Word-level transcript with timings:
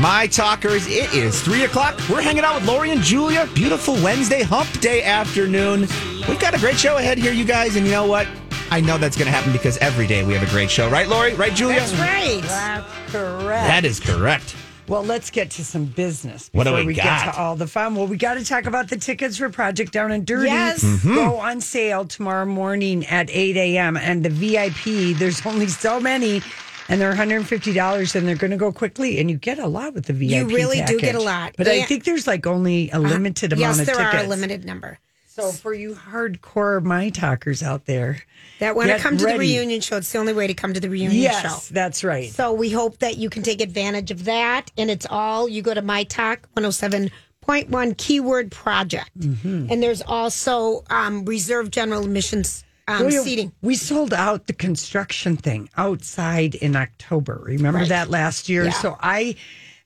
My 0.00 0.26
talkers, 0.26 0.86
it 0.86 1.14
is 1.14 1.40
three 1.40 1.64
o'clock. 1.64 1.98
We're 2.10 2.20
hanging 2.20 2.44
out 2.44 2.56
with 2.56 2.66
Lori 2.68 2.90
and 2.90 3.00
Julia. 3.00 3.48
Beautiful 3.54 3.94
Wednesday, 3.94 4.42
hump 4.42 4.68
day 4.80 5.02
afternoon. 5.02 5.82
We've 6.28 6.38
got 6.38 6.52
a 6.54 6.58
great 6.58 6.76
show 6.76 6.96
ahead 6.98 7.16
here, 7.16 7.32
you 7.32 7.44
guys. 7.44 7.76
And 7.76 7.86
you 7.86 7.92
know 7.92 8.06
what? 8.06 8.26
I 8.70 8.80
know 8.80 8.98
that's 8.98 9.16
going 9.16 9.26
to 9.26 9.32
happen 9.32 9.52
because 9.52 9.78
every 9.78 10.06
day 10.06 10.24
we 10.24 10.34
have 10.34 10.46
a 10.46 10.50
great 10.50 10.70
show, 10.70 10.90
right, 10.90 11.08
Lori? 11.08 11.34
Right, 11.34 11.54
Julia? 11.54 11.78
That's 11.80 11.92
right. 11.94 12.40
That's 12.42 13.12
correct. 13.12 13.66
That 13.66 13.84
is 13.84 14.00
correct. 14.00 14.56
Well, 14.88 15.02
let's 15.04 15.30
get 15.30 15.50
to 15.52 15.64
some 15.64 15.86
business 15.86 16.50
What 16.52 16.64
do 16.64 16.70
before 16.70 16.80
we 16.80 16.86
we, 16.88 16.94
got? 16.94 17.24
get 17.24 17.32
to 17.34 17.40
all 17.40 17.56
the 17.56 17.66
fun. 17.66 17.94
Well, 17.94 18.06
we 18.06 18.18
got 18.18 18.34
to 18.34 18.44
talk 18.44 18.66
about 18.66 18.90
the 18.90 18.96
tickets 18.96 19.38
for 19.38 19.48
Project 19.48 19.92
Down 19.92 20.12
and 20.12 20.26
Dirty. 20.26 20.48
Yes. 20.50 20.84
Mm-hmm. 20.84 21.14
Go 21.14 21.36
on 21.36 21.60
sale 21.62 22.04
tomorrow 22.04 22.44
morning 22.44 23.06
at 23.06 23.30
8 23.30 23.56
a.m. 23.56 23.96
And 23.96 24.22
the 24.22 24.28
VIP, 24.28 25.16
there's 25.18 25.44
only 25.46 25.68
so 25.68 25.98
many, 26.00 26.42
and 26.88 27.00
they're 27.00 27.14
$150, 27.14 28.14
and 28.14 28.28
they're 28.28 28.36
going 28.36 28.50
to 28.50 28.56
go 28.56 28.72
quickly. 28.72 29.18
And 29.18 29.30
you 29.30 29.36
get 29.36 29.58
a 29.58 29.66
lot 29.66 29.94
with 29.94 30.06
the 30.06 30.12
VIP. 30.12 30.30
You 30.30 30.46
really 30.46 30.82
do 30.82 30.98
get 30.98 31.14
a 31.14 31.20
lot. 31.20 31.54
But 31.56 31.68
I 31.68 31.82
think 31.82 32.04
there's 32.04 32.26
like 32.26 32.46
only 32.46 32.90
a 32.90 32.98
limited 32.98 33.52
amount 33.52 33.78
yes, 33.78 33.80
of 33.80 33.86
there 33.86 33.96
tickets. 33.96 34.14
are 34.22 34.26
a 34.26 34.28
limited 34.28 34.64
number. 34.64 34.98
So 35.34 35.50
for 35.50 35.74
you 35.74 35.94
hardcore 35.94 36.80
my 36.80 37.08
talkers 37.08 37.60
out 37.60 37.86
there, 37.86 38.22
That 38.60 38.76
want 38.76 38.90
to 38.90 38.98
come 38.98 39.16
to 39.16 39.24
ready. 39.24 39.36
the 39.36 39.40
reunion 39.40 39.80
show, 39.80 39.96
it's 39.96 40.12
the 40.12 40.18
only 40.18 40.32
way 40.32 40.46
to 40.46 40.54
come 40.54 40.72
to 40.74 40.78
the 40.78 40.88
reunion 40.88 41.20
yes, 41.20 41.42
show. 41.42 41.74
that's 41.74 42.04
right. 42.04 42.30
So 42.30 42.52
we 42.52 42.70
hope 42.70 42.98
that 42.98 43.16
you 43.16 43.28
can 43.30 43.42
take 43.42 43.60
advantage 43.60 44.12
of 44.12 44.26
that. 44.26 44.70
And 44.78 44.92
it's 44.92 45.06
all 45.10 45.48
you 45.48 45.60
go 45.60 45.74
to 45.74 45.82
My 45.82 46.04
Talk 46.04 46.48
107.1 46.56 47.96
keyword 47.96 48.52
project. 48.52 49.10
Mm-hmm. 49.18 49.66
And 49.70 49.82
there's 49.82 50.02
also 50.02 50.84
um, 50.88 51.24
reserved 51.24 51.72
general 51.72 52.04
admissions 52.04 52.63
um, 52.88 53.10
seating. 53.10 53.52
We 53.62 53.74
sold 53.76 54.12
out 54.12 54.46
the 54.46 54.52
construction 54.52 55.36
thing 55.36 55.68
outside 55.76 56.54
in 56.54 56.76
October. 56.76 57.40
Remember 57.44 57.80
Right. 57.80 57.88
that 57.88 58.10
last 58.10 58.48
year? 58.48 58.64
Yeah. 58.64 58.70
So 58.72 58.96
I 59.00 59.36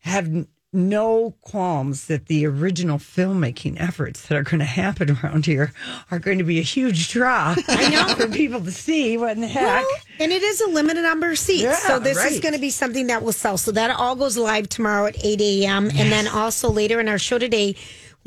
have 0.00 0.46
no 0.70 1.34
qualms 1.41 2.08
that 2.08 2.26
the 2.26 2.44
original 2.44 2.98
filmmaking 2.98 3.80
efforts 3.80 4.26
that 4.26 4.36
are 4.36 4.42
going 4.42 4.58
to 4.58 4.66
happen 4.66 5.16
around 5.22 5.46
here 5.46 5.72
are 6.10 6.19
going 6.19 6.36
to 6.36 6.44
be 6.44 6.58
a 6.58 6.62
huge 6.62 7.08
draw. 7.10 7.54
I 7.69 7.88
know 7.88 8.14
for 8.14 8.28
people 8.28 8.60
to 8.60 8.70
see 8.70 9.16
what 9.16 9.32
in 9.32 9.41
the 9.41 9.46
heck. 9.48 9.64
Well, 9.82 9.86
and 10.20 10.30
it 10.30 10.42
is 10.42 10.60
a 10.60 10.69
limited 10.69 11.02
number 11.02 11.30
of 11.30 11.38
seats. 11.38 11.62
Yeah, 11.62 11.74
so 11.74 11.98
this 11.98 12.22
is 12.22 12.41
going 12.41 12.52
to 12.54 12.60
be 12.60 12.69
something 12.70 13.06
that 13.06 13.22
will 13.22 13.32
sell. 13.32 13.56
So 13.56 13.72
that 13.72 13.91
all 13.91 14.14
goes 14.14 14.36
live 14.36 14.69
tomorrow 14.69 15.06
at 15.06 15.16
8 15.24 15.41
a.m. 15.41 15.84
And 15.86 16.12
then 16.12 16.28
also 16.28 16.70
later 16.70 17.00
in 17.00 17.08
our 17.08 17.19
show 17.19 17.38
today, 17.38 17.74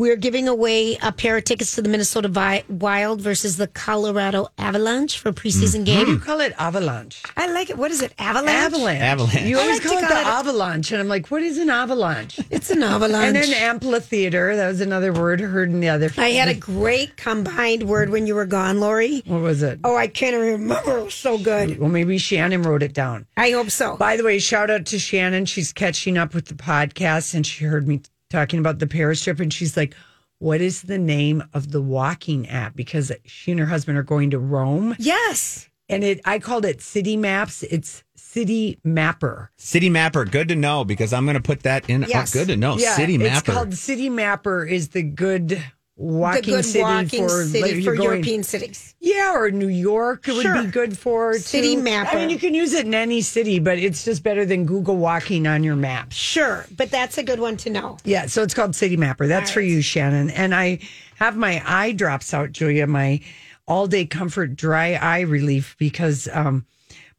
we're 0.01 0.15
giving 0.15 0.47
away 0.47 0.97
a 1.03 1.11
pair 1.11 1.37
of 1.37 1.43
tickets 1.43 1.75
to 1.75 1.81
the 1.83 1.87
Minnesota 1.87 2.27
Vi- 2.27 2.63
Wild 2.67 3.21
versus 3.21 3.57
the 3.57 3.67
Colorado 3.67 4.47
Avalanche 4.57 5.19
for 5.19 5.31
preseason 5.31 5.81
mm-hmm. 5.81 6.05
game. 6.05 6.07
you 6.07 6.17
call 6.17 6.39
it 6.39 6.55
avalanche. 6.57 7.21
I 7.37 7.45
like 7.51 7.69
it. 7.69 7.77
What 7.77 7.91
is 7.91 8.01
it? 8.01 8.11
Avalanche? 8.17 8.57
Avalanche. 8.57 8.99
Avalanche. 8.99 9.45
You 9.45 9.59
always 9.59 9.75
like 9.75 9.83
to 9.83 9.89
call 9.89 9.97
it 9.99 10.01
call 10.01 10.15
the 10.15 10.21
it- 10.21 10.25
avalanche, 10.25 10.91
and 10.91 11.01
I'm 11.01 11.07
like, 11.07 11.27
what 11.27 11.43
is 11.43 11.59
an 11.59 11.69
avalanche? 11.69 12.39
It's 12.49 12.71
an 12.71 12.81
avalanche. 12.81 13.37
and 13.37 13.37
an 13.37 13.53
amphitheater. 13.53 14.55
That 14.55 14.67
was 14.67 14.81
another 14.81 15.13
word 15.13 15.39
heard 15.39 15.69
in 15.69 15.81
the 15.81 15.89
other. 15.89 16.11
I 16.17 16.29
had 16.29 16.47
a 16.47 16.53
great 16.71 17.15
combined 17.15 17.83
word 17.83 18.09
when 18.09 18.25
you 18.25 18.33
were 18.33 18.47
gone, 18.47 18.79
Lori. 18.79 19.21
What 19.27 19.41
was 19.41 19.61
it? 19.61 19.79
Oh, 19.83 19.95
I 19.95 20.07
can't 20.07 20.35
remember. 20.35 20.97
It 20.97 21.03
was 21.05 21.13
so 21.13 21.37
good. 21.37 21.79
Well, 21.79 21.89
maybe 21.89 22.17
Shannon 22.17 22.63
wrote 22.63 22.81
it 22.81 22.93
down. 22.93 23.27
I 23.37 23.51
hope 23.51 23.69
so. 23.69 23.97
By 23.97 24.17
the 24.17 24.23
way, 24.23 24.39
shout 24.39 24.71
out 24.71 24.87
to 24.87 24.97
Shannon. 24.97 25.45
She's 25.45 25.71
catching 25.71 26.17
up 26.17 26.33
with 26.33 26.47
the 26.47 26.55
podcast 26.55 27.35
and 27.35 27.45
she 27.45 27.65
heard 27.65 27.87
me 27.87 28.01
talking 28.31 28.59
about 28.59 28.79
the 28.79 28.87
Paris 28.87 29.23
trip 29.23 29.39
and 29.39 29.53
she's 29.53 29.77
like, 29.77 29.95
What 30.39 30.61
is 30.61 30.83
the 30.83 30.97
name 30.97 31.43
of 31.53 31.71
the 31.71 31.81
walking 31.81 32.47
app? 32.49 32.75
Because 32.75 33.11
she 33.25 33.51
and 33.51 33.59
her 33.59 33.67
husband 33.67 33.97
are 33.97 34.03
going 34.03 34.31
to 34.31 34.39
Rome. 34.39 34.95
Yes. 34.97 35.69
And 35.89 36.03
it 36.03 36.21
I 36.25 36.39
called 36.39 36.65
it 36.65 36.81
City 36.81 37.17
Maps. 37.17 37.63
It's 37.63 38.03
Citymapper. 38.17 39.49
City 39.57 39.89
Mapper, 39.89 40.23
good 40.25 40.47
to 40.47 40.55
know 40.55 40.85
because 40.85 41.11
I'm 41.11 41.25
going 41.25 41.35
to 41.35 41.41
put 41.41 41.63
that 41.63 41.89
in. 41.89 42.05
Oh, 42.05 42.07
yes. 42.07 42.33
Oh, 42.35 42.39
good 42.39 42.47
to 42.47 42.57
know. 42.57 42.77
Yeah, 42.77 42.95
Citymapper. 42.95 43.37
It's 43.37 43.41
called 43.41 43.69
Citymapper 43.71 44.69
is 44.69 44.89
the 44.89 45.03
good 45.03 45.49
The 45.49 45.61
walking 46.01 46.43
good 46.55 46.65
city 46.65 46.83
walking 46.83 47.27
for 47.27 47.45
city 47.45 47.75
like, 47.75 47.83
for 47.83 47.95
going- 47.95 48.09
European 48.09 48.43
cities. 48.43 48.95
Yeah, 48.99 49.35
or 49.35 49.51
New 49.51 49.67
York. 49.67 50.27
It 50.27 50.41
Sure. 50.41 50.55
would 50.55 50.65
be 50.65 50.71
good 50.71 50.97
for 50.97 51.33
City 51.39 51.75
too. 51.75 51.81
Mapper. 51.83 52.15
I 52.17 52.19
mean, 52.21 52.29
you 52.29 52.37
can 52.37 52.53
use 52.53 52.73
it 52.73 52.85
in 52.85 52.93
any 52.93 53.21
city, 53.21 53.59
but 53.59 53.77
it's 53.79 54.03
just 54.05 54.21
better 54.23 54.45
than 54.45 54.65
Google 54.65 54.97
Walking 54.97 55.47
on 55.47 55.63
your 55.63 55.75
map. 55.75 56.11
Sure, 56.11 56.65
but 56.75 56.91
that's 56.91 57.17
a 57.17 57.23
good 57.23 57.39
one 57.39 57.57
to 57.57 57.69
know. 57.69 57.97
Yeah, 58.03 58.25
so 58.27 58.43
it's 58.43 58.53
called 58.53 58.71
Citymapper. 58.71 59.27
That's 59.27 59.49
for 59.51 59.61
you, 59.61 59.81
Shannon. 59.81 60.29
And 60.31 60.53
I 60.53 60.79
have 61.15 61.35
my 61.37 61.61
eye 61.65 61.91
drops 61.93 62.33
out, 62.33 62.51
Julia, 62.51 62.85
my 62.87 63.21
all 63.67 63.87
day 63.87 64.05
comfort 64.05 64.55
dry 64.55 64.93
eye 64.93 65.21
relief 65.21 65.75
because 65.79 66.27
um, 66.33 66.65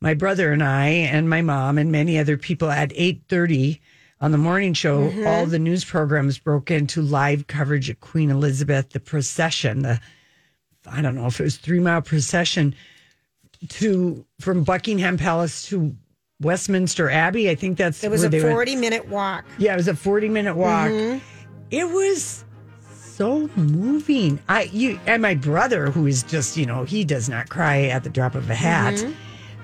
my 0.00 0.15
brother 0.15 0.53
and 0.53 0.62
I 0.62 0.88
and 0.88 1.28
my 1.31 1.41
mom 1.42 1.78
and 1.78 1.91
many 1.92 2.19
other 2.19 2.37
people 2.37 2.71
at 2.71 2.92
eight 2.94 3.22
thirty 3.28 3.81
on 4.22 4.31
the 4.31 4.38
morning 4.38 4.72
show, 4.72 5.12
all 5.27 5.44
the 5.47 5.59
news 5.59 5.84
programs 5.84 6.38
broke 6.38 6.71
into 6.71 7.03
live 7.03 7.49
coverage 7.49 7.91
of 7.91 8.00
Queen 8.00 8.31
Elizabeth, 8.31 8.91
the 8.91 9.00
procession, 9.00 9.83
the 9.83 10.00
I 10.87 11.03
don't 11.03 11.15
know 11.15 11.27
if 11.27 11.38
it 11.41 11.44
was 11.44 11.56
three 11.56 11.81
mile 11.81 12.03
procession 12.03 12.75
to 13.69 14.25
from 14.41 14.65
Buckingham 14.65 15.16
Palace 15.16 15.66
to 15.66 15.94
Westminster 16.41 17.10
Abbey. 17.10 17.50
I 17.50 17.55
think 17.55 17.78
that's 17.78 18.03
It 18.03 18.10
was 18.10 18.25
a 18.25 18.28
they 18.28 18.43
went. 18.43 18.53
40 18.53 18.77
minute 18.77 19.09
walk. 19.09 19.44
Yeah, 19.59 19.75
it 19.75 19.77
was 19.77 19.88
a 19.88 19.97
40 19.97 20.28
minute 20.28 20.56
walk. 20.56 20.89
Mm-hmm. 20.89 21.19
It 21.71 21.89
was 21.89 22.44
so 22.91 23.49
moving. 23.56 24.41
I 24.49 24.62
you 24.65 24.99
and 25.06 25.22
my 25.22 25.34
brother 25.34 25.91
who 25.91 26.06
is 26.06 26.22
just, 26.22 26.56
you 26.56 26.66
know, 26.66 26.84
he 26.84 27.04
does 27.04 27.28
not 27.28 27.49
cry 27.49 27.84
at 27.84 28.04
the 28.04 28.10
drop 28.10 28.34
of 28.34 28.49
a 28.50 28.54
hat. 28.54 28.94
Mm-hmm. 28.94 29.12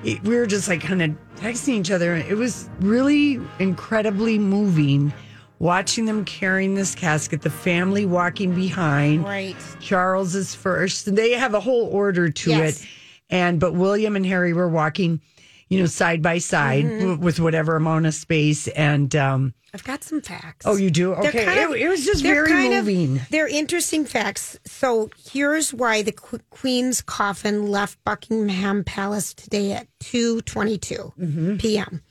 It- 0.04 0.22
we 0.25 0.36
were 0.36 0.47
just 0.47 0.69
like 0.69 0.81
kind 0.81 1.03
of 1.03 1.10
texting 1.36 1.75
each 1.81 1.91
other. 1.91 2.14
It 2.16 2.36
was 2.36 2.69
really 2.81 3.41
incredibly 3.59 4.38
moving 4.38 5.12
watching 5.60 6.04
them 6.04 6.25
carrying 6.25 6.76
this 6.76 6.94
casket, 6.94 7.42
the 7.42 7.50
family 7.50 8.06
walking 8.06 8.54
behind. 8.54 9.25
Right. 9.25 9.56
Charles 9.81 10.36
is 10.36 10.54
first. 10.54 11.09
And 11.09 11.19
they 11.19 11.32
have 11.32 11.53
a 11.53 11.59
whole 11.60 11.86
order 11.86 12.28
to 12.28 12.50
Yes. 12.50 12.82
it. 12.82 12.88
And 13.31 13.59
but 13.59 13.75
William 13.75 14.14
and 14.14 14.25
Harry 14.25 14.53
were 14.53 14.69
walking, 14.69 15.20
you 15.69 15.79
know, 15.81 15.87
side 15.87 16.23
by 16.23 16.39
side 16.39 16.84
Mm-hmm. 16.84 16.99
w- 17.01 17.19
with 17.19 17.41
whatever 17.41 17.77
amount 17.77 18.06
of 18.06 18.15
space. 18.15 18.69
And 18.69 19.15
um 19.17 19.55
I've 19.75 19.84
got 19.84 20.03
some 20.03 20.23
facts. 20.23 20.65
Oh, 20.67 20.77
you 20.77 20.91
do? 20.91 21.12
Okay. 21.12 21.45
kind 21.45 21.61
of- 21.61 21.73
it, 21.77 21.83
it 21.83 21.89
was 21.89 22.05
just 22.05 22.23
very 22.23 22.49
kind 22.49 22.73
of- 22.73 22.87
moving. 22.87 23.21
they're 23.31 23.47
interesting 23.49 24.07
facts. 24.07 24.59
So 24.65 25.11
here's 25.31 25.75
why 25.75 26.01
the 26.03 26.12
Qu- 26.12 26.41
Queen's 26.51 27.03
coffin 27.03 27.67
left 27.67 28.03
Buckingham 28.05 28.83
Palace 28.84 29.34
today 29.34 29.73
at 29.73 29.87
2:22 30.01 31.12
Mm-hmm. 31.19 31.57
p.m. 31.59 32.03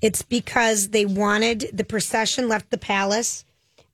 It's 0.00 0.22
because 0.22 0.88
they 0.90 1.06
wanted 1.06 1.70
the 1.72 1.84
procession 1.84 2.48
left 2.48 2.70
the 2.70 2.78
palace 2.78 3.44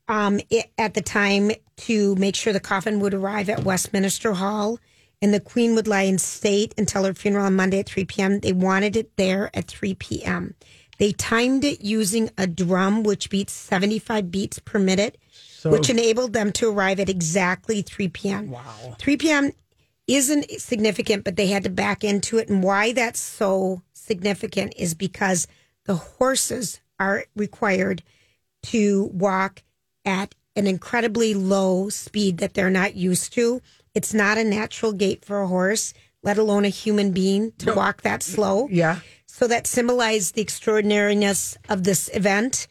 um, 0.09 0.41
it, 0.51 0.67
at 0.77 0.95
the 0.95 1.03
time 1.03 1.53
to 1.77 2.15
make 2.17 2.35
sure 2.35 2.53
the 2.53 2.61
coffin 2.61 2.99
would 3.01 3.15
arrive 3.15 3.49
at 3.49 3.63
Westminster 3.65 4.33
Hall 4.35 4.79
and 5.23 5.35
the 5.35 5.41
Queen 5.41 5.75
would 5.75 5.87
lie 5.89 6.03
in 6.03 6.19
state 6.19 6.75
until 6.79 7.05
her 7.05 7.15
funeral 7.15 7.47
on 7.47 7.57
Monday 7.57 7.81
at 7.81 7.87
3 7.87 8.05
p.m. 8.07 8.41
They 8.41 8.53
wanted 8.53 8.97
it 8.97 9.17
there 9.17 9.51
at 9.55 9.67
3 9.69 9.95
p.m. 9.95 10.55
They 10.99 11.13
timed 11.13 11.65
it 11.65 11.81
using 11.83 12.31
a 12.37 12.47
drum, 12.47 13.03
which 13.03 13.31
beats 13.31 13.53
75 13.53 14.31
beats 14.31 14.59
per 14.59 14.79
minute, 14.79 15.19
which 15.65 15.89
enabled 15.91 16.33
them 16.33 16.53
to 16.53 16.71
arrive 16.71 17.01
at 17.01 17.09
exactly 17.09 17.83
3 17.83 18.09
p.m. 18.09 18.51
Wow. 18.51 18.97
3 18.99 19.17
p.m. 19.17 19.51
isn't 20.07 20.51
significant, 20.61 21.25
but 21.25 21.37
they 21.37 21.47
had 21.49 21.65
to 21.65 21.71
back 21.71 22.05
into 22.05 22.39
it. 22.39 22.49
And 22.49 22.63
why 22.63 22.93
that's 22.93 23.21
so 23.21 23.83
significant 23.93 24.75
is 24.77 24.95
because 24.95 25.47
the 25.85 25.95
horses 25.95 26.81
are 26.99 27.25
required 27.35 28.03
to 28.65 29.05
walk 29.13 29.63
at 30.05 30.35
an 30.57 30.67
incredibly 30.67 31.33
low 31.33 31.89
speed 31.89 32.39
that 32.39 32.55
they're 32.55 32.71
not 32.71 32.95
used 32.95 33.33
to. 33.35 33.63
It's 33.95 34.15
not 34.15 34.39
a 34.39 34.45
natural 34.45 34.93
gait 34.93 35.25
for 35.25 35.41
a 35.41 35.49
horse, 35.49 35.95
let 36.23 36.39
alone 36.39 36.65
a 36.65 36.69
human 36.69 37.13
being 37.13 37.53
to 37.59 37.75
walk 37.75 38.03
that 38.03 38.23
slow. 38.23 38.69
Yeah. 38.71 39.01
So 39.27 39.47
that 39.47 39.67
symbolized 39.67 40.35
the 40.35 40.43
extraordinariness 40.43 41.57
of 41.69 41.85
this 41.85 42.11
event 42.13 42.67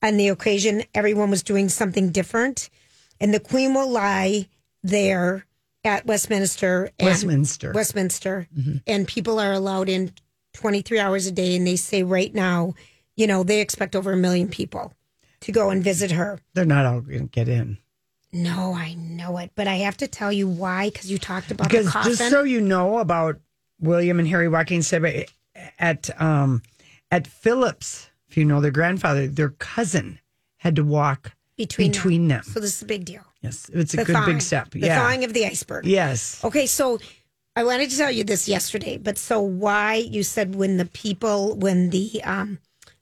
and 0.00 0.18
the 0.18 0.28
occasion. 0.28 0.82
Everyone 0.94 1.30
was 1.30 1.42
doing 1.42 1.68
something 1.68 2.10
different. 2.10 2.70
And 3.20 3.32
the 3.32 3.40
Queen 3.40 3.74
will 3.74 3.90
lie 3.90 4.48
there 4.82 5.46
at 5.84 6.06
Westminster. 6.06 6.90
And 6.98 7.08
Westminster. 7.08 7.72
Westminster. 7.72 8.48
Mm-hmm. 8.56 8.76
And 8.86 9.06
people 9.06 9.38
are 9.38 9.52
allowed 9.52 9.88
in 9.88 10.12
23 10.54 10.98
hours 10.98 11.26
a 11.26 11.32
day. 11.32 11.56
And 11.56 11.66
they 11.66 11.76
say 11.76 12.02
right 12.02 12.34
now, 12.34 12.74
you 13.16 13.26
know, 13.26 13.42
they 13.42 13.60
expect 13.60 13.94
over 13.94 14.12
a 14.12 14.16
million 14.16 14.48
people 14.48 14.92
to 15.40 15.52
go 15.52 15.70
and 15.70 15.84
visit 15.84 16.10
her. 16.12 16.40
They're 16.54 16.64
not 16.64 16.86
all 16.86 17.00
going 17.00 17.20
to 17.20 17.26
get 17.26 17.48
in. 17.48 17.78
No, 18.34 18.74
I 18.74 18.94
know 18.94 19.38
it, 19.38 19.52
but 19.54 19.68
I 19.68 19.76
have 19.76 19.96
to 19.98 20.08
tell 20.08 20.32
you 20.32 20.48
why 20.48 20.90
because 20.90 21.10
you 21.10 21.18
talked 21.18 21.50
about 21.52 21.68
Because 21.68 21.86
the 21.86 21.92
coffin. 21.92 22.12
just 22.16 22.30
so 22.30 22.42
you 22.42 22.60
know 22.60 22.98
about 22.98 23.36
William 23.80 24.18
and 24.18 24.26
Harry 24.28 24.48
walking 24.48 24.82
said 24.82 25.26
at 25.78 26.20
um, 26.20 26.62
at 27.10 27.26
Phillips, 27.28 28.10
if 28.28 28.36
you 28.36 28.44
know 28.44 28.60
their 28.60 28.72
grandfather, 28.72 29.28
their 29.28 29.50
cousin 29.50 30.18
had 30.58 30.74
to 30.76 30.84
walk 30.84 31.32
between, 31.56 31.92
between 31.92 32.26
them. 32.28 32.42
So 32.42 32.58
this 32.58 32.76
is 32.76 32.82
a 32.82 32.86
big 32.86 33.04
deal. 33.04 33.22
Yes, 33.40 33.70
it's 33.72 33.94
a 33.94 33.98
The 33.98 34.04
good 34.04 34.12
thawing, 34.14 34.32
big 34.34 34.42
step. 34.42 34.70
The 34.70 34.80
yeah. 34.80 34.98
thawing 34.98 35.22
of 35.24 35.32
the 35.32 35.46
iceberg. 35.46 35.86
Yes. 35.86 36.42
Okay, 36.42 36.66
so 36.66 36.98
I 37.54 37.62
wanted 37.62 37.90
to 37.90 37.96
tell 37.96 38.10
you 38.10 38.24
this 38.24 38.48
yesterday, 38.48 38.96
but 38.96 39.16
so 39.16 39.40
why 39.40 39.94
you 39.94 40.24
said 40.24 40.56
when 40.56 40.76
the 40.78 40.86
people 40.86 41.54
when 41.56 41.90
the 41.90 42.20
um 42.24 42.58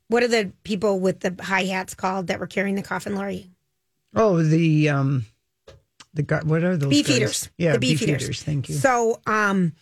what 0.08 0.22
are 0.22 0.28
the 0.28 0.52
people 0.64 1.00
with 1.00 1.20
the 1.20 1.34
high 1.42 1.64
hats 1.64 1.94
called 1.94 2.26
that 2.26 2.38
were 2.38 2.46
carrying 2.46 2.74
the 2.74 2.82
coffin, 2.82 3.14
Lori? 3.14 3.48
Oh, 4.14 4.42
the 4.42 4.88
um, 4.90 5.26
the 6.14 6.22
gar- 6.22 6.42
what 6.44 6.62
are 6.64 6.76
those? 6.76 6.90
beef 6.90 7.06
guys? 7.08 7.16
eaters. 7.16 7.50
Yeah, 7.58 7.72
the 7.72 7.78
beef, 7.78 8.02
eaters. 8.02 8.22
eaters. 8.24 8.42
Thank 8.42 8.68
you. 8.68 8.74
So, 8.74 9.20
um, 9.26 9.72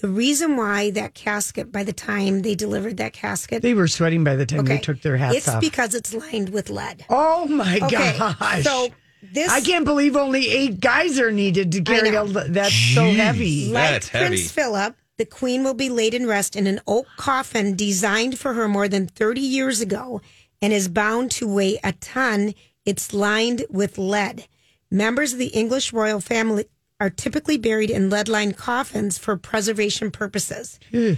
the 0.00 0.08
reason 0.08 0.56
why 0.56 0.90
that 0.90 1.14
casket, 1.14 1.72
by 1.72 1.82
the 1.82 1.92
time 1.92 2.42
they 2.42 2.54
delivered 2.54 2.98
that 2.98 3.12
casket, 3.14 3.62
They 3.62 3.74
were 3.74 3.88
sweating 3.88 4.24
by 4.24 4.36
the 4.36 4.44
time 4.46 4.64
they 4.66 4.78
took 4.78 5.00
their 5.00 5.16
hats 5.16 5.36
it's 5.36 5.48
off. 5.48 5.60
because 5.60 5.94
it's 5.94 6.12
lined 6.12 6.50
with 6.50 6.68
lead. 6.70 7.04
oh 7.08 7.46
my 7.46 7.78
Okay, 7.82 8.14
gosh! 8.18 8.62
so 8.62 8.88
this 9.32 9.50
I 9.50 9.60
can't 9.62 9.84
believe 9.86 10.14
only 10.16 10.48
eight 10.48 10.80
guys 10.80 11.18
are 11.18 11.32
needed 11.32 11.72
to 11.72 11.82
carry 11.82 12.10
know. 12.10 12.24
a. 12.24 12.48
That's 12.48 12.74
so 12.74 13.10
heavy. 13.10 13.72
like 13.72 13.90
That's 13.90 14.08
Prince 14.10 14.22
heavy. 14.24 14.42
Philip, 14.42 14.96
the 15.16 15.24
Queen 15.24 15.64
will 15.64 15.74
be 15.74 15.88
laid 15.88 16.12
in 16.14 16.26
rest 16.26 16.56
in 16.56 16.66
an 16.66 16.80
oak 16.86 17.06
coffin 17.16 17.74
designed 17.74 18.38
for 18.38 18.52
her 18.54 18.68
more 18.68 18.88
than 18.88 19.06
30 19.06 19.40
years 19.40 19.80
ago 19.80 20.20
and 20.60 20.72
is 20.74 20.88
bound 20.88 21.30
to 21.32 21.48
weigh 21.48 21.78
a 21.82 21.92
ton. 21.92 22.54
It's 22.86 23.12
lined 23.12 23.66
with 23.68 23.98
lead. 23.98 24.46
Members 24.90 25.32
of 25.32 25.38
the 25.38 25.48
English 25.48 25.92
royal 25.92 26.20
family 26.20 26.66
are 27.00 27.10
typically 27.10 27.58
buried 27.58 27.90
in 27.90 28.08
lead 28.08 28.28
lined 28.28 28.56
coffins 28.56 29.18
for 29.18 29.36
preservation 29.36 30.10
purposes. 30.10 30.78
Hmm. 30.90 31.14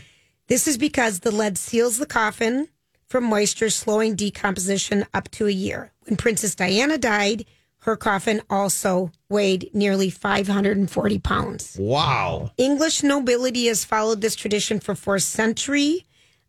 This 0.49 0.67
is 0.67 0.79
because 0.79 1.21
the 1.21 1.31
lead 1.31 1.59
seals 1.59 1.99
the 1.99 2.07
coffin 2.07 2.69
from 3.07 3.25
moisture, 3.25 3.71
slowing 3.71 4.17
decomposition 4.17 5.07
up 5.15 5.31
to 5.33 5.47
a 5.47 5.51
year. 5.51 5.93
When 6.05 6.17
Princess 6.17 6.55
Diana 6.55 6.99
died, 6.99 7.45
her 7.81 7.97
coffin 7.97 8.43
also 8.51 9.13
weighed 9.29 9.71
nearly 9.73 10.11
540 10.11 11.19
pounds. 11.21 11.77
Wow. 11.79 12.51
English 12.57 13.03
nobility 13.03 13.67
has 13.67 13.85
followed 13.85 14.21
this 14.21 14.35
tradition 14.35 14.81
for 14.81 14.95
four 14.95 15.19
century, 15.19 16.07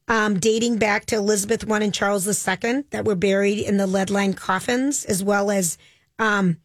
um, 0.09 0.39
dating 0.39 0.77
back 0.77 1.05
to 1.05 1.15
Elizabeth 1.15 1.69
I 1.69 1.77
and 1.77 1.93
Charles 1.93 2.27
II, 2.27 2.83
that 2.89 3.05
were 3.05 3.15
buried 3.15 3.59
in 3.59 3.77
the 3.77 3.87
lead-lined 3.87 4.35
coffins, 4.35 5.05
as 5.05 5.23
well 5.23 5.51
as 5.51 5.77
um, 6.17 6.57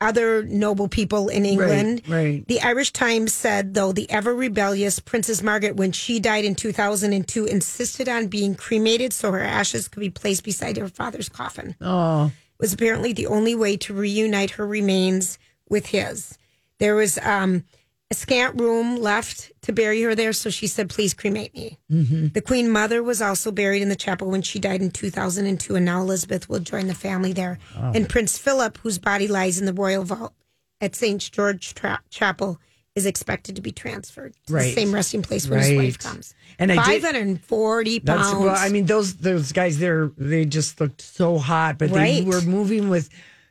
other 0.00 0.42
noble 0.42 0.86
people 0.86 1.28
in 1.28 1.46
England. 1.46 2.02
right. 2.06 2.46
The 2.46 2.60
Irish 2.60 2.92
Times 2.92 3.32
said, 3.32 3.72
though, 3.74 3.92
the 3.92 4.08
ever 4.10 4.34
rebellious 4.34 5.00
Princess 5.00 5.42
Margaret, 5.42 5.76
when 5.76 5.90
she 5.92 6.20
died 6.20 6.44
in 6.44 6.54
2002, 6.54 7.46
insisted 7.46 8.08
on 8.08 8.26
being 8.26 8.54
cremated 8.54 9.14
so 9.14 9.32
her 9.32 9.40
ashes 9.40 9.88
could 9.88 10.00
be 10.00 10.10
placed 10.10 10.44
beside 10.44 10.76
her 10.76 10.88
father's 10.88 11.30
coffin 11.30 11.74
Oh, 11.80 12.30
was 12.60 12.74
apparently 12.74 13.14
the 13.14 13.26
only 13.26 13.54
way 13.54 13.76
to 13.78 13.94
reunite 13.94 14.52
her 14.52 14.66
remains 14.66 15.38
with 15.68 15.86
his. 15.86 16.36
There 16.78 16.94
was 16.94 17.18
um, 17.18 17.64
a 18.10 18.14
scant 18.14 18.60
room 18.60 18.96
left 18.96 19.50
to 19.62 19.72
bury 19.72 20.00
her 20.02 20.14
there, 20.14 20.32
so 20.32 20.48
she 20.50 20.66
said, 20.66 20.88
"Please 20.88 21.12
cremate 21.12 21.54
me." 21.54 21.78
Mm-hmm. 21.90 22.28
The 22.28 22.40
Queen 22.40 22.70
Mother 22.70 23.02
was 23.02 23.20
also 23.20 23.50
buried 23.50 23.82
in 23.82 23.88
the 23.88 23.96
chapel 23.96 24.30
when 24.30 24.42
she 24.42 24.58
died 24.58 24.80
in 24.80 24.90
2002, 24.90 25.74
and 25.74 25.84
now 25.84 26.00
Elizabeth 26.00 26.48
will 26.48 26.60
join 26.60 26.86
the 26.86 26.94
family 26.94 27.32
there. 27.32 27.58
Oh. 27.76 27.92
And 27.94 28.08
Prince 28.08 28.38
Philip, 28.38 28.78
whose 28.78 28.98
body 28.98 29.26
lies 29.26 29.58
in 29.58 29.66
the 29.66 29.72
royal 29.72 30.04
vault 30.04 30.34
at 30.80 30.94
St 30.94 31.20
George 31.32 31.74
Tra- 31.74 32.00
Chapel, 32.10 32.60
is 32.94 33.06
expected 33.06 33.56
to 33.56 33.62
be 33.62 33.72
transferred 33.72 34.34
to 34.46 34.52
Right. 34.54 34.62
the 34.66 34.72
same 34.80 34.92
resting 34.92 35.22
place 35.22 35.48
where 35.48 35.58
his 35.60 35.76
wife 35.76 35.98
comes. 35.98 36.32
And 36.58 36.70
540 36.72 38.00
pounds. 38.00 38.34
well. 38.44 38.54
I 38.56 38.68
mean, 38.68 38.86
those 38.86 39.16
those 39.16 39.52
guys 39.52 39.78
there, 39.78 40.12
they 40.16 40.44
just 40.44 40.80
looked 40.80 41.00
so 41.02 41.38
hot, 41.38 41.76
but 41.78 41.90
Right. 41.90 42.24
they 42.24 42.30
were 42.30 42.40
moving 42.42 42.88
with 42.88 43.08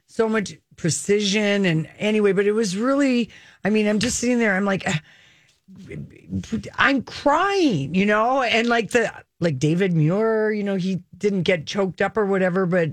so 0.08 0.30
much 0.30 0.56
precision. 0.78 1.66
And 1.66 1.90
anyway, 1.98 2.32
but 2.34 2.46
it 2.46 2.54
was 2.54 2.78
really. 2.78 3.30
I 3.64 3.70
mean, 3.70 3.88
I'm 3.88 4.00
just 4.00 4.20
sitting 4.20 4.40
there. 4.40 4.56
I'm 4.56 4.66
like, 4.66 4.84
ah, 4.88 5.02
I'm 6.78 7.02
crying, 7.02 7.96
you 7.96 8.06
know, 8.06 8.42
and 8.44 8.68
like 8.68 8.92
the 8.92 9.12
like 9.40 9.60
David 9.60 9.94
Muir, 9.94 10.52
you 10.52 10.64
know, 10.64 10.76
he 10.76 11.02
didn't 11.18 11.44
get 11.44 11.66
choked 11.66 12.02
up 12.02 12.18
or 12.18 12.26
whatever, 12.26 12.66
but 12.66 12.92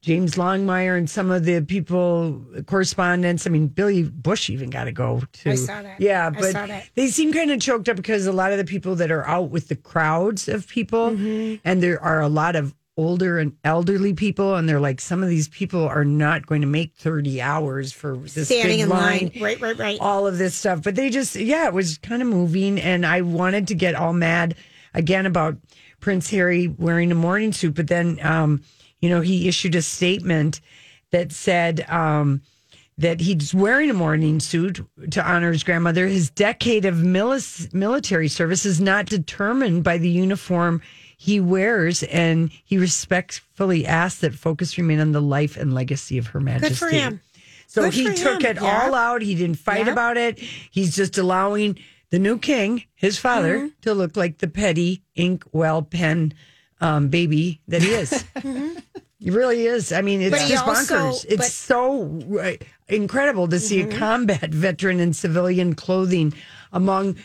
James 0.00 0.36
Longman 0.36 0.98
and 0.98 1.10
some 1.10 1.30
of 1.30 1.44
the 1.44 1.62
people 1.62 2.44
correspondents. 2.66 3.46
I 3.46 3.50
mean, 3.50 3.68
Billy 3.68 4.02
Bush 4.04 4.50
even 4.50 4.70
got 4.70 4.84
to 4.84 4.92
go 4.92 5.22
to. 5.32 5.50
I 5.50 5.54
saw 5.54 5.82
that. 5.82 6.00
Yeah, 6.00 6.30
but 6.30 6.52
that. 6.52 6.88
they 6.94 7.08
seem 7.08 7.32
kind 7.32 7.50
of 7.50 7.60
choked 7.60 7.88
up 7.88 7.96
because 7.96 8.26
a 8.26 8.32
lot 8.32 8.52
of 8.52 8.58
the 8.58 8.64
people 8.64 8.94
that 8.96 9.10
are 9.10 9.26
out 9.26 9.50
with 9.50 9.68
the 9.68 9.76
crowds 9.76 10.46
of 10.48 10.68
people, 10.68 11.10
Mm-hmm. 11.10 11.56
and 11.64 11.82
there 11.82 12.00
are 12.02 12.20
a 12.20 12.28
lot 12.28 12.54
of 12.54 12.74
older 12.96 13.38
and 13.38 13.56
elderly 13.64 14.14
people, 14.14 14.54
and 14.54 14.68
they're 14.68 14.80
like, 14.80 15.00
some 15.00 15.22
of 15.22 15.28
these 15.28 15.48
people 15.48 15.86
are 15.86 16.04
not 16.04 16.46
going 16.46 16.60
to 16.60 16.66
make 16.66 16.94
thirty 16.94 17.42
hours 17.42 17.92
for 17.92 18.16
this 18.16 18.46
Standing 18.46 18.78
big 18.78 18.80
in 18.80 18.88
line 18.88 19.30
line. 19.34 19.42
Right, 19.42 19.60
right, 19.60 19.78
right. 19.78 19.98
all 20.00 20.26
of 20.26 20.38
this 20.38 20.54
stuff. 20.54 20.82
But 20.82 20.94
they 20.94 21.10
just, 21.10 21.34
yeah, 21.34 21.66
it 21.66 21.74
was 21.74 21.98
kind 21.98 22.22
of 22.22 22.28
moving. 22.28 22.80
And 22.80 23.04
I 23.04 23.22
wanted 23.22 23.68
to 23.68 23.74
get 23.74 23.94
all 23.94 24.12
mad 24.12 24.54
again 24.94 25.26
about 25.26 25.56
Prince 26.00 26.30
Harry 26.30 26.68
wearing 26.68 27.10
a 27.10 27.16
morning 27.16 27.52
suit. 27.52 27.74
But 27.74 27.88
then, 27.88 28.18
um, 28.22 28.62
you 29.00 29.08
know, 29.08 29.20
he 29.20 29.48
issued 29.48 29.74
a 29.74 29.82
statement 29.82 30.60
that 31.10 31.32
said 31.32 31.84
um, 31.90 32.42
that 32.98 33.20
he's 33.20 33.52
wearing 33.52 33.90
a 33.90 33.94
morning 33.94 34.38
suit 34.40 34.80
to 35.10 35.28
honor 35.28 35.50
his 35.52 35.64
grandmother. 35.64 36.06
His 36.06 36.30
decade 36.30 36.84
of 36.84 37.02
military 37.02 38.28
service 38.28 38.64
is 38.64 38.80
not 38.80 39.06
determined 39.06 39.82
by 39.82 39.98
the 39.98 40.08
uniform 40.08 40.80
he 41.16 41.40
wears, 41.40 42.02
and 42.04 42.50
he 42.64 42.78
respectfully 42.78 43.86
asks 43.86 44.20
that 44.20 44.34
focus 44.34 44.76
remain 44.78 45.00
on 45.00 45.12
the 45.12 45.22
life 45.22 45.56
and 45.56 45.72
legacy 45.74 46.18
of 46.18 46.28
Her 46.28 46.40
Majesty. 46.40 46.68
Good 46.68 46.78
for 46.78 46.88
him. 46.90 47.20
So 47.66 47.82
Good 47.82 47.94
he 47.94 48.14
took 48.14 48.42
him, 48.42 48.56
it 48.56 48.62
yeah. 48.62 48.82
all 48.84 48.94
out. 48.94 49.22
He 49.22 49.34
didn't 49.34 49.56
fight 49.56 49.86
Yeah. 49.86 49.92
about 49.92 50.16
it. 50.16 50.38
He's 50.38 50.94
just 50.94 51.18
allowing 51.18 51.78
the 52.10 52.18
new 52.20 52.38
king, 52.38 52.84
his 52.94 53.18
father, 53.18 53.58
Mm-hmm. 53.58 53.68
to 53.82 53.94
look 53.94 54.16
like 54.16 54.38
the 54.38 54.46
petty 54.48 55.02
ink 55.16 55.44
well 55.52 55.82
pen 55.82 56.34
um, 56.80 57.08
baby 57.08 57.60
that 57.68 57.82
he 57.82 57.90
is. 57.92 58.24
He 59.24 59.30
really 59.30 59.66
is. 59.66 59.90
I 59.90 60.02
mean, 60.02 60.20
it's 60.20 60.36
Mm-hmm. 60.36 60.44
But 60.44 60.48
just 60.50 60.66
also- 60.68 60.96
bonkers. 61.12 61.24
It's 61.26 61.36
but- 61.38 61.46
so 61.50 62.20
uh, 62.40 62.52
incredible 62.88 63.48
to 63.48 63.58
see 63.58 63.80
Mm-hmm. 63.82 63.92
a 63.96 63.98
combat 63.98 64.50
veteran 64.66 65.00
in 65.00 65.14
civilian 65.14 65.74
clothing 65.74 66.34
among 66.72 67.16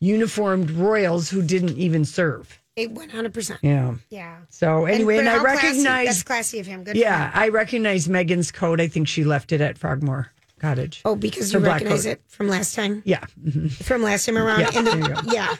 uniformed 0.00 0.70
royals 0.72 1.30
who 1.30 1.42
didn't 1.42 1.76
even 1.78 2.04
serve. 2.04 2.60
One 2.76 3.08
hundred 3.08 3.32
percent. 3.32 3.60
Yeah. 3.62 3.94
Yeah. 4.10 4.38
So 4.50 4.84
anyway, 4.84 5.18
and, 5.18 5.26
but 5.26 5.30
I 5.30 5.36
how 5.36 5.42
classy- 5.44 5.66
recognize. 5.68 6.06
that's 6.08 6.22
classy 6.24 6.58
of 6.58 6.66
him. 6.66 6.84
Good. 6.84 6.96
yeah, 6.96 7.26
him. 7.30 7.32
I 7.34 7.48
recognize 7.48 8.06
Meghan's 8.08 8.50
coat. 8.52 8.80
I 8.82 8.88
think 8.88 9.08
she 9.08 9.24
left 9.24 9.52
it 9.52 9.62
at 9.62 9.78
Frogmore 9.78 10.30
Cottage. 10.58 11.00
Oh, 11.06 11.14
because 11.16 11.52
Her 11.52 11.60
you 11.60 11.64
recognize 11.64 12.02
coat. 12.04 12.10
it 12.10 12.22
from 12.28 12.48
last 12.48 12.74
time. 12.74 13.02
Yeah. 13.06 13.24
From 13.82 14.02
last 14.02 14.26
time 14.26 14.36
around. 14.36 14.60
Yeah, 14.60 14.70
And 14.74 14.86
the- 14.86 14.90
there 14.90 14.98
you 15.00 15.08
go. 15.08 15.20
yeah. 15.32 15.54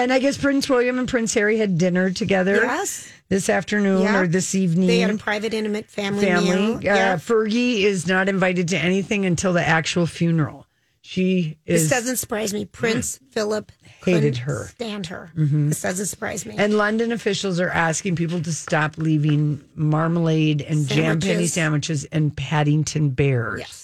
And 0.00 0.10
I 0.12 0.18
guess 0.20 0.38
Prince 0.38 0.66
William 0.70 0.98
and 0.98 1.06
Prince 1.08 1.34
Harry 1.34 1.58
had 1.58 1.76
dinner 1.76 2.10
together 2.10 2.54
Yes. 2.62 3.12
This 3.28 3.48
afternoon 3.48 4.02
Yeah. 4.02 4.18
or 4.20 4.26
this 4.26 4.54
evening. 4.54 4.86
They 4.86 5.00
had 5.00 5.10
a 5.10 5.16
private, 5.18 5.54
intimate 5.54 5.90
family, 5.90 6.26
family. 6.26 6.50
meal. 6.56 6.76
Uh, 6.76 6.80
yeah. 6.80 7.16
Fergie 7.16 7.82
is 7.82 8.06
not 8.06 8.28
invited 8.28 8.68
to 8.68 8.78
anything 8.78 9.24
until 9.26 9.52
the 9.52 9.66
actual 9.66 10.06
funeral. 10.06 10.66
She 11.06 11.58
is. 11.66 11.82
This 11.82 11.90
doesn't 11.90 12.16
surprise 12.16 12.54
me. 12.54 12.64
Prince 12.64 13.20
Philip 13.30 13.70
Hated 14.04 14.38
her. 14.38 14.64
Mm-hmm. 14.64 14.68
Stand 14.74 15.06
her. 15.08 15.30
This 15.34 15.82
doesn't 15.82 16.06
surprise 16.06 16.44
me. 16.46 16.54
and 16.58 16.76
London 16.78 17.12
officials 17.12 17.60
are 17.60 17.68
asking 17.70 18.16
people 18.16 18.40
to 18.42 18.52
stop 18.52 18.96
leaving 18.98 19.62
marmalade 19.74 20.60
and 20.62 20.86
jam 20.88 21.20
penny 21.20 21.46
Sandwiches. 21.46 21.52
sandwiches 21.52 22.04
and 22.06 22.34
Paddington 22.36 23.10
bears. 23.10 23.60
yes. 23.60 23.83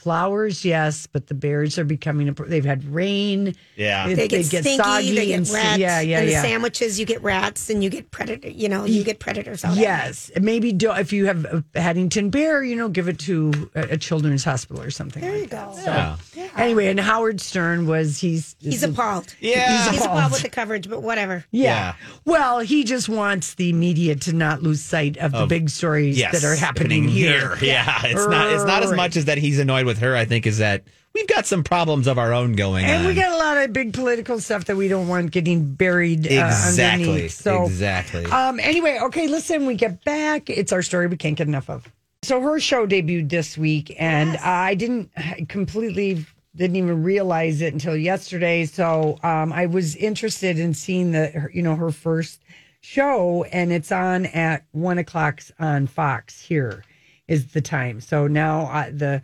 Flowers, 0.00 0.64
yes, 0.64 1.06
but 1.06 1.26
the 1.26 1.34
bears 1.34 1.78
are 1.78 1.84
becoming. 1.84 2.28
A, 2.28 2.32
they've 2.32 2.64
had 2.64 2.84
rain. 2.84 3.54
Yeah. 3.76 4.08
It- 4.08 4.16
They 4.16 4.28
get 4.28 4.44
stinky. 4.46 4.76
soggy 4.76 5.14
They 5.14 5.26
get 5.26 5.38
and 5.38 5.50
rats. 5.50 5.78
Yeah, 5.78 6.00
yeah, 6.00 6.18
and 6.20 6.28
the 6.28 6.32
yeah. 6.32 6.42
sandwiches, 6.42 6.98
you 6.98 7.04
get 7.06 7.22
rats, 7.22 7.68
and 7.70 7.84
you 7.84 7.90
get 7.90 8.10
predator. 8.10 8.48
You 8.48 8.68
know, 8.70 8.84
you 8.84 9.04
get 9.04 9.18
predators 9.18 9.64
out. 9.64 9.72
of. 9.72 9.78
Yes, 9.78 10.30
maybe 10.40 10.72
do, 10.72 10.90
if 10.92 11.12
you 11.12 11.26
have 11.26 11.44
a 11.44 11.64
Haddington 11.80 12.30
bear, 12.30 12.62
you 12.64 12.76
know, 12.76 12.88
give 12.88 13.08
it 13.08 13.18
to 13.20 13.70
a, 13.74 13.80
a 13.92 13.96
children's 13.98 14.42
hospital 14.44 14.82
or 14.82 14.90
something. 14.90 15.20
There 15.22 15.34
you 15.34 15.42
like 15.42 15.50
go. 15.50 15.74
Yeah. 15.76 16.16
Yeah. 16.34 16.48
Anyway, 16.56 16.86
and 16.86 16.98
Howard 16.98 17.40
Stern 17.40 17.86
was 17.86 18.18
he's 18.18 18.56
He's 18.58 18.82
appalled. 18.82 19.34
Yeah. 19.40 19.90
He's 19.90 20.04
appalled 20.04 20.32
with 20.32 20.42
the 20.42 20.48
coverage, 20.48 20.88
but 20.88 21.02
whatever. 21.02 21.44
Yeah. 21.50 21.70
Yeah. 21.70 21.94
Well, 22.24 22.60
he 22.60 22.84
just 22.84 23.08
wants 23.08 23.54
the 23.54 23.72
media 23.72 24.16
to 24.16 24.32
not 24.32 24.62
lose 24.62 24.80
sight 24.82 25.16
of 25.18 25.32
the 25.32 25.46
big 25.46 25.68
stories 25.70 26.18
Yes, 26.18 26.32
that 26.40 26.44
are 26.46 26.54
happening, 26.56 27.06
here. 27.08 27.56
Yeah, 27.60 28.00
it's 28.04 28.26
not. 28.26 28.52
It's 28.52 28.64
not 28.64 28.82
as 28.82 28.92
much 28.92 29.16
as 29.16 29.26
that 29.26 29.38
he's 29.38 29.58
annoyed 29.58 29.86
with 29.86 29.89
her. 29.98 30.16
I 30.16 30.24
think 30.24 30.46
is 30.46 30.58
that 30.58 30.84
we've 31.14 31.26
got 31.26 31.46
some 31.46 31.64
problems 31.64 32.06
of 32.06 32.18
our 32.18 32.32
own 32.32 32.54
going 32.54 32.84
And 32.84 32.92
on. 32.92 32.98
And 32.98 33.06
we 33.06 33.14
got 33.14 33.32
a 33.32 33.36
lot 33.36 33.58
of 33.58 33.72
big 33.72 33.92
political 33.92 34.40
stuff 34.40 34.66
that 34.66 34.76
we 34.76 34.88
don't 34.88 35.08
want 35.08 35.30
getting 35.30 35.74
buried 35.74 36.26
uh, 36.26 36.46
exactly, 36.46 37.08
underneath. 37.08 37.32
So, 37.32 37.64
exactly. 37.64 38.26
um, 38.26 38.60
anyway, 38.60 38.98
okay, 39.02 39.26
listen, 39.28 39.66
we 39.66 39.74
get 39.74 40.04
back. 40.04 40.48
It's 40.48 40.72
our 40.72 40.82
story 40.82 41.06
we 41.06 41.16
can't 41.16 41.36
get 41.36 41.48
enough 41.48 41.68
of. 41.68 41.86
So 42.22 42.40
her 42.42 42.60
show 42.60 42.86
debuted 42.86 43.30
this 43.30 43.56
week, 43.56 43.96
and 43.98 44.36
I 44.38 44.74
didn't 44.74 45.10
I 45.16 45.46
completely 45.48 46.26
didn't 46.54 46.76
even 46.76 47.02
realize 47.02 47.62
it 47.62 47.72
until 47.72 47.96
yesterday. 47.96 48.66
So 48.66 49.18
um, 49.22 49.52
I 49.52 49.66
was 49.66 49.96
interested 49.96 50.58
in 50.58 50.74
seeing 50.74 51.12
the 51.12 51.28
her- 51.28 51.50
you 51.54 51.62
know 51.62 51.76
her 51.76 51.90
first 51.90 52.42
show, 52.82 53.44
and 53.44 53.72
it's 53.72 53.90
on 53.90 54.26
at 54.26 54.66
one 54.72 54.98
o'clock 54.98 55.40
on 55.58 55.86
Fox. 55.86 56.42
Here 56.42 56.84
is 57.26 57.52
the 57.52 57.62
time. 57.62 58.02
So 58.02 58.26
now 58.26 58.66
uh, 58.66 58.90
the 58.92 59.22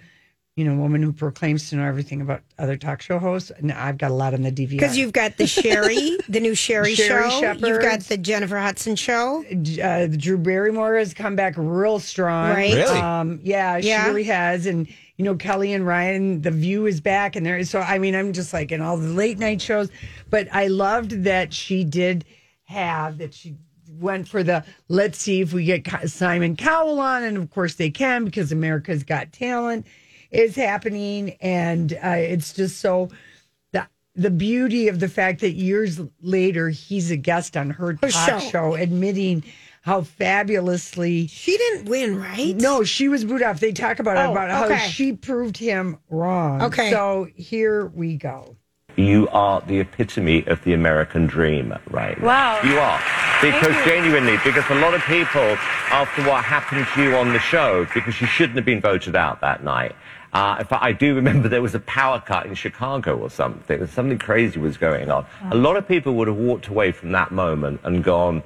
you 0.56 0.64
know 0.64 0.75
woman 0.75 1.02
who 1.02 1.12
proclaims 1.12 1.68
to 1.68 1.76
know 1.76 1.84
everything 1.84 2.22
about 2.22 2.40
other 2.58 2.76
talk 2.78 3.02
show 3.02 3.18
hosts, 3.18 3.50
and 3.50 3.70
I've 3.70 3.98
got 3.98 4.10
a 4.10 4.14
lot 4.14 4.32
on 4.32 4.40
the 4.40 4.50
DVR 4.50 4.70
Because 4.70 4.96
you've 4.96 5.12
got 5.12 5.36
the 5.36 5.46
Sherri, 5.46 6.16
the 6.30 6.40
new 6.40 6.54
Sherri, 6.54 6.94
Sherri 6.94 7.30
show. 7.30 7.40
Shepherd. 7.40 7.66
You've 7.68 7.82
got 7.82 8.00
the 8.00 8.16
Jennifer 8.16 8.56
Hudson 8.58 8.96
show. 8.96 9.44
uh, 9.82 10.06
Drew 10.06 10.38
Barrymore 10.38 10.96
has 10.96 11.12
come 11.12 11.36
back 11.36 11.54
real 11.58 11.98
strong. 11.98 12.50
Right. 12.50 12.72
Really? 12.72 12.98
Um, 12.98 13.38
yeah, 13.42 13.76
Yeah. 13.76 14.04
she 14.04 14.08
really 14.08 14.25
has. 14.25 14.64
And, 14.64 14.88
you 15.18 15.26
know, 15.26 15.34
Kelly 15.36 15.75
and 15.75 15.86
Ryan, 15.86 16.40
The 16.40 16.50
View 16.50 16.86
is 16.86 17.02
back. 17.02 17.36
And 17.36 17.44
there, 17.44 17.62
so, 17.64 17.80
I 17.80 17.98
mean, 17.98 18.14
I'm 18.16 18.32
just 18.32 18.54
like 18.54 18.72
in 18.72 18.80
all 18.80 18.96
the 18.96 19.08
late 19.08 19.38
night 19.38 19.60
shows. 19.60 19.90
But 20.30 20.48
I 20.52 20.68
loved 20.68 21.25
that 21.25 21.52
she 21.52 21.84
did 21.84 22.25
have, 22.64 23.18
that 23.18 23.34
she 23.34 23.56
went 23.98 24.26
for 24.26 24.42
the 24.42 24.64
let's 24.88 25.16
see 25.18 25.40
if 25.42 25.52
we 25.52 25.64
get 25.64 25.86
Simon 26.08 26.56
Cowell 26.56 26.98
on. 26.98 27.25
And 27.25 27.36
of 27.36 27.50
course 27.50 27.75
they 27.75 27.90
can 27.90 28.25
because 28.25 28.52
America's 28.52 29.02
Got 29.04 29.32
Talent 29.32 29.86
is 30.37 30.57
happening. 30.57 31.37
And 31.40 31.93
uh, 31.95 32.16
it's 32.16 32.52
just 32.52 32.81
so 32.81 33.11
the 33.73 33.87
the 34.14 34.31
beauty 34.31 34.88
of 34.88 35.00
the 35.00 35.09
fact 35.09 35.40
that 35.40 35.52
years 35.52 36.00
later 36.21 36.69
he's 36.71 37.11
a 37.11 37.16
guest 37.16 37.57
on 37.57 37.71
her 37.71 37.97
Her 38.02 38.09
talk 38.11 38.40
show. 38.43 38.49
show, 38.50 38.75
admitting 38.75 39.45
how 39.83 40.02
fabulously 40.02 41.26
She 41.28 41.57
didn't 41.57 41.88
win, 41.88 42.21
right? 42.21 42.57
no 42.57 42.83
she 42.85 43.09
was 43.09 43.25
booed 43.25 43.43
off. 43.43 43.61
They 43.61 43.73
talk 43.73 43.99
about 43.99 44.16
it 44.16 44.28
Oh, 44.28 44.33
about 44.33 44.50
how 44.71 44.76
she 44.78 45.12
proved 45.12 45.57
him 45.57 45.99
wrong. 46.11 46.62
Okay. 46.62 46.90
so 46.90 47.28
here 47.37 47.87
we 47.87 48.16
go. 48.16 48.57
You 48.97 49.28
are 49.28 49.61
the 49.61 49.81
epitome 49.81 50.47
of 50.47 50.64
the 50.64 50.73
American 50.73 51.26
dream 51.26 51.75
right. 51.90 52.19
Wow. 52.21 52.61
You 52.64 52.78
are. 52.78 52.99
Because 53.43 53.75
genuinely, 53.85 54.38
because 54.43 54.64
a 54.71 54.75
lot 54.76 54.95
of 54.95 55.02
people, 55.02 55.43
after 55.93 56.23
what 56.23 56.43
happened 56.43 56.87
to 56.95 57.02
you 57.02 57.14
on 57.14 57.35
the 57.35 57.38
show, 57.38 57.85
because 57.93 58.19
you 58.23 58.26
shouldn't 58.26 58.57
have 58.57 58.64
been 58.64 58.81
voted 58.81 59.14
out 59.14 59.43
that 59.43 59.62
night. 59.62 59.95
Uh, 60.37 60.59
in 60.61 60.66
fact, 60.66 60.85
I 60.85 60.93
do 60.93 61.14
remember 61.14 61.49
there 61.49 61.62
was 61.62 61.75
a 61.75 61.81
power 61.81 62.21
cut 62.21 62.45
in 62.45 62.55
Chicago 62.55 63.16
or 63.16 63.31
something. 63.31 63.87
Something 63.87 64.19
crazy 64.19 64.61
was 64.61 64.76
going 64.76 65.11
on. 65.11 65.25
A 65.50 65.55
lot 65.55 65.78
of 65.78 65.88
people 65.88 66.12
would 66.16 66.28
have 66.28 66.37
walked 66.37 66.66
away 66.66 66.93
from 66.93 67.12
that 67.12 67.33
moment 67.33 67.81
and 67.85 68.05
gone, 68.05 68.43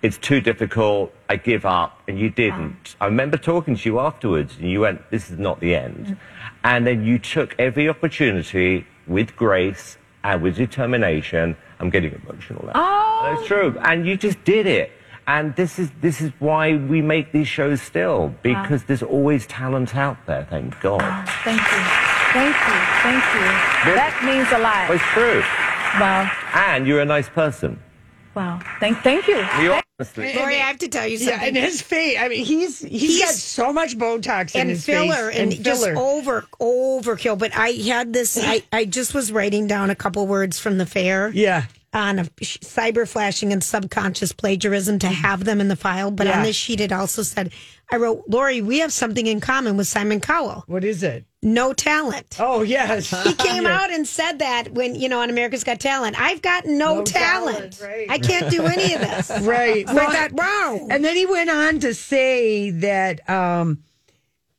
it's 0.00 0.16
too 0.16 0.40
difficult, 0.40 1.12
I 1.28 1.34
give 1.34 1.66
up, 1.66 2.00
and 2.06 2.20
you 2.20 2.30
didn't. 2.30 2.94
I 3.00 3.06
remember 3.06 3.36
talking 3.36 3.74
to 3.74 3.88
you 3.88 3.98
afterwards, 3.98 4.58
and 4.60 4.70
you 4.70 4.82
went, 4.82 5.10
this 5.10 5.28
is 5.28 5.40
not 5.40 5.58
the 5.58 5.74
end. 5.74 6.16
And 6.62 6.86
then 6.86 7.04
you 7.04 7.18
took 7.18 7.56
every 7.58 7.88
opportunity 7.88 8.86
with 9.08 9.34
grace 9.34 9.98
and 10.22 10.40
with 10.40 10.54
determination. 10.54 11.56
I'm 11.80 11.90
getting 11.90 12.12
emotional 12.12 12.64
now. 12.64 12.72
Oh. 12.76 13.34
That's 13.34 13.48
true. 13.48 13.76
And 13.82 14.06
you 14.06 14.16
just 14.16 14.44
did 14.44 14.68
it. 14.68 14.92
And 15.28 15.54
this 15.56 15.78
is, 15.78 15.90
this 16.00 16.22
is 16.22 16.32
why 16.38 16.74
we 16.76 17.02
make 17.02 17.32
these 17.32 17.46
shows 17.46 17.82
still, 17.82 18.34
because 18.42 18.84
there's 18.84 19.02
always 19.02 19.46
talent 19.46 19.94
out 19.94 20.16
there, 20.26 20.46
thank 20.48 20.80
God. 20.80 21.02
Ah, 21.04 21.40
thank 21.44 21.60
you. 21.60 22.08
Thank 22.32 22.56
you. 22.56 22.78
Thank 23.04 23.24
you. 23.34 23.94
That 23.94 24.22
means 24.24 24.48
a 24.48 24.54
Well, 24.54 24.62
lot. 24.62 24.90
it's 24.90 25.04
true. 25.12 25.40
Wow. 26.00 26.30
And 26.72 26.86
you're 26.86 27.00
a 27.00 27.04
nice 27.04 27.28
person. 27.28 27.78
Wow. 28.34 28.60
Thank 28.80 28.98
thank 29.02 29.26
you. 29.28 29.36
You 29.60 29.80
honestly. 29.98 30.32
Lori, 30.34 30.54
I 30.54 30.58
have 30.58 30.78
to 30.78 30.88
tell 30.88 31.06
you 31.06 31.18
something. 31.18 31.32
Yeah, 31.34 31.38
something. 31.40 31.56
and 31.56 31.64
his 31.66 31.82
face. 31.82 32.16
I 32.20 32.28
mean, 32.28 32.44
he's 32.44 32.78
he's 32.80 33.20
got 33.20 33.34
so 33.34 33.72
much 33.72 33.98
Botox 33.98 34.54
in 34.54 34.60
and 34.62 34.70
his 34.70 34.84
filler 34.86 35.30
face 35.32 35.38
and, 35.40 35.64
just 35.64 35.84
filler. 35.84 35.98
over 35.98 36.46
overkill. 36.60 37.36
But 37.36 37.56
I 37.56 37.70
had 37.70 38.12
this. 38.12 38.38
I, 38.40 38.62
I 38.72 38.84
just 38.84 39.12
was 39.12 39.32
writing 39.32 39.66
down 39.66 39.90
a 39.90 39.96
couple 39.96 40.26
words 40.26 40.58
from 40.58 40.78
the 40.78 40.86
fair. 40.86 41.30
yeah. 41.34 41.64
On 41.94 42.18
a 42.18 42.24
cyber 42.24 43.08
flashing 43.08 43.52
and 43.52 43.64
subconscious 43.64 44.32
plagiarism 44.32 44.98
to 44.98 45.08
have 45.08 45.44
them 45.44 45.60
in 45.60 45.68
the 45.68 45.76
file. 45.76 46.10
But 46.10 46.26
Yeah. 46.26 46.38
on 46.38 46.42
this 46.44 46.54
sheet, 46.56 46.80
it 46.80 46.92
also 46.92 47.22
said, 47.22 47.50
I 47.90 47.96
wrote, 47.96 48.24
Lori, 48.28 48.60
we 48.60 48.80
have 48.80 48.92
something 48.92 49.26
in 49.26 49.40
common 49.40 49.78
with 49.78 49.86
Simon 49.86 50.20
Cowell 50.20 50.64
What 50.66 50.84
is 50.84 51.02
it? 51.02 51.24
no 51.42 51.72
talent. 51.72 52.36
Oh 52.38 52.60
yes, 52.62 53.08
He 53.24 53.32
came 53.48 53.66
out 53.66 53.90
and 53.90 54.06
said 54.06 54.40
that 54.40 54.72
when, 54.72 54.96
you 54.96 55.08
know, 55.08 55.20
on 55.20 55.30
America's 55.30 55.64
Got 55.64 55.80
Talent. 55.80 56.20
I've 56.20 56.42
got 56.42 56.66
no, 56.66 56.96
No 56.96 57.02
talent. 57.04 57.72
talent, 57.72 57.80
right. 57.82 58.10
I 58.10 58.18
can't 58.18 58.50
do 58.50 58.64
any 58.66 58.92
of 58.94 59.00
this. 59.00 59.30
Right. 59.42 59.88
So 59.88 59.96
I 59.98 60.06
thought, 60.12 60.32
wow. 60.32 60.86
And 60.90 61.02
then 61.04 61.16
he 61.16 61.24
went 61.24 61.48
on 61.48 61.78
to 61.80 61.94
say 61.94 62.68
that 62.70 63.28
um, 63.30 63.78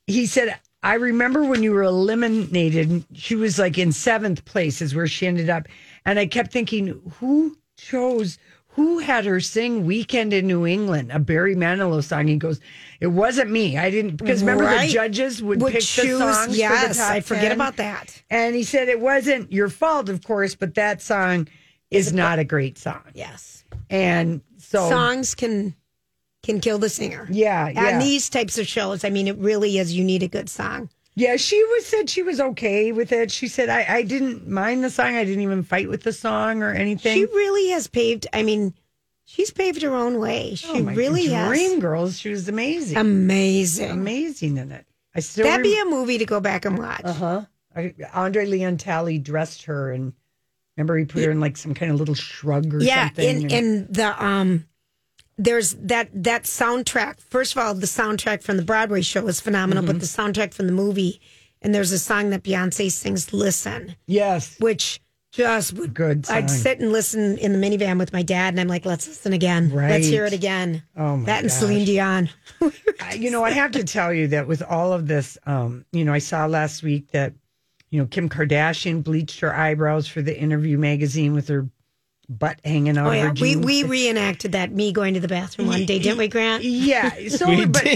he 0.08 0.26
said, 0.26 0.58
I 0.82 0.94
remember 0.94 1.44
when 1.44 1.62
you 1.62 1.72
were 1.72 1.82
eliminated, 1.84 3.04
she 3.14 3.36
was 3.36 3.58
like 3.58 3.78
in 3.78 3.92
seventh 3.92 4.44
place, 4.46 4.80
is 4.82 4.94
where 4.94 5.06
she 5.06 5.26
ended 5.28 5.48
up. 5.50 5.68
And 6.06 6.18
I 6.18 6.26
kept 6.26 6.52
thinking, 6.52 7.00
who 7.18 7.56
chose, 7.76 8.38
who 8.68 8.98
had 8.98 9.24
her 9.24 9.40
sing 9.40 9.84
Weekend 9.84 10.32
in 10.32 10.46
New 10.46 10.66
England, 10.66 11.10
a 11.12 11.18
Barry 11.18 11.54
Manilow 11.56 12.02
song? 12.02 12.26
He 12.28 12.36
goes, 12.36 12.60
It 13.00 13.08
wasn't 13.08 13.50
me. 13.50 13.76
I 13.78 13.90
didn't, 13.90 14.16
because 14.16 14.40
remember 14.40 14.64
Right. 14.64 14.86
the 14.88 14.92
judges 14.94 15.42
would, 15.42 15.60
Would 15.60 15.72
pick 15.72 15.82
choose- 15.82 16.18
the 16.18 16.32
songs 16.32 16.56
yes, 16.56 16.82
for 16.82 16.88
the 16.88 16.94
top 16.94 17.10
I 17.12 17.20
forget 17.20 17.42
10. 17.48 17.52
about 17.52 17.76
that. 17.76 18.22
And 18.30 18.54
he 18.54 18.62
said, 18.62 18.88
It 18.88 19.00
wasn't 19.00 19.52
your 19.52 19.68
fault, 19.68 20.08
of 20.08 20.22
course, 20.24 20.54
but 20.54 20.74
that 20.74 21.02
song 21.02 21.48
is 21.90 22.12
not 22.12 22.38
a 22.38 22.44
great 22.44 22.78
song. 22.78 23.02
yes. 23.14 23.64
And 23.88 24.40
so, 24.58 24.88
Songs 24.88 25.34
can 25.34 25.74
can 26.42 26.58
kill 26.60 26.78
the 26.78 26.88
singer. 26.88 27.26
yeah, 27.30 27.68
yeah. 27.68 27.84
On 27.94 27.98
these 27.98 28.30
types 28.30 28.56
of 28.56 28.66
shows, 28.66 29.04
I 29.04 29.10
mean, 29.10 29.28
it 29.28 29.36
really 29.36 29.76
is, 29.78 29.92
you 29.94 30.02
need 30.04 30.22
a 30.22 30.28
good 30.28 30.48
song. 30.48 30.88
Yeah, 31.16 31.36
she 31.36 31.62
was 31.62 31.86
said 31.86 32.08
she 32.08 32.22
was 32.22 32.40
okay 32.40 32.92
with 32.92 33.12
it. 33.12 33.30
She 33.30 33.48
said 33.48 33.68
I, 33.68 33.84
I 33.96 34.02
didn't 34.02 34.48
mind 34.48 34.84
the 34.84 34.90
song. 34.90 35.16
I 35.16 35.24
didn't 35.24 35.42
even 35.42 35.62
fight 35.62 35.88
with 35.88 36.02
the 36.02 36.12
song 36.12 36.62
or 36.62 36.70
anything. 36.72 37.14
She 37.16 37.24
really 37.24 37.70
has 37.70 37.88
paved, 37.88 38.26
I 38.32 38.42
mean, 38.42 38.74
she's 39.24 39.50
paved 39.50 39.82
her 39.82 39.94
own 39.94 40.18
way. 40.20 40.54
She 40.54 40.68
Oh, 40.68 40.82
really 40.82 41.26
has. 41.28 41.48
Dream 41.48 41.80
Girls. 41.80 42.18
She 42.18 42.28
was 42.30 42.48
amazing, 42.48 42.96
Amazing. 42.96 43.90
amazing 43.90 44.56
in 44.56 44.72
it. 44.72 44.86
I 45.14 45.20
still 45.20 45.44
That'd 45.44 45.64
be 45.64 45.78
a 45.80 45.84
movie 45.84 46.18
to 46.18 46.24
go 46.26 46.40
back 46.40 46.64
and 46.64 46.78
watch. 46.78 47.02
uh 47.04 47.12
huh. 47.12 47.44
Andre 48.14 48.46
Leon 48.46 48.76
Talley 48.78 49.18
dressed 49.18 49.64
her 49.64 49.90
and 49.92 50.12
remember 50.76 50.96
he 50.96 51.04
put 51.04 51.24
her 51.24 51.30
in 51.30 51.40
like 51.40 51.56
some 51.56 51.74
kind 51.74 51.90
of 51.92 51.98
little 51.98 52.14
shrug 52.14 52.72
or 52.72 52.82
yeah, 52.82 53.06
something. 53.08 53.42
in 53.42 53.50
in 53.50 53.86
the 53.90 54.24
um, 54.24 54.66
there's 55.42 55.74
that 55.74 56.08
that 56.12 56.44
soundtrack. 56.44 57.20
First 57.20 57.52
of 57.56 57.58
all, 57.58 57.74
the 57.74 57.86
soundtrack 57.86 58.42
from 58.42 58.56
the 58.56 58.62
Broadway 58.62 59.00
show 59.02 59.26
is 59.28 59.40
phenomenal, 59.40 59.82
Mm-hmm. 59.82 59.92
but 59.92 60.00
the 60.00 60.06
soundtrack 60.06 60.52
from 60.54 60.66
the 60.66 60.72
movie, 60.72 61.20
and 61.62 61.74
there's 61.74 61.92
a 61.92 61.98
song 61.98 62.30
that 62.30 62.42
Beyonce 62.42 62.90
sings, 62.90 63.32
"Listen," 63.32 63.96
yes, 64.06 64.56
which 64.60 65.00
just 65.32 65.74
would 65.74 65.94
Good 65.94 66.28
I'd 66.28 66.50
sit 66.50 66.80
and 66.80 66.90
listen 66.92 67.38
in 67.38 67.52
the 67.52 67.58
minivan 67.58 67.98
with 67.98 68.12
my 68.12 68.22
dad, 68.22 68.52
and 68.52 68.60
I'm 68.60 68.66
like, 68.68 68.84
"Let's 68.84 69.06
listen 69.08 69.32
again. 69.32 69.70
Let's 69.72 70.06
hear 70.08 70.26
it 70.26 70.32
again." 70.32 70.82
Oh, 70.96 71.16
my 71.18 71.24
that 71.26 71.40
and 71.42 71.48
gosh. 71.48 71.58
Celine 71.58 71.84
Dion. 71.86 72.28
You 73.16 73.30
know, 73.30 73.42
I 73.42 73.50
have 73.50 73.70
to 73.72 73.82
tell 73.82 74.12
you 74.12 74.28
that 74.28 74.46
with 74.46 74.62
all 74.62 74.92
of 74.92 75.06
this, 75.08 75.38
um, 75.46 75.84
you 75.90 76.04
know, 76.04 76.12
I 76.12 76.18
saw 76.18 76.44
last 76.46 76.82
week 76.82 77.10
that, 77.12 77.32
you 77.90 77.98
know, 77.98 78.06
Kim 78.06 78.28
Kardashian 78.28 79.02
bleached 79.02 79.40
her 79.40 79.54
eyebrows 79.54 80.06
for 80.06 80.20
the 80.22 80.38
Interview 80.38 80.76
magazine 80.78 81.32
with 81.32 81.48
her 81.48 81.66
butt 82.30 82.60
hanging 82.64 82.96
oh, 82.96 83.02
out 83.02 83.08
Oh 83.08 83.12
yeah, 83.12 83.22
her 83.24 83.32
we 83.32 83.52
jeans. 83.54 83.66
we 83.66 83.84
reenacted 83.84 84.52
that. 84.52 84.72
Me 84.72 84.92
going 84.92 85.14
to 85.14 85.20
the 85.20 85.28
bathroom 85.28 85.68
one 85.68 85.84
day, 85.84 85.98
didn't 85.98 86.18
we, 86.18 86.28
Grant? 86.28 86.62
Yeah, 86.64 87.10
so 87.28 87.66
but 87.66 87.86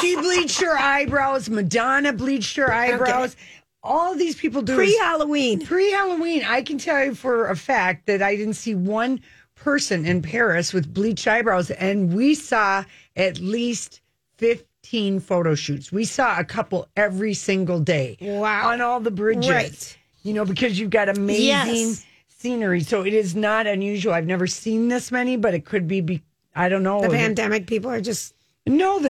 she 0.00 0.16
bleached 0.16 0.60
her 0.60 0.76
eyebrows. 0.76 1.48
Madonna 1.48 2.12
bleached 2.12 2.56
her 2.56 2.70
eyebrows. 2.70 3.36
All 3.82 4.16
these 4.16 4.34
people 4.34 4.62
do 4.62 4.74
pre 4.74 4.96
Halloween. 4.98 5.64
pre 5.64 5.90
Halloween. 5.92 6.42
I 6.44 6.62
can 6.62 6.78
tell 6.78 7.04
you 7.04 7.14
for 7.14 7.48
a 7.48 7.56
fact 7.56 8.06
that 8.06 8.20
I 8.20 8.34
didn't 8.34 8.54
see 8.54 8.74
one 8.74 9.20
person 9.54 10.04
in 10.04 10.20
Paris 10.22 10.72
with 10.72 10.92
bleached 10.92 11.26
eyebrows, 11.28 11.70
and 11.70 12.12
we 12.12 12.34
saw 12.34 12.84
at 13.14 13.38
least 13.38 14.00
fifteen 14.38 15.20
photo 15.20 15.54
shoots. 15.54 15.92
We 15.92 16.04
saw 16.04 16.38
a 16.38 16.44
couple 16.44 16.88
every 16.96 17.34
single 17.34 17.78
day. 17.78 18.16
Wow. 18.20 18.70
on 18.70 18.80
all 18.80 18.98
the 18.98 19.12
bridges. 19.12 19.48
Right. 19.48 19.98
You 20.24 20.34
know, 20.34 20.44
because 20.44 20.76
you've 20.76 20.90
got 20.90 21.08
amazing 21.08 21.46
Yes. 21.46 22.06
Scenery, 22.46 22.82
so 22.82 23.04
it 23.04 23.12
is 23.12 23.34
not 23.34 23.66
unusual. 23.66 24.12
I've 24.12 24.24
never 24.24 24.46
seen 24.46 24.86
this 24.86 25.10
many, 25.10 25.36
but 25.36 25.52
it 25.52 25.64
could 25.64 25.88
be. 25.88 26.00
be 26.00 26.22
I 26.54 26.68
don't 26.68 26.84
know. 26.84 27.02
The 27.02 27.08
pandemic, 27.08 27.66
people 27.66 27.90
are 27.90 28.00
just 28.00 28.34
No, 28.66 29.00
the 29.00 29.08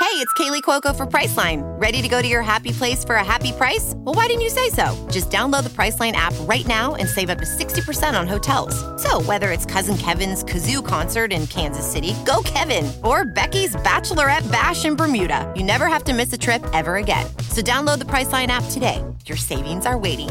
Hey, 0.00 0.18
it's 0.18 0.32
Kaley 0.32 0.62
Cuoco 0.62 0.96
for 0.96 1.04
Priceline. 1.04 1.62
Ready 1.78 2.00
to 2.00 2.08
go 2.08 2.22
to 2.22 2.28
your 2.28 2.40
happy 2.40 2.72
place 2.72 3.04
for 3.04 3.16
a 3.16 3.24
happy 3.24 3.52
price? 3.52 3.92
Well, 3.98 4.14
why 4.14 4.28
didn't 4.28 4.40
you 4.40 4.48
say 4.48 4.70
so? 4.70 4.96
Just 5.10 5.30
download 5.30 5.64
the 5.64 5.68
Priceline 5.70 6.12
app 6.12 6.32
right 6.40 6.66
now 6.66 6.94
and 6.94 7.06
save 7.06 7.28
up 7.28 7.36
to 7.38 7.44
60% 7.44 8.18
on 8.18 8.26
hotels. 8.26 8.74
So, 9.02 9.20
whether 9.22 9.50
it's 9.50 9.66
Cousin 9.66 9.98
Kevin's 9.98 10.42
Kazoo 10.42 10.82
concert 10.84 11.34
in 11.34 11.46
Kansas 11.46 11.84
City, 11.90 12.14
go 12.24 12.42
Kevin, 12.44 12.90
or 13.04 13.26
Becky's 13.26 13.76
Bachelorette 13.76 14.50
Bash 14.50 14.86
in 14.86 14.96
Bermuda, 14.96 15.52
you 15.54 15.62
never 15.62 15.86
have 15.86 16.04
to 16.04 16.14
miss 16.14 16.32
a 16.32 16.38
trip 16.38 16.64
ever 16.72 16.96
again. 16.96 17.26
So, 17.50 17.60
download 17.60 17.98
the 17.98 18.06
Priceline 18.06 18.48
app 18.48 18.64
today. 18.70 19.04
Your 19.26 19.36
savings 19.36 19.84
are 19.84 19.98
waiting. 19.98 20.30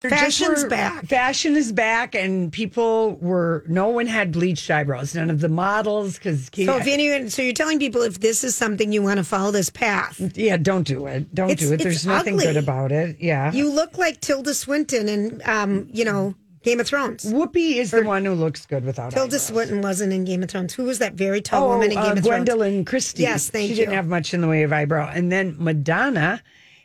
Fashion's 0.00 0.62
were- 0.62 0.68
back. 0.68 1.06
Fashion 1.06 1.56
is 1.56 1.72
back, 1.72 2.14
and 2.14 2.52
people 2.52 3.16
were. 3.16 3.64
No 3.66 3.88
one 3.88 4.06
had 4.06 4.30
bleached 4.30 4.70
eyebrows. 4.70 5.14
None 5.14 5.28
of 5.28 5.40
the 5.40 5.48
models, 5.48 6.14
because 6.18 6.44
So 6.54 6.76
if 6.76 6.86
anyone, 6.86 7.30
so 7.30 7.42
you're 7.42 7.52
telling 7.52 7.80
people 7.80 8.02
if 8.02 8.20
this 8.20 8.44
is 8.44 8.54
something 8.54 8.92
you 8.92 9.02
want 9.02 9.18
to 9.18 9.24
follow 9.24 9.50
this 9.50 9.70
path, 9.70 10.20
yeah, 10.36 10.56
don't 10.56 10.86
do 10.86 11.06
it. 11.06 11.34
Don't 11.34 11.50
It's- 11.50 11.66
do 11.68 11.74
it. 11.74 11.78
There's 11.82 12.06
nothing 12.06 12.34
ugly. 12.34 12.46
good 12.46 12.56
about 12.56 12.92
it. 12.92 13.16
Yeah, 13.18 13.52
you 13.52 13.68
look 13.70 13.98
like 13.98 14.20
Tilda 14.20 14.54
Swinton 14.54 15.08
and 15.08 15.42
um, 15.48 15.88
you 15.92 16.04
know, 16.04 16.36
Game 16.62 16.78
of 16.78 16.86
Thrones. 16.86 17.24
Whoopi 17.24 17.76
is 17.78 17.90
the 17.90 18.04
one 18.04 18.24
who 18.24 18.34
looks 18.34 18.66
good 18.66 18.84
without 18.84 19.10
Tilda 19.10 19.26
eyebrows. 19.26 19.42
Swinton 19.46 19.80
wasn't 19.82 20.12
in 20.12 20.24
Game 20.24 20.44
of 20.44 20.48
Thrones. 20.50 20.74
Who 20.74 20.84
was 20.84 21.00
that 21.00 21.14
very 21.14 21.40
tall 21.40 21.64
Oh, 21.64 21.68
woman 21.70 21.90
in 21.90 21.96
Game 21.96 22.04
uh, 22.04 22.12
of 22.12 22.24
Thrones? 22.24 22.48
Gwendoline 22.48 22.86
Christie. 22.86 23.22
Yes, 23.24 23.48
thank 23.50 23.64
she 23.64 23.70
you. 23.70 23.74
She 23.74 23.80
didn't 23.82 23.94
have 23.94 24.06
much 24.06 24.32
in 24.32 24.42
the 24.42 24.48
way 24.48 24.62
of 24.62 24.72
eyebrow. 24.72 25.10
And 25.12 25.32
then 25.32 25.56
Madonna 25.58 26.40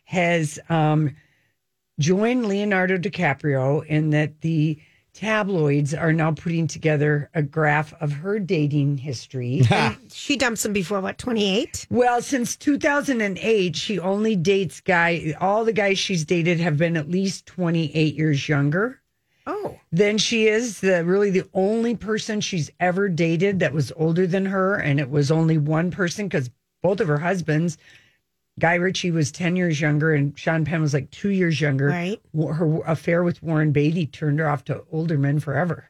has 0.06 0.58
um, 0.70 1.16
joined 2.00 2.48
Leonardo 2.48 2.98
DiCaprio 2.98 3.86
in 3.86 4.10
that 4.12 4.42
the 4.42 4.80
tabloids 5.14 5.94
are 5.94 6.12
now 6.12 6.32
putting 6.32 6.66
together 6.66 7.30
a 7.36 7.44
graph 7.44 7.94
of 8.02 8.12
her 8.12 8.40
dating 8.40 8.98
history. 8.98 9.62
She 10.12 10.38
dumps 10.38 10.66
him 10.66 10.74
before 10.74 11.02
what, 11.02 11.18
28? 11.18 11.88
well, 11.90 12.22
since 12.22 12.56
2008, 12.56 13.76
she 13.76 14.00
only 14.00 14.36
dates 14.36 14.80
guy. 14.80 15.36
All 15.40 15.66
the 15.66 15.74
guys 15.74 16.00
she's 16.00 16.24
dated 16.24 16.60
have 16.60 16.78
been 16.78 16.96
at 16.98 17.10
least 17.10 17.46
28 17.46 18.16
years 18.16 18.48
younger 18.48 19.02
Oh. 19.46 19.80
Then 19.92 20.18
she 20.18 20.48
is. 20.48 20.80
The 20.80 21.04
really 21.04 21.30
the 21.30 21.48
only 21.54 21.96
person 21.96 22.42
she's 22.42 22.72
ever 22.80 23.10
dated 23.10 23.60
that 23.60 23.74
was 23.74 23.92
older 23.96 24.26
than 24.26 24.46
her, 24.46 24.76
and 24.76 25.00
it 25.00 25.10
was 25.10 25.32
only 25.32 25.58
one 25.58 25.92
person 25.92 26.28
because 26.28 26.50
both 26.82 27.02
of 27.02 27.08
her 27.08 27.20
husbands, 27.20 27.78
Guy 28.60 28.76
Ritchie 28.76 29.12
was 29.12 29.32
ten 29.32 29.56
years 29.56 29.82
younger, 29.82 30.14
and 30.14 30.38
Sean 30.38 30.64
Penn 30.66 30.82
was 30.82 30.94
like 30.94 31.10
two 31.12 31.30
years 31.30 31.60
younger. 31.60 31.88
Right. 31.88 32.22
Her 32.36 32.80
affair 32.86 33.24
with 33.24 33.42
Warren 33.42 33.72
Beatty 33.72 34.06
turned 34.06 34.40
her 34.40 34.48
off 34.48 34.64
to 34.66 34.84
older 34.92 35.18
men 35.18 35.40
forever. 35.40 35.90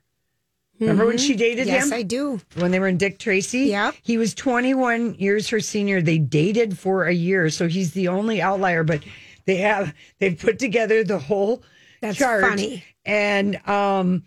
Remember 0.80 1.06
when 1.06 1.18
she 1.18 1.36
dated 1.36 1.68
Yes, 1.68 1.86
him? 1.86 1.90
Yes, 1.92 2.00
I 2.00 2.02
do. 2.04 2.42
when 2.58 2.72
they 2.72 2.80
were 2.80 2.88
in 2.88 2.98
Dick 2.98 3.20
Tracy. 3.20 3.60
Yeah. 3.60 3.92
He 4.02 4.18
was 4.18 4.34
21 4.34 5.16
years 5.16 5.48
her 5.50 5.60
senior. 5.60 6.02
They 6.02 6.18
dated 6.18 6.78
for 6.78 7.06
a 7.06 7.14
year, 7.14 7.50
so 7.50 7.68
he's 7.68 7.92
the 7.94 8.08
only 8.08 8.42
outlier. 8.42 8.84
But 8.84 9.04
they 9.46 9.58
have 9.58 9.94
they've 10.20 10.38
put 10.38 10.58
together 10.60 11.04
the 11.04 11.20
whole 11.20 11.64
That's 12.02 12.18
chart. 12.18 12.44
funny. 12.44 12.84
And 13.06 13.56
um, 13.68 14.24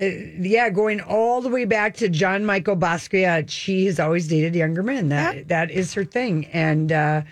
uh, 0.00 0.04
yeah, 0.06 0.68
going 0.70 1.00
all 1.00 1.40
the 1.40 1.48
way 1.48 1.64
back 1.64 1.94
to 1.96 2.08
Jean-Michel 2.08 2.76
Basquiat, 2.76 3.48
she 3.48 3.86
has 3.86 3.98
always 3.98 4.28
dated 4.28 4.54
younger 4.54 4.82
men. 4.82 5.08
That 5.08 5.48
that 5.48 5.70
is 5.70 5.94
her 5.94 6.04
thing. 6.04 6.46
And 6.46 6.92
uh, 6.92 7.22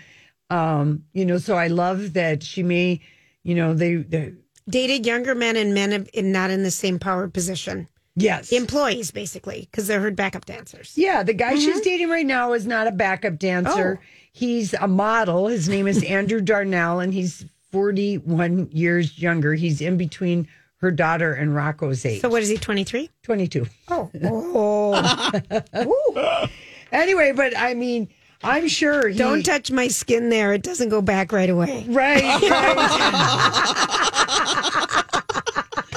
um, 0.55 1.03
you 1.13 1.25
know, 1.25 1.37
so 1.37 1.55
I 1.55 1.67
love 1.67 2.13
that 2.13 2.43
she 2.43 2.63
may, 2.63 3.01
you 3.43 3.55
know, 3.55 3.73
they, 3.73 3.95
they 3.95 4.33
Dated 4.67 5.05
younger 5.05 5.35
men 5.35 5.57
and 5.57 5.73
men 5.73 6.07
in 6.13 6.31
not 6.31 6.49
in 6.49 6.63
the 6.63 6.71
same 6.71 6.97
power 6.97 7.27
position. 7.27 7.87
yes. 8.15 8.51
Employees, 8.51 9.11
basically, 9.11 9.67
because 9.69 9.87
they're 9.87 9.99
her 9.99 10.11
backup 10.11 10.45
dancers. 10.45 10.93
Yeah, 10.95 11.21
the 11.21 11.33
guy 11.33 11.55
she's 11.55 11.81
dating 11.81 12.09
right 12.09 12.25
now 12.25 12.53
is 12.53 12.65
not 12.65 12.87
a 12.87 12.91
backup 12.91 13.37
dancer. 13.37 13.99
Oh. 14.01 14.05
He's 14.31 14.73
a 14.73 14.87
model. 14.87 15.47
His 15.47 15.69
name 15.69 15.87
is 15.87 16.03
Andrew 16.03 16.41
Darnell, 16.41 16.99
and 16.99 17.13
he's 17.13 17.45
41 17.71 18.69
years 18.71 19.19
younger. 19.19 19.53
He's 19.53 19.81
in 19.81 19.97
between 19.97 20.47
her 20.77 20.89
daughter 20.89 21.33
and 21.33 21.53
Rocco's 21.53 22.05
age. 22.05 22.21
So 22.21 22.29
what 22.29 22.41
is 22.41 22.49
he, 22.49 22.57
23? 22.57 23.09
22. 23.23 23.67
Oh. 23.89 24.09
oh. 24.23 26.47
Anyway, 26.91 27.33
but 27.33 27.57
I 27.57 27.73
mean, 27.73 28.07
I'm 28.45 28.67
sure 28.67 29.07
he. 29.09 29.17
Don't 29.17 29.43
touch 29.43 29.71
my 29.71 29.87
skin 29.87 30.29
there. 30.29 30.53
It 30.53 30.63
doesn't 30.63 30.89
go 30.89 31.01
back 31.01 31.31
right 31.31 31.49
away. 31.49 31.85
Right, 31.87 32.23
right. 32.23 33.71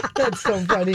That's 0.15 0.41
so 0.41 0.59
funny. 0.65 0.95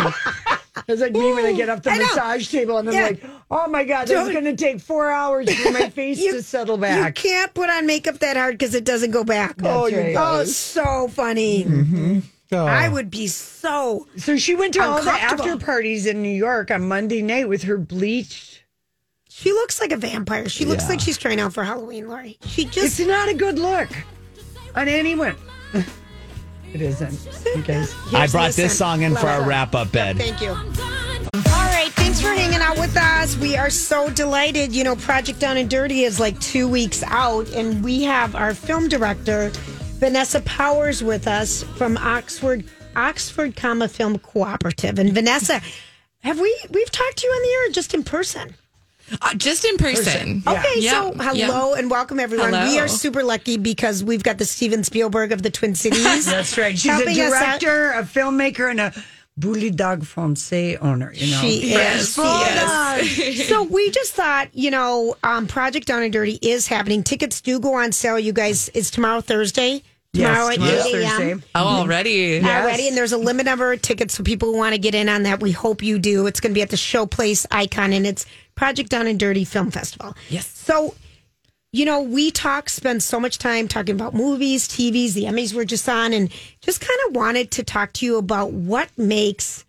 It's 0.88 1.02
like 1.02 1.14
me 1.14 1.34
when 1.34 1.46
I 1.46 1.54
get 1.54 1.70
off 1.70 1.82
the 1.84 1.92
I 1.92 1.98
know. 1.98 2.06
massage 2.08 2.50
table 2.52 2.78
and 2.78 2.90
I'm 2.90 2.94
Yeah. 2.96 3.04
like, 3.06 3.24
oh 3.50 3.68
my 3.68 3.86
God, 3.86 4.00
that's 4.08 4.12
Don't- 4.12 4.34
going 4.34 4.44
to 4.46 4.56
take 4.56 4.82
four 4.82 5.10
hours 5.12 5.54
for 5.54 5.72
my 5.72 5.90
face 5.96 6.20
You- 6.20 6.34
to 6.34 6.44
settle 6.44 6.76
back. 6.78 6.98
You 6.98 7.04
back. 7.04 7.16
can't 7.16 7.54
put 7.54 7.70
on 7.70 7.86
makeup 7.86 8.20
that 8.20 8.36
hard 8.36 8.58
because 8.58 8.76
it 8.76 8.84
doesn't 8.84 9.12
go 9.12 9.24
back. 9.24 9.56
Oh, 9.64 9.86
you 9.88 9.98
oh, 9.98 10.14
guys. 10.14 10.56
so 10.56 11.08
funny. 11.08 11.64
Mm-hmm. 11.64 12.20
Oh. 12.52 12.66
I 12.66 12.90
would 12.90 13.10
be 13.10 13.28
so. 13.28 14.08
So 14.18 14.36
she 14.38 14.56
went 14.56 14.74
to 14.76 14.82
all 14.84 15.02
the 15.02 15.10
Uncomfortable. 15.12 15.52
after 15.54 15.66
parties 15.66 16.06
in 16.06 16.22
New 16.22 16.28
York 16.36 16.70
on 16.70 16.88
Monday 16.88 17.22
night 17.22 17.48
with 17.48 17.64
her 17.64 17.78
bleached. 17.78 18.53
She 19.36 19.52
looks 19.52 19.82
like 19.82 19.92
a 19.92 19.98
vampire. 19.98 20.48
She 20.48 20.64
looks 20.64 20.84
Yeah. 20.84 20.90
like 20.90 21.00
she's 21.00 21.18
trying 21.18 21.40
out 21.40 21.54
for 21.54 21.64
Halloween, 21.64 22.08
Lori. 22.08 22.38
She 22.46 22.66
just. 22.66 23.00
It's 23.00 23.08
not 23.08 23.30
a 23.30 23.34
good 23.34 23.58
look 23.58 23.90
on 24.76 24.88
anyone. 24.88 25.36
it 26.72 26.82
isn't. 26.82 27.20
Okay. 27.58 27.84
I 28.14 28.28
brought 28.28 28.46
listen. 28.48 28.64
this 28.66 28.78
song 28.78 29.02
in 29.02 29.16
for 29.16 29.28
our 29.28 29.42
wrap 29.44 29.74
up 29.74 29.92
bed. 29.92 30.18
Thank 30.18 30.40
you. 30.40 30.50
All 30.50 31.66
right, 31.70 31.90
thanks 31.94 32.22
for 32.22 32.28
hanging 32.28 32.62
out 32.62 32.78
with 32.78 32.96
us. 32.96 33.36
We 33.38 33.58
are 33.58 33.72
so 33.72 34.10
delighted. 34.12 34.72
You 34.76 34.84
know, 34.84 34.96
Project 34.96 35.40
Down 35.40 35.58
and 35.58 35.68
Dirty 35.70 36.04
is 36.04 36.20
like 36.20 36.40
two 36.40 36.68
weeks 36.68 37.02
out, 37.08 37.50
and 37.54 37.84
we 37.84 38.04
have 38.04 38.36
our 38.36 38.54
film 38.54 38.88
director, 38.88 39.50
Vanessa 40.00 40.42
Powers, 40.42 41.04
with 41.04 41.28
us 41.28 41.64
from 41.76 41.98
Oxford, 41.98 42.66
Oxford 42.96 43.56
Comma 43.56 43.88
Film 43.88 44.20
Cooperative. 44.20 45.00
And 45.00 45.12
Vanessa, 45.12 45.60
have 46.20 46.40
we 46.40 46.56
we've 46.70 46.92
talked 46.92 47.18
to 47.18 47.26
you 47.28 47.34
on 47.34 47.42
the 47.42 47.50
air 47.50 47.70
or 47.70 47.72
just 47.72 47.96
in 47.96 48.04
person? 48.04 48.54
Uh, 49.22 49.34
just 49.36 49.66
in 49.66 49.78
person. 49.78 50.44
Okay, 50.48 50.74
Yeah. 50.78 50.92
so 50.92 51.14
hello 51.18 51.74
Yeah. 51.74 51.80
and 51.80 51.90
welcome 51.92 52.20
everyone. 52.20 52.52
We 52.52 52.80
are 52.80 52.88
super 52.88 53.24
lucky 53.24 53.58
because 53.58 54.04
we've 54.04 54.24
got 54.24 54.38
the 54.38 54.46
Steven 54.46 54.84
Spielberg 54.84 55.32
of 55.32 55.42
the 55.42 55.50
Twin 55.52 55.76
Cities. 55.84 56.26
That's 56.26 56.58
right. 56.58 56.78
She's 56.78 56.86
a 56.92 56.94
helping 56.96 57.20
us 57.20 57.34
out. 57.34 57.60
director, 57.60 57.92
a 57.92 58.04
filmmaker, 58.04 58.70
and 58.70 58.80
a 58.80 58.94
Bulldog 59.38 60.06
Francais 60.06 60.78
owner. 60.78 61.12
You 61.16 61.32
know, 61.32 61.42
She 61.42 61.74
is. 61.74 62.14
She 62.16 62.22
is. 62.22 63.48
so 63.48 63.64
we 63.64 63.90
just 63.92 64.14
thought, 64.14 64.50
you 64.54 64.70
know, 64.72 65.16
um, 65.24 65.48
Project 65.48 65.88
Down 65.88 66.04
and 66.04 66.14
Dirty 66.14 66.38
is 66.42 66.68
happening. 66.68 67.04
Tickets 67.04 67.42
do 67.42 67.60
go 67.60 67.74
on 67.76 67.92
sale. 67.92 68.20
You 68.20 68.32
guys, 68.34 68.70
it's 68.74 68.92
tomorrow 68.92 69.22
Thursday. 69.22 69.84
Tomorrow 70.14 70.50
Yes, 70.52 70.86
at 70.86 70.94
8 70.94 70.94
a.m. 70.94 71.18
Thursday. 71.40 71.48
Oh, 71.56 71.66
already. 71.66 72.12
Yes. 72.44 72.64
Already, 72.64 72.88
and 72.88 72.96
there's 72.96 73.14
a 73.14 73.18
limit 73.18 73.48
number 73.48 73.74
of 73.74 73.82
tickets, 73.82 74.14
so 74.14 74.24
people 74.24 74.52
who 74.52 74.58
want 74.60 74.74
to 74.76 74.78
get 74.80 74.94
in 74.94 75.10
on 75.10 75.24
that, 75.24 75.40
we 75.42 75.52
hope 75.52 75.82
you 75.82 75.98
do. 75.98 76.28
It's 76.28 76.40
going 76.40 76.52
to 76.52 76.54
be 76.54 76.62
at 76.62 76.70
the 76.70 76.76
Showplace 76.76 77.48
Icon, 77.50 77.92
and 77.94 78.06
it's 78.06 78.28
Project 78.56 78.90
Down 78.90 79.08
and 79.08 79.20
Dirty 79.20 79.46
Film 79.46 79.72
Festival. 79.72 80.16
Yes. 80.30 80.48
So, 80.48 80.96
you 81.72 81.86
know, 81.86 82.02
we 82.02 82.32
talk, 82.32 82.70
spend 82.70 83.02
so 83.04 83.20
much 83.20 83.38
time 83.40 83.68
talking 83.68 83.96
about 83.96 84.14
movies, 84.14 84.68
TVs, 84.68 85.14
the 85.14 85.24
Emmys 85.24 85.54
were 85.54 85.66
just 85.66 85.88
on, 85.90 86.14
and 86.14 86.32
just 86.62 86.82
kind 86.82 87.00
of 87.08 87.16
wanted 87.16 87.52
to 87.52 87.64
talk 87.64 87.94
to 87.94 88.06
you 88.06 88.18
about 88.18 88.52
what 88.52 88.90
makes 88.98 89.66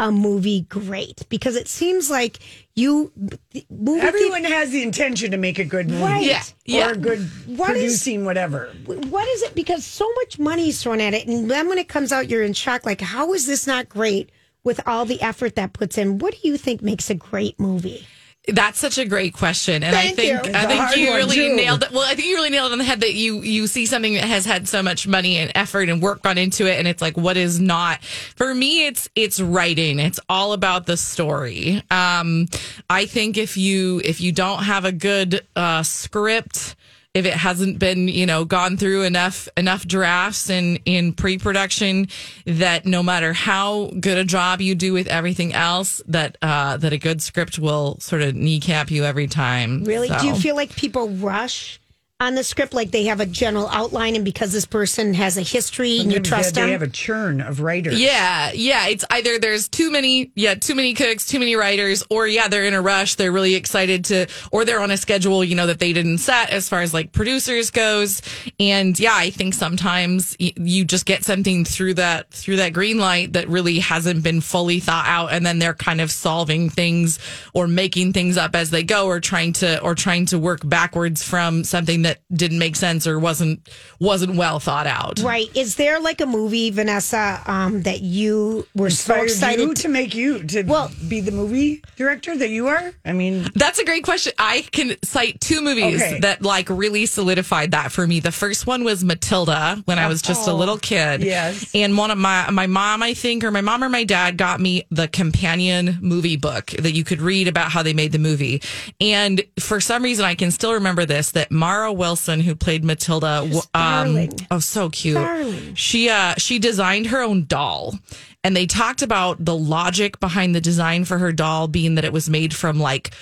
a 0.00 0.10
movie 0.10 0.62
great 0.62 1.22
because 1.28 1.54
it 1.54 1.68
seems 1.68 2.10
like 2.10 2.40
you 2.74 3.12
the 3.16 3.64
movie 3.70 4.00
Everyone 4.00 4.42
has 4.42 4.70
the 4.70 4.82
intention 4.82 5.30
to 5.30 5.36
make 5.36 5.60
a 5.60 5.64
good 5.64 5.88
movie. 5.88 6.02
Right. 6.02 6.24
Yeah, 6.26 6.42
yeah. 6.66 6.90
Or 6.90 6.96
good 6.96 7.20
What 7.46 7.70
is- 7.76 7.82
producing 8.02 8.24
whatever. 8.24 8.72
what 8.86 9.28
is 9.28 9.42
it 9.44 9.54
because 9.54 9.84
so 9.84 10.10
much 10.16 10.40
money 10.40 10.70
is 10.70 10.82
thrown 10.82 11.00
at 11.00 11.14
it 11.14 11.28
and 11.28 11.48
then 11.48 11.68
when 11.68 11.78
it 11.78 11.86
comes 11.88 12.10
out 12.10 12.28
you're 12.28 12.42
in 12.42 12.54
shock 12.54 12.84
like 12.84 13.00
how 13.02 13.32
is 13.34 13.46
this 13.46 13.68
not 13.68 13.88
great 13.88 14.30
with 14.64 14.80
all 14.84 15.04
the 15.04 15.22
effort 15.22 15.54
that 15.54 15.72
puts 15.72 15.96
in 15.96 16.18
what 16.18 16.32
do 16.34 16.48
you 16.48 16.56
think 16.56 16.82
makes 16.82 17.08
a 17.08 17.14
great 17.14 17.60
movie 17.60 18.04
That's 18.46 18.78
such 18.78 18.98
a 18.98 19.06
great 19.06 19.32
question, 19.32 19.82
and 19.82 19.96
I 19.96 20.10
think 20.10 20.46
you. 20.46 20.52
I 20.52 20.66
think 20.66 20.96
you 20.98 21.14
really 21.14 21.34
too. 21.34 21.56
nailed 21.56 21.82
it. 21.82 21.90
Well, 21.90 22.02
I 22.02 22.14
think 22.14 22.28
you 22.28 22.34
really 22.34 22.50
nailed 22.50 22.70
it 22.70 22.72
on 22.72 22.78
the 22.78 22.84
head 22.84 23.00
that 23.00 23.14
you 23.14 23.40
you 23.40 23.66
see 23.66 23.86
something 23.86 24.12
that 24.14 24.24
has 24.24 24.44
had 24.44 24.68
so 24.68 24.82
much 24.82 25.06
money 25.06 25.38
and 25.38 25.50
effort 25.54 25.88
and 25.88 26.02
work 26.02 26.20
gone 26.20 26.36
into 26.36 26.66
it, 26.66 26.78
and 26.78 26.86
it's 26.86 27.00
like 27.00 27.16
what 27.16 27.38
is 27.38 27.58
not. 27.58 28.04
For 28.04 28.54
me, 28.54 28.86
it's 28.86 29.08
it's 29.14 29.40
writing. 29.40 29.98
It's 29.98 30.20
all 30.28 30.52
about 30.52 30.84
the 30.84 30.98
story. 30.98 31.82
Um, 31.90 32.46
I 32.90 33.06
think 33.06 33.38
if 33.38 33.56
you 33.56 34.02
if 34.04 34.20
you 34.20 34.30
don't 34.30 34.64
have 34.64 34.84
a 34.84 34.92
good 34.92 35.40
uh, 35.56 35.82
script 35.82 36.76
if 37.14 37.24
it 37.26 37.34
hasn't 37.34 37.78
been 37.78 38.08
you 38.08 38.26
know 38.26 38.44
gone 38.44 38.76
through 38.76 39.02
enough 39.02 39.48
enough 39.56 39.86
drafts 39.86 40.50
in 40.50 40.76
in 40.84 41.12
pre-production 41.12 42.08
that 42.44 42.84
no 42.84 43.02
matter 43.02 43.32
how 43.32 43.90
good 44.00 44.18
a 44.18 44.24
job 44.24 44.60
you 44.60 44.74
do 44.74 44.92
with 44.92 45.06
everything 45.06 45.54
else 45.54 46.02
that 46.06 46.36
uh 46.42 46.76
that 46.76 46.92
a 46.92 46.98
good 46.98 47.22
script 47.22 47.58
will 47.58 47.98
sort 48.00 48.20
of 48.22 48.34
kneecap 48.34 48.90
you 48.90 49.04
every 49.04 49.26
time 49.26 49.84
Really? 49.84 50.08
Do 50.08 50.26
you 50.26 50.34
feel 50.34 50.56
like 50.56 50.74
people 50.74 51.08
rush 51.08 51.80
on 52.20 52.36
the 52.36 52.44
script? 52.44 52.74
Like 52.74 52.90
they 52.90 53.04
have 53.04 53.20
a 53.20 53.26
general 53.26 53.68
outline, 53.68 54.14
and 54.14 54.24
because 54.24 54.52
this 54.52 54.64
person 54.64 55.14
has 55.14 55.36
a 55.36 55.42
history 55.42 55.98
and 55.98 56.12
you 56.12 56.20
trust 56.20 56.54
they, 56.54 56.60
them? 56.60 56.68
they 56.68 56.72
have 56.72 56.82
a 56.82 56.88
churn 56.88 57.40
of 57.40 57.60
writers. 57.60 58.00
Yeah, 58.00 58.52
yeah. 58.54 58.86
It's 58.86 59.04
either 59.10 59.38
there's 59.38 59.68
too 59.68 59.90
many, 59.90 60.32
yeah, 60.36 60.54
too 60.54 60.74
many 60.74 60.94
cooks, 60.94 61.26
too 61.26 61.38
many 61.38 61.56
writers, 61.56 62.04
or 62.10 62.26
yeah, 62.26 62.48
they're 62.48 62.64
in 62.64 62.74
a 62.74 62.80
rush. 62.80 63.16
They're 63.16 63.32
really 63.32 63.54
excited 63.54 64.04
to, 64.06 64.26
or 64.52 64.64
they're 64.64 64.80
on 64.80 64.90
a 64.90 64.96
schedule, 64.96 65.42
you 65.42 65.56
know, 65.56 65.66
that 65.66 65.80
they 65.80 65.92
didn't 65.92 66.18
set 66.18 66.50
as 66.50 66.68
far 66.68 66.82
as 66.82 66.94
like 66.94 67.12
producers 67.12 67.70
goes. 67.70 68.22
And 68.60 68.98
yeah, 68.98 69.14
I 69.14 69.30
think 69.30 69.54
sometimes 69.54 70.36
y- 70.38 70.52
you 70.56 70.84
just 70.84 71.06
get 71.06 71.24
something 71.24 71.64
through 71.64 71.94
that, 71.94 72.30
through 72.30 72.56
that 72.56 72.72
green 72.72 72.98
light 72.98 73.32
that 73.32 73.48
really 73.48 73.80
hasn't 73.80 74.22
been 74.22 74.40
fully 74.40 74.78
thought 74.78 75.06
out. 75.06 75.32
And 75.32 75.44
then 75.44 75.58
they're 75.58 75.74
kind 75.74 76.00
of 76.00 76.12
solving 76.12 76.70
things 76.70 77.18
or 77.54 77.66
making 77.66 78.12
things 78.12 78.36
up 78.36 78.54
as 78.54 78.70
they 78.70 78.84
go 78.84 79.06
or 79.06 79.18
trying 79.18 79.52
to, 79.54 79.80
or 79.82 79.96
trying 79.96 80.26
to 80.26 80.38
work 80.38 80.60
backwards 80.64 81.22
from 81.22 81.64
something 81.64 82.03
that 82.04 82.20
didn't 82.32 82.58
make 82.58 82.76
sense 82.76 83.06
or 83.06 83.18
wasn't, 83.18 83.68
wasn't 84.00 84.36
well 84.36 84.58
thought 84.60 84.86
out. 84.86 85.20
Right. 85.20 85.54
Is 85.56 85.76
there 85.76 86.00
like 86.00 86.20
a 86.20 86.26
movie, 86.26 86.70
Vanessa, 86.70 87.42
um, 87.46 87.82
that 87.82 88.00
you 88.00 88.66
were 88.74 88.90
so 88.90 89.14
excited 89.22 89.60
you 89.60 89.74
to 89.74 89.88
make 89.88 90.14
you 90.14 90.42
to 90.44 90.62
Well- 90.62 90.90
be 91.08 91.20
the 91.20 91.32
movie 91.32 91.82
director 91.96 92.36
that 92.36 92.48
you 92.50 92.68
are? 92.68 92.92
I 93.04 93.12
mean, 93.12 93.48
That's 93.54 93.78
a 93.78 93.84
great 93.84 94.04
question. 94.04 94.32
I 94.38 94.64
can 94.72 94.96
cite 95.02 95.40
two 95.40 95.60
movies 95.60 96.00
Okay. 96.02 96.20
that 96.20 96.42
like 96.42 96.68
really 96.70 97.06
solidified 97.06 97.72
that 97.72 97.92
for 97.92 98.06
me. 98.06 98.20
The 98.20 98.32
first 98.32 98.66
one 98.66 98.84
was 98.84 99.04
Matilda 99.04 99.82
when 99.86 99.98
I 99.98 100.06
was 100.06 100.22
just 100.22 100.46
a 100.48 100.52
little 100.54 100.78
kid. 100.78 101.22
yes. 101.22 101.70
And 101.74 101.96
one 101.96 102.10
of 102.10 102.18
my 102.18 102.50
my 102.50 102.66
mom, 102.66 103.02
I 103.02 103.14
think, 103.14 103.42
or 103.44 103.50
my 103.50 103.60
mom 103.60 103.82
or 103.82 103.88
my 103.88 104.04
dad 104.04 104.36
got 104.36 104.60
me 104.60 104.84
the 104.90 105.08
companion 105.08 105.98
movie 106.00 106.36
book 106.36 106.66
that 106.78 106.92
you 106.94 107.04
could 107.04 107.20
read 107.20 107.48
about 107.48 107.70
how 107.70 107.82
they 107.82 107.92
made 107.92 108.12
the 108.12 108.18
movie. 108.18 108.62
And 109.00 109.42
for 109.58 109.80
some 109.80 110.02
reason 110.02 110.24
I 110.24 110.34
can 110.34 110.50
still 110.50 110.74
remember 110.74 111.04
this 111.06 111.30
that 111.32 111.50
Mara 111.50 111.92
Wilson, 111.96 112.40
who 112.40 112.54
played 112.54 112.84
Matilda, 112.84 113.48
um, 113.74 114.28
oh 114.50 114.58
so 114.58 114.90
cute. 114.90 115.16
Darling. 115.16 115.74
She 115.74 116.08
uh 116.08 116.34
she 116.36 116.58
designed 116.58 117.06
her 117.06 117.22
own 117.22 117.46
doll. 117.46 117.94
And 118.42 118.54
they 118.54 118.66
talked 118.66 119.00
about 119.00 119.42
the 119.42 119.56
logic 119.56 120.20
behind 120.20 120.54
the 120.54 120.60
design 120.60 121.06
for 121.06 121.16
her 121.16 121.32
doll 121.32 121.66
being 121.66 121.94
that 121.94 122.04
it 122.04 122.12
was 122.12 122.28
made 122.28 122.54
from 122.54 122.78
like 122.78 123.14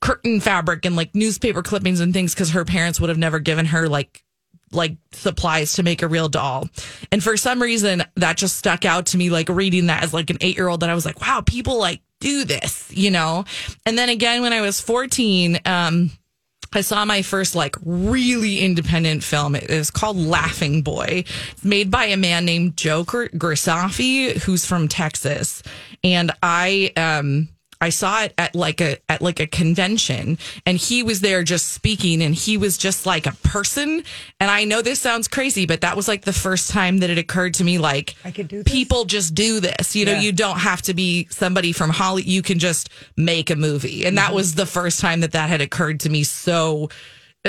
curtain 0.00 0.40
fabric 0.40 0.86
and 0.86 0.96
like 0.96 1.14
newspaper 1.14 1.62
clippings 1.62 2.00
and 2.00 2.14
things 2.14 2.34
because 2.34 2.50
her 2.52 2.64
parents 2.64 2.98
would 2.98 3.10
have 3.10 3.18
never 3.18 3.38
given 3.38 3.66
her 3.66 3.88
like 3.88 4.24
like 4.72 4.96
supplies 5.12 5.74
to 5.74 5.82
make 5.82 6.00
a 6.00 6.08
real 6.08 6.28
doll. 6.28 6.68
And 7.12 7.22
for 7.22 7.36
some 7.36 7.60
reason 7.60 8.04
that 8.16 8.36
just 8.36 8.56
stuck 8.56 8.84
out 8.84 9.06
to 9.06 9.18
me 9.18 9.28
like 9.28 9.48
reading 9.48 9.86
that 9.86 10.02
as 10.02 10.14
like 10.14 10.30
an 10.30 10.38
8-year-old 10.38 10.80
that 10.80 10.90
I 10.90 10.94
was 10.94 11.04
like, 11.04 11.20
wow, 11.20 11.42
people 11.44 11.78
like 11.78 12.00
do 12.20 12.44
this, 12.44 12.90
you 12.90 13.10
know. 13.10 13.44
And 13.84 13.98
then 13.98 14.08
again 14.08 14.42
when 14.42 14.52
I 14.52 14.60
was 14.60 14.80
14, 14.80 15.60
um 15.66 16.10
I 16.72 16.82
saw 16.82 17.04
my 17.04 17.22
first 17.22 17.56
like 17.56 17.76
really 17.84 18.60
independent 18.60 19.24
film. 19.24 19.56
It 19.56 19.68
was 19.70 19.90
called 19.90 20.16
Laughing 20.16 20.82
Boy. 20.82 21.24
It's 21.50 21.64
made 21.64 21.90
by 21.90 22.04
a 22.04 22.16
man 22.16 22.44
named 22.44 22.76
Joe 22.76 23.02
Gr- 23.02 23.26
Grisaffi, 23.26 24.36
who's 24.42 24.64
from 24.64 24.86
Texas. 24.86 25.62
And 26.04 26.30
I, 26.42 26.92
um, 26.96 27.48
I 27.80 27.88
saw 27.88 28.24
it 28.24 28.34
at 28.36 28.54
like 28.54 28.80
a 28.80 28.98
at 29.10 29.22
like 29.22 29.40
a 29.40 29.46
convention 29.46 30.36
and 30.66 30.76
he 30.76 31.02
was 31.02 31.20
there 31.20 31.42
just 31.42 31.68
speaking 31.72 32.22
and 32.22 32.34
he 32.34 32.56
was 32.58 32.76
just 32.76 33.06
like 33.06 33.26
a 33.26 33.32
person 33.42 34.02
and 34.38 34.50
I 34.50 34.64
know 34.64 34.82
this 34.82 35.00
sounds 35.00 35.28
crazy 35.28 35.64
but 35.64 35.80
that 35.80 35.96
was 35.96 36.06
like 36.06 36.22
the 36.26 36.32
first 36.32 36.70
time 36.70 36.98
that 36.98 37.08
it 37.08 37.16
occurred 37.18 37.54
to 37.54 37.64
me 37.64 37.78
like 37.78 38.14
I 38.24 38.30
could 38.32 38.48
do 38.48 38.62
this. 38.62 38.70
people 38.72 39.06
just 39.06 39.34
do 39.34 39.60
this 39.60 39.96
you 39.96 40.04
know 40.04 40.12
Yeah. 40.12 40.20
you 40.20 40.32
don't 40.32 40.58
have 40.58 40.82
to 40.82 40.94
be 40.94 41.26
somebody 41.30 41.72
from 41.72 41.88
Holly 41.90 42.22
you 42.22 42.42
can 42.42 42.58
just 42.58 42.90
make 43.16 43.48
a 43.50 43.56
movie 43.56 44.04
and 44.04 44.16
Mm-hmm. 44.16 44.26
that 44.26 44.34
was 44.34 44.54
the 44.56 44.66
first 44.66 45.00
time 45.00 45.20
that 45.20 45.32
that 45.32 45.48
had 45.48 45.60
occurred 45.62 46.00
to 46.00 46.10
me 46.10 46.22
so 46.24 46.90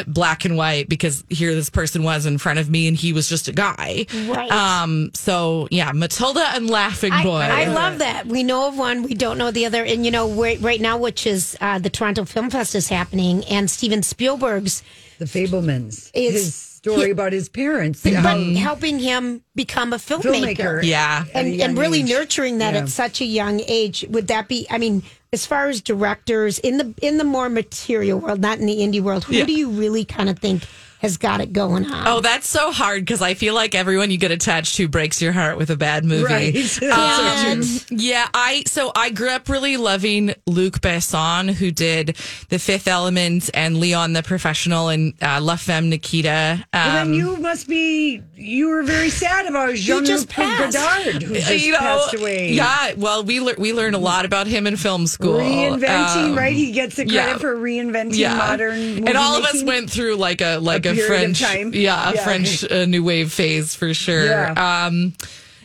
black 0.07 0.45
and 0.45 0.55
white 0.55 0.87
because 0.87 1.25
here 1.27 1.53
this 1.53 1.69
person 1.69 2.01
was 2.01 2.25
in 2.25 2.37
front 2.37 2.59
of 2.59 2.69
me 2.69 2.87
and 2.87 2.95
he 2.95 3.11
was 3.11 3.27
just 3.27 3.49
a 3.49 3.51
guy 3.51 4.05
Right. 4.25 4.49
um 4.49 5.11
so 5.13 5.67
yeah 5.69 5.91
Matilda 5.91 6.45
and 6.55 6.69
Laughing 6.69 7.11
Boy 7.23 7.39
I 7.41 7.65
love 7.65 7.97
that. 7.99 8.25
We 8.25 8.43
know 8.43 8.69
of 8.69 8.77
one, 8.77 9.03
we 9.03 9.13
don't 9.13 9.37
know 9.37 9.51
the 9.51 9.65
other. 9.65 9.83
And, 9.83 10.05
you 10.05 10.11
know, 10.11 10.29
right, 10.31 10.59
right 10.61 10.79
now, 10.79 10.97
which 10.97 11.27
is 11.27 11.57
uh, 11.59 11.77
the 11.79 11.89
Toronto 11.89 12.23
Film 12.23 12.49
Fest 12.49 12.73
is 12.75 12.87
happening, 12.87 13.43
and 13.45 13.69
Steven 13.69 14.01
Spielberg's, 14.03 14.81
the 15.19 15.25
Fabelmans. 15.25 16.09
Is- 16.13 16.33
his 16.33 16.55
story 16.55 17.05
he- 17.07 17.09
about 17.11 17.33
his 17.33 17.49
parents. 17.49 18.01
but 18.03 18.13
how- 18.13 18.37
helping 18.55 18.99
him 18.99 19.43
become 19.55 19.91
a 19.93 19.97
filmmaker. 19.97 20.55
Filmmaker. 20.55 20.83
yeah 20.83 21.25
And, 21.33 21.59
and 21.59 21.77
really 21.77 21.99
age. 22.01 22.09
nurturing 22.09 22.59
that 22.59 22.73
Yeah. 22.75 22.81
at 22.81 22.89
such 22.89 23.19
a 23.21 23.25
young 23.25 23.59
age. 23.67 24.05
Would 24.09 24.27
that 24.29 24.47
be, 24.47 24.65
I 24.69 24.77
mean, 24.77 25.03
as 25.33 25.45
far 25.45 25.69
as 25.69 25.79
directors 25.79 26.59
in 26.59 26.77
the 26.77 26.93
in 27.01 27.17
the 27.17 27.23
more 27.23 27.47
material 27.47 28.19
world, 28.19 28.41
not 28.41 28.59
in 28.59 28.65
the 28.65 28.79
indie 28.79 29.01
world, 29.01 29.23
who 29.23 29.33
Yeah. 29.33 29.45
do 29.45 29.53
you 29.53 29.69
really 29.69 30.03
kind 30.03 30.29
of 30.29 30.37
think 30.39 30.63
has 31.01 31.17
got 31.17 31.41
it 31.41 31.51
going 31.51 31.85
on? 31.91 32.07
Oh, 32.07 32.19
that's 32.21 32.47
so 32.47 32.71
hard 32.71 33.01
because 33.01 33.21
I 33.21 33.33
feel 33.33 33.55
like 33.55 33.73
everyone 33.75 34.11
you 34.11 34.17
get 34.17 34.31
attached 34.31 34.75
to 34.75 34.87
breaks 34.87 35.21
your 35.21 35.31
heart 35.31 35.57
with 35.57 35.69
a 35.71 35.75
bad 35.75 36.05
movie. 36.05 36.23
Right. 36.23 36.83
Um, 36.83 37.61
true. 37.63 37.97
yeah, 37.97 38.27
I 38.33 38.63
so 38.67 38.91
I 38.95 39.09
grew 39.09 39.29
up 39.31 39.49
really 39.49 39.77
loving 39.77 40.33
Luc 40.45 40.79
Besson, 40.81 41.51
who 41.53 41.71
did 41.71 42.15
The 42.49 42.59
Fifth 42.59 42.87
Element 42.87 43.49
and 43.53 43.79
Leon 43.79 44.13
the 44.13 44.21
Professional 44.23 44.89
and 44.89 45.13
uh, 45.21 45.39
La 45.41 45.55
Femme 45.55 45.89
Nikita. 45.89 46.63
And 46.73 46.97
Um, 46.99 47.11
then 47.11 47.13
you 47.15 47.37
must 47.37 47.67
be, 47.67 48.21
you 48.35 48.69
were 48.69 48.83
very 48.83 49.09
sad 49.09 49.47
about 49.47 49.73
Jean 49.75 50.05
just 50.05 50.27
Luc 50.27 50.35
passed. 50.35 50.77
Godard, 50.77 51.23
who 51.23 51.33
just 51.35 51.65
you 51.65 51.71
know, 51.71 51.79
passed 51.79 52.13
away. 52.13 52.51
Yeah, 52.53 52.93
well, 52.97 53.23
we 53.23 53.39
lear- 53.39 53.55
we 53.57 53.73
learned 53.73 53.95
a 53.95 53.99
lot 53.99 54.25
about 54.25 54.45
him 54.47 54.67
in 54.67 54.75
film 54.77 55.07
school. 55.07 55.39
Reinventing, 55.39 56.31
Um, 56.31 56.37
right? 56.37 56.55
He 56.55 56.71
gets 56.71 56.95
the 56.95 57.05
credit 57.05 57.13
yeah. 57.13 57.37
for 57.37 57.55
reinventing 57.55 58.37
modern 58.37 59.07
and 59.07 59.17
all 59.17 59.35
of 59.37 59.43
us 59.45 59.63
went 59.63 59.89
through 59.89 60.15
like 60.15 60.41
a 60.41 60.57
like 60.57 60.85
a, 60.85 60.90
of 60.99 61.05
French, 61.05 61.41
yeah, 61.41 62.09
a 62.11 62.15
Yeah. 62.15 62.23
French 62.23 62.63
uh, 62.71 62.85
new 62.85 63.03
wave 63.03 63.31
phase 63.31 63.75
for 63.75 63.93
sure. 63.93 64.25
Yeah. 64.25 64.85
Um, 64.87 65.13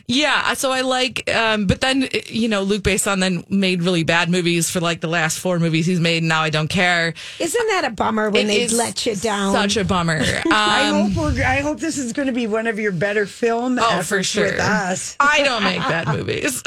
yeah, 0.09 0.53
so 0.53 0.71
I 0.71 0.81
like, 0.81 1.29
um, 1.35 1.65
but 1.67 1.81
then 1.81 2.07
you 2.27 2.47
know, 2.47 2.61
Luc 2.61 2.81
Besson 2.81 3.19
then 3.19 3.43
made 3.49 3.83
really 3.83 4.05
bad 4.05 4.29
movies 4.29 4.69
for 4.71 4.79
like 4.79 5.01
the 5.01 5.09
last 5.09 5.37
four 5.37 5.59
movies 5.59 5.85
he's 5.85 5.99
made. 5.99 6.19
And 6.19 6.29
now 6.29 6.43
I 6.43 6.49
don't 6.49 6.69
care. 6.69 7.13
Isn't 7.39 7.67
that 7.67 7.83
a 7.83 7.89
bummer 7.89 8.29
when 8.29 8.49
It 8.49 8.69
they 8.69 8.77
let 8.77 9.05
you 9.05 9.17
down? 9.17 9.51
Such 9.51 9.75
a 9.75 9.83
bummer. 9.83 10.21
I 10.49 10.89
Um, 10.89 11.11
hope 11.11 11.35
we're, 11.35 11.43
I 11.43 11.59
hope 11.59 11.81
this 11.81 11.97
is 11.97 12.13
going 12.13 12.27
to 12.27 12.33
be 12.33 12.47
one 12.47 12.67
of 12.67 12.79
your 12.79 12.93
better 12.93 13.25
film 13.25 13.79
Oh, 13.81 14.01
for 14.01 14.23
sure. 14.23 14.45
with 14.45 14.61
us. 14.61 15.17
I 15.19 15.43
don't 15.43 15.63
make 15.65 15.79
bad 15.79 16.07
movies. 16.17 16.61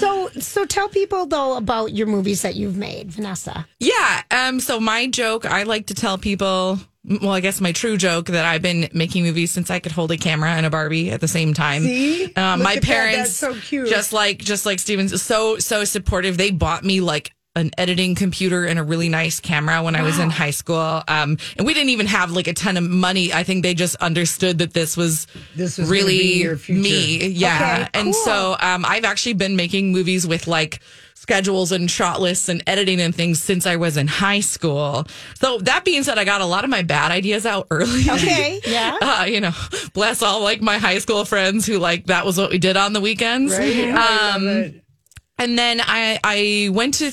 so 0.00 0.28
so 0.40 0.64
tell 0.64 0.88
people 0.88 1.26
though 1.26 1.56
about 1.56 1.92
your 1.92 2.08
movies 2.08 2.42
that 2.42 2.56
you've 2.56 2.76
made, 2.76 3.12
Vanessa. 3.12 3.68
Yeah. 3.78 4.22
Um. 4.32 4.58
So 4.58 4.80
my 4.80 5.06
joke, 5.06 5.46
I 5.46 5.62
like 5.62 5.86
to 5.86 5.94
tell 5.94 6.18
people. 6.18 6.80
Well, 7.08 7.30
I 7.32 7.40
guess 7.40 7.60
my 7.60 7.72
true 7.72 7.96
joke 7.96 8.26
that 8.26 8.44
I've 8.44 8.62
been 8.62 8.88
making 8.92 9.24
movies 9.24 9.50
since 9.50 9.70
I 9.70 9.78
could 9.78 9.92
hold 9.92 10.10
a 10.12 10.16
camera 10.16 10.50
and 10.50 10.66
a 10.66 10.70
Barbie 10.70 11.10
at 11.10 11.20
the 11.20 11.28
same 11.28 11.54
time. 11.54 11.82
See? 11.82 12.32
Um, 12.34 12.62
my 12.62 12.78
parents, 12.80 13.34
so 13.34 13.54
cute. 13.54 13.88
just 13.88 14.12
like 14.12 14.38
just 14.38 14.66
like 14.66 14.78
Steven's, 14.78 15.22
so 15.22 15.58
so 15.58 15.84
supportive. 15.84 16.36
They 16.36 16.50
bought 16.50 16.84
me 16.84 17.00
like 17.00 17.32
an 17.56 17.70
editing 17.76 18.14
computer 18.14 18.66
and 18.66 18.78
a 18.78 18.82
really 18.84 19.08
nice 19.08 19.40
camera 19.40 19.82
when 19.82 19.96
I 19.96 20.02
was 20.02 20.18
in 20.20 20.30
high 20.30 20.50
school. 20.52 21.02
Um, 21.08 21.38
and 21.56 21.66
we 21.66 21.74
didn't 21.74 21.88
even 21.88 22.06
have 22.06 22.30
like 22.30 22.46
a 22.46 22.52
ton 22.54 22.76
of 22.76 22.84
money. 22.84 23.32
I 23.32 23.42
think 23.42 23.64
they 23.64 23.74
just 23.74 23.96
understood 23.96 24.58
that 24.58 24.74
this 24.74 24.96
was 24.96 25.26
This 25.56 25.76
was 25.76 25.90
really 25.90 26.18
be 26.18 26.42
your 26.42 26.56
future. 26.56 26.80
me. 26.80 27.26
Yeah. 27.28 27.86
Okay, 27.88 28.00
And 28.00 28.14
so 28.14 28.54
um, 28.60 28.84
I've 28.84 29.04
actually 29.04 29.32
been 29.32 29.56
making 29.56 29.90
movies 29.90 30.24
with 30.24 30.46
like 30.46 30.80
schedules 31.28 31.72
and 31.72 31.90
shot 31.90 32.22
lists 32.22 32.48
and 32.48 32.62
editing 32.66 33.02
and 33.02 33.14
things 33.14 33.38
since 33.42 33.66
I 33.66 33.76
was 33.76 33.98
in 33.98 34.06
high 34.06 34.40
school. 34.40 35.06
So 35.34 35.58
that 35.58 35.84
being 35.84 36.02
said, 36.02 36.16
I 36.16 36.24
got 36.24 36.40
a 36.40 36.46
lot 36.46 36.64
of 36.64 36.70
my 36.70 36.80
bad 36.80 37.10
ideas 37.12 37.44
out 37.44 37.66
early. 37.70 38.04
Okay, 38.08 38.60
yeah. 38.66 38.96
Uh, 38.98 39.26
you 39.28 39.42
know, 39.42 39.52
bless 39.92 40.22
all 40.22 40.42
like 40.42 40.62
my 40.62 40.78
high 40.78 41.00
school 41.00 41.26
friends 41.26 41.66
who 41.66 41.78
like 41.78 42.06
that 42.06 42.24
was 42.24 42.38
what 42.38 42.50
we 42.50 42.56
did 42.56 42.78
on 42.78 42.94
the 42.94 43.00
weekends. 43.02 43.52
Right? 43.52 43.90
I 43.90 43.92
love 43.92 44.36
Um, 44.36 44.80
and 45.36 45.58
then 45.58 45.82
I 45.82 46.18
I 46.24 46.70
went 46.72 46.94
to 46.94 47.12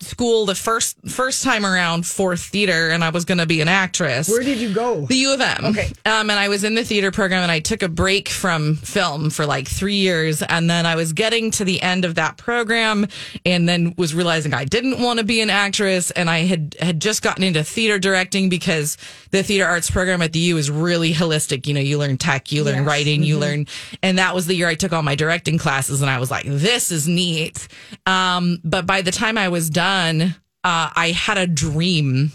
school 0.00 0.46
the 0.46 0.54
first 0.54 0.96
first 1.08 1.42
time 1.42 1.64
around 1.64 2.06
for 2.06 2.36
theater, 2.36 2.90
and 2.90 3.04
I 3.04 3.10
was 3.10 3.24
going 3.24 3.38
to 3.38 3.46
be 3.46 3.60
an 3.60 3.68
actress. 3.68 4.28
Where 4.28 4.42
did 4.42 4.58
you 4.58 4.72
go? 4.74 5.06
The 5.06 5.16
U 5.16 5.34
of 5.34 5.40
M. 5.40 5.64
Okay. 5.66 5.88
Um, 6.04 6.30
and 6.30 6.32
I 6.32 6.48
was 6.48 6.64
in 6.64 6.74
the 6.74 6.84
theater 6.84 7.10
program, 7.10 7.42
and 7.42 7.52
I 7.52 7.60
took 7.60 7.82
a 7.82 7.88
break 7.88 8.28
from 8.28 8.76
film 8.76 9.30
for 9.30 9.46
like 9.46 9.68
three 9.68 9.96
years, 9.96 10.42
and 10.42 10.68
then 10.68 10.86
I 10.86 10.96
was 10.96 11.12
getting 11.12 11.50
to 11.52 11.64
the 11.64 11.80
end 11.82 12.04
of 12.04 12.16
that 12.16 12.36
program, 12.36 13.06
and 13.44 13.68
then 13.68 13.94
was 13.96 14.14
realizing 14.14 14.54
I 14.54 14.64
didn't 14.64 15.00
want 15.00 15.18
to 15.18 15.24
be 15.24 15.40
an 15.40 15.50
actress, 15.50 16.10
and 16.12 16.28
I 16.30 16.40
had 16.40 16.76
had 16.80 17.00
just 17.00 17.22
gotten 17.22 17.44
into 17.44 17.62
theater 17.64 17.98
directing 17.98 18.48
because 18.48 18.96
the 19.30 19.42
theater 19.42 19.66
arts 19.66 19.90
program 19.90 20.22
at 20.22 20.32
the 20.32 20.38
U 20.40 20.56
is 20.56 20.70
really 20.70 21.12
holistic. 21.12 21.66
You 21.66 21.74
know, 21.74 21.80
you 21.80 21.98
learn 21.98 22.16
tech, 22.18 22.52
you 22.52 22.64
learn 22.64 22.76
Yes. 22.78 22.86
writing, 22.86 23.22
you 23.22 23.36
Mhm. 23.36 23.40
learn, 23.40 23.66
and 24.02 24.18
that 24.18 24.34
was 24.34 24.46
the 24.46 24.54
year 24.54 24.68
I 24.68 24.74
took 24.74 24.92
all 24.92 25.02
my 25.02 25.14
directing 25.14 25.58
classes, 25.58 26.00
and 26.02 26.10
I 26.10 26.18
was 26.18 26.30
like, 26.30 26.44
this 26.46 26.90
is 26.90 27.06
neat. 27.08 27.68
Um, 28.06 28.58
but 28.64 28.86
by 28.86 29.02
the 29.02 29.10
time 29.12 29.36
I 29.38 29.48
was 29.48 29.70
done, 29.76 30.34
uh, 30.64 30.88
I 30.96 31.12
had 31.14 31.36
a 31.36 31.46
dream 31.46 32.32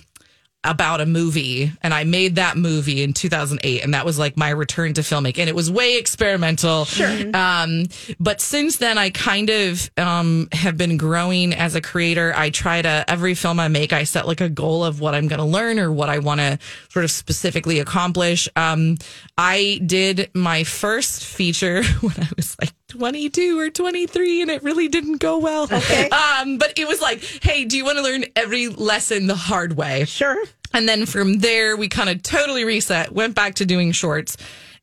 about 0.64 1.02
a 1.02 1.08
movie 1.08 1.72
and 1.82 1.92
I 1.92 2.04
made 2.04 2.36
that 2.36 2.56
movie 2.56 3.02
in 3.02 3.14
2008 3.14 3.84
and 3.84 3.96
that 3.96 4.06
was 4.06 4.20
like 4.20 4.38
my 4.38 4.50
return 4.52 4.94
to 4.94 5.02
filmmaking 5.02 5.40
and 5.40 5.50
it 5.50 5.56
was 5.56 5.72
way 5.72 5.98
experimental. 5.98 6.86
Sure. 6.86 7.36
Um, 7.36 7.86
but 8.20 8.42
since 8.42 8.78
then 8.78 9.00
I 9.00 9.10
kind 9.10 9.50
of 9.50 9.90
um, 9.98 10.50
have 10.52 10.78
been 10.78 10.98
growing 10.98 11.56
as 11.56 11.74
a 11.74 11.82
creator. 11.82 12.32
I 12.36 12.52
try 12.52 12.80
to 12.80 13.04
every 13.08 13.34
film 13.34 13.60
I 13.60 13.70
make 13.70 13.92
I 13.92 14.04
set 14.04 14.28
like 14.28 14.40
a 14.40 14.50
goal 14.50 14.84
of 14.84 15.02
what 15.02 15.16
I'm 15.16 15.28
going 15.28 15.40
to 15.40 15.46
learn 15.46 15.80
or 15.80 15.92
what 15.92 16.10
I 16.10 16.20
want 16.20 16.42
to 16.42 16.60
sort 16.90 17.06
of 17.06 17.10
specifically 17.10 17.80
accomplish. 17.80 18.48
Um, 18.56 18.98
I 19.40 19.82
did 19.84 20.30
my 20.36 20.64
first 20.64 21.26
feature 21.26 21.84
when 22.02 22.14
I 22.20 22.30
was 22.36 22.56
like 22.62 22.74
22 22.92 23.58
or 23.58 23.70
23 23.70 24.42
and 24.42 24.52
it 24.52 24.62
really 24.64 24.90
didn't 24.90 25.18
go 25.18 25.38
well. 25.38 25.64
Okay. 25.64 26.10
Um, 26.42 26.58
but 26.58 26.74
it 26.78 26.88
was 26.88 27.02
like, 27.02 27.24
hey, 27.44 27.66
do 27.66 27.78
you 27.78 27.86
want 27.86 27.98
to 27.98 28.04
learn 28.04 28.26
every 28.36 28.68
lesson 28.68 29.28
the 29.28 29.36
hard 29.36 29.74
way? 29.78 30.06
Sure. 30.06 30.38
And 30.74 30.88
then 30.90 31.06
from 31.06 31.40
there, 31.40 31.78
we 31.78 31.88
kind 31.88 32.10
of 32.10 32.22
totally 32.24 32.64
reset, 32.66 33.12
went 33.12 33.36
back 33.36 33.56
to 33.56 33.66
doing 33.66 33.92
shorts. 33.92 34.38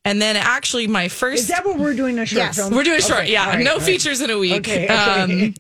And 0.09 0.23
then 0.23 0.37
actually, 0.37 0.87
my 0.87 1.09
first. 1.09 1.43
Is 1.43 1.49
that 1.49 1.67
what 1.67 1.79
we're 1.79 1.93
doing? 1.95 2.19
A 2.19 2.25
short 2.25 2.39
yes. 2.39 2.57
film? 2.57 2.75
We're 2.75 2.83
doing 2.83 2.99
a 2.99 3.03
short, 3.03 3.21
Okay, 3.25 3.33
yeah. 3.33 3.45
all 3.45 3.53
right, 3.53 3.63
no 3.65 3.73
all 3.73 3.77
right. 3.79 3.85
features 3.87 4.23
in 4.23 4.31
a 4.31 4.39
week. 4.39 4.55
Okay, 4.67 4.85
okay. 4.85 4.95
Um, 5.49 5.55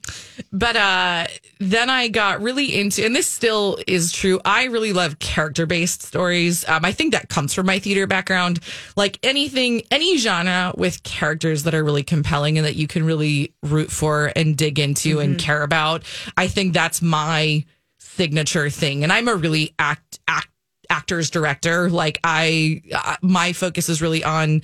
but 0.53 0.75
uh, 0.77 1.27
then 1.61 1.91
I 1.91 2.09
got 2.09 2.41
really 2.41 2.81
into, 2.81 3.05
and 3.05 3.15
this 3.15 3.27
still 3.27 3.79
is 3.87 4.11
true. 4.11 4.41
I 4.47 4.65
really 4.65 4.95
love 4.95 5.19
character 5.19 5.67
based 5.67 6.03
stories. 6.03 6.67
Um, 6.67 6.83
I 6.85 6.93
think 6.93 7.13
that 7.13 7.29
comes 7.29 7.53
from 7.53 7.67
my 7.67 7.79
theater 7.79 8.07
background. 8.07 8.61
Like 8.97 9.19
anything, 9.23 9.83
any 9.91 10.17
genre 10.17 10.73
with 10.79 11.03
characters 11.03 11.65
that 11.65 11.75
are 11.75 11.85
really 11.85 12.03
compelling 12.03 12.57
and 12.57 12.67
that 12.67 12.77
you 12.77 12.87
can 12.87 13.05
really 13.05 13.53
root 13.63 13.91
for 13.91 14.33
and 14.35 14.57
dig 14.57 14.79
into 14.79 15.21
and 15.21 15.37
Mhm. 15.37 15.41
care 15.41 15.63
about. 15.63 16.05
I 16.39 16.49
think 16.49 16.73
that's 16.73 17.03
my 17.03 17.65
signature 17.99 18.71
thing. 18.71 19.03
And 19.05 19.13
I'm 19.13 19.29
a 19.29 19.35
really 19.35 19.75
act, 19.79 20.21
act, 20.27 20.49
actors 20.90 21.31
director. 21.31 21.90
Like 21.90 22.18
I, 22.24 22.83
uh, 22.94 23.16
my 23.22 23.53
focus 23.53 23.88
is 23.88 24.01
really 24.03 24.24
on 24.24 24.62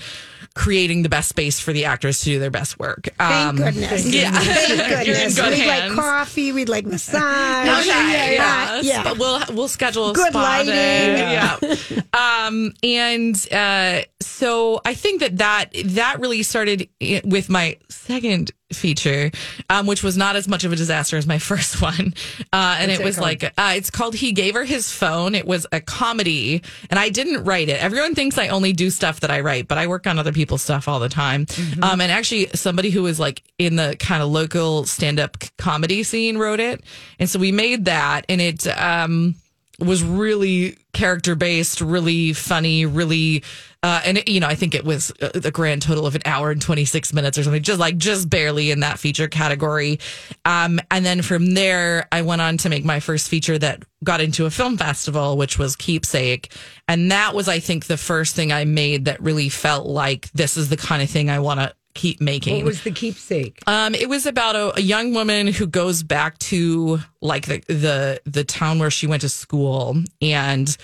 creating 0.54 1.02
the 1.02 1.08
best 1.08 1.28
space 1.28 1.58
for 1.58 1.72
the 1.72 1.84
actors 1.84 2.20
to 2.20 2.26
do 2.26 2.38
their 2.38 2.50
best 2.50 2.78
work. 2.78 3.08
Thank 3.18 3.20
Um, 3.20 3.56
goodness. 3.56 4.06
Yeah. 4.06 4.30
Thank 4.30 5.06
goodness. 5.06 5.34
good 5.37 5.50
We'd 5.50 5.58
hands. 5.60 5.96
like 5.96 6.04
coffee. 6.04 6.52
We'd 6.52 6.68
like 6.68 6.87
massage. 6.87 7.68
Okay, 7.88 8.38
Uh, 8.38 8.80
yeah, 8.80 8.80
yeah. 8.82 9.02
But 9.02 9.18
we'll 9.18 9.40
we'll 9.52 9.68
schedule 9.68 10.12
Good 10.12 10.30
spa 10.30 10.42
lighting. 10.42 10.72
day. 10.72 11.32
Yeah. 11.32 11.58
Yeah. 11.90 12.46
um, 12.46 12.72
and 12.84 13.34
uh, 13.52 14.02
so 14.24 14.80
I 14.84 14.94
think 14.94 15.20
that 15.20 15.38
that 15.38 15.70
that 15.84 16.20
really 16.20 16.42
started 16.42 16.88
with 17.24 17.48
my 17.48 17.78
second 17.88 18.50
feature, 18.72 19.30
um, 19.70 19.87
which 19.87 20.02
was 20.02 20.16
not 20.16 20.37
as 20.37 20.48
much 20.48 20.64
of 20.64 20.72
a 20.72 20.76
disaster 20.76 21.16
as 21.16 21.26
my 21.26 21.38
first 21.50 21.80
one. 21.80 22.14
Uh, 22.52 22.76
and 22.78 22.90
What's 22.90 23.00
it 23.00 23.02
it 23.02 23.04
was 23.04 23.16
called? 23.16 23.24
like 23.24 23.44
uh, 23.44 23.72
it's 23.76 23.90
called 23.90 24.14
"He 24.14 24.32
Gave 24.32 24.54
Her 24.54 24.64
His 24.64 24.90
Phone." 24.90 25.34
It 25.34 25.46
was 25.46 25.66
a 25.72 25.80
comedy, 25.80 26.62
and 26.90 26.98
I 26.98 27.08
didn't 27.08 27.44
write 27.44 27.68
it. 27.68 27.82
Everyone 27.82 28.14
thinks 28.14 28.38
I 28.38 28.48
only 28.48 28.72
do 28.72 28.90
stuff 28.90 29.20
that 29.20 29.30
I 29.30 29.40
write, 29.40 29.68
but 29.68 29.78
I 29.78 29.87
work 29.87 30.06
on 30.06 30.18
other 30.18 30.32
people's 30.32 30.62
stuff 30.62 30.88
all 30.88 31.00
the 31.00 31.08
time. 31.08 31.46
Mm-hmm. 31.46 31.84
Um, 31.84 32.00
and 32.00 32.10
actually, 32.10 32.48
somebody 32.54 32.90
who 32.90 33.02
was 33.02 33.20
like 33.20 33.42
in 33.58 33.76
the 33.76 33.96
kind 33.98 34.22
of 34.22 34.28
local 34.28 34.84
stand-up 34.84 35.37
comedy 35.58 36.02
scene 36.02 36.38
wrote 36.38 36.60
it, 36.60 36.82
and 37.18 37.28
so 37.28 37.38
we 37.38 37.52
made 37.52 37.87
that, 37.87 38.26
and 38.28 38.40
it 38.40 38.66
um, 38.78 39.34
was 39.78 40.02
really 40.02 40.76
character 40.92 41.34
based, 41.34 41.80
really 41.80 42.32
funny, 42.32 42.87
really. 42.87 43.42
Uh, 43.85 44.01
and 44.07 44.16
it, 44.16 44.29
you 44.31 44.40
know, 44.40 44.47
I 44.47 44.55
think 44.55 44.75
it 44.75 44.83
was 44.83 45.12
a 45.20 45.51
grand 45.51 45.83
total 45.83 46.07
of 46.07 46.14
an 46.14 46.23
hour 46.25 46.51
and 46.51 46.62
26 46.62 47.12
minutes 47.12 47.37
or 47.37 47.42
something, 47.42 47.62
just 47.62 47.79
like 47.79 47.99
just 47.99 48.31
barely 48.31 48.70
in 48.70 48.81
that 48.81 48.99
feature 48.99 49.29
category. 49.29 50.01
Um, 50.47 50.81
and 50.90 51.05
then 51.05 51.20
from 51.20 51.53
there, 51.53 52.09
I 52.11 52.23
went 52.23 52.40
on 52.40 52.57
to 52.57 52.70
make 52.70 52.83
my 52.83 52.99
first 52.99 53.29
feature 53.29 53.59
that 53.59 53.83
got 54.03 54.23
into 54.23 54.47
a 54.47 54.51
film 54.51 54.79
festival, 54.79 55.37
which 55.37 55.59
was 55.59 55.77
Keepsake. 55.77 56.51
And 56.88 57.12
that 57.12 57.35
was, 57.35 57.47
I 57.47 57.59
think, 57.59 57.85
the 57.85 57.99
first 57.99 58.35
thing 58.35 58.53
I 58.53 58.64
made 58.64 59.05
that 59.05 59.20
really 59.20 59.51
felt 59.51 59.87
like 59.87 60.33
this 60.33 60.57
is 60.57 60.70
the 60.70 60.79
kind 60.79 61.03
of 61.03 61.11
thing 61.11 61.29
I 61.29 61.40
want 61.40 61.61
to 61.61 61.75
keep 61.92 62.23
making. 62.23 62.57
What 62.57 62.64
was 62.64 62.85
the 62.85 62.90
keepsake? 62.90 63.61
Um, 63.66 63.94
it 63.94 64.09
was 64.09 64.25
about 64.25 64.57
a, 64.57 64.79
a 64.79 64.81
young 64.81 65.12
woman 65.12 65.47
who 65.47 65.66
goes 65.66 66.03
back 66.03 66.38
to 66.38 67.01
like 67.20 67.44
the, 67.44 67.62
the 67.68 68.20
the 68.25 68.44
town 68.44 68.79
where 68.79 68.90
she 68.90 69.07
went 69.07 69.20
to 69.20 69.29
school 69.29 70.03
and 70.23 70.75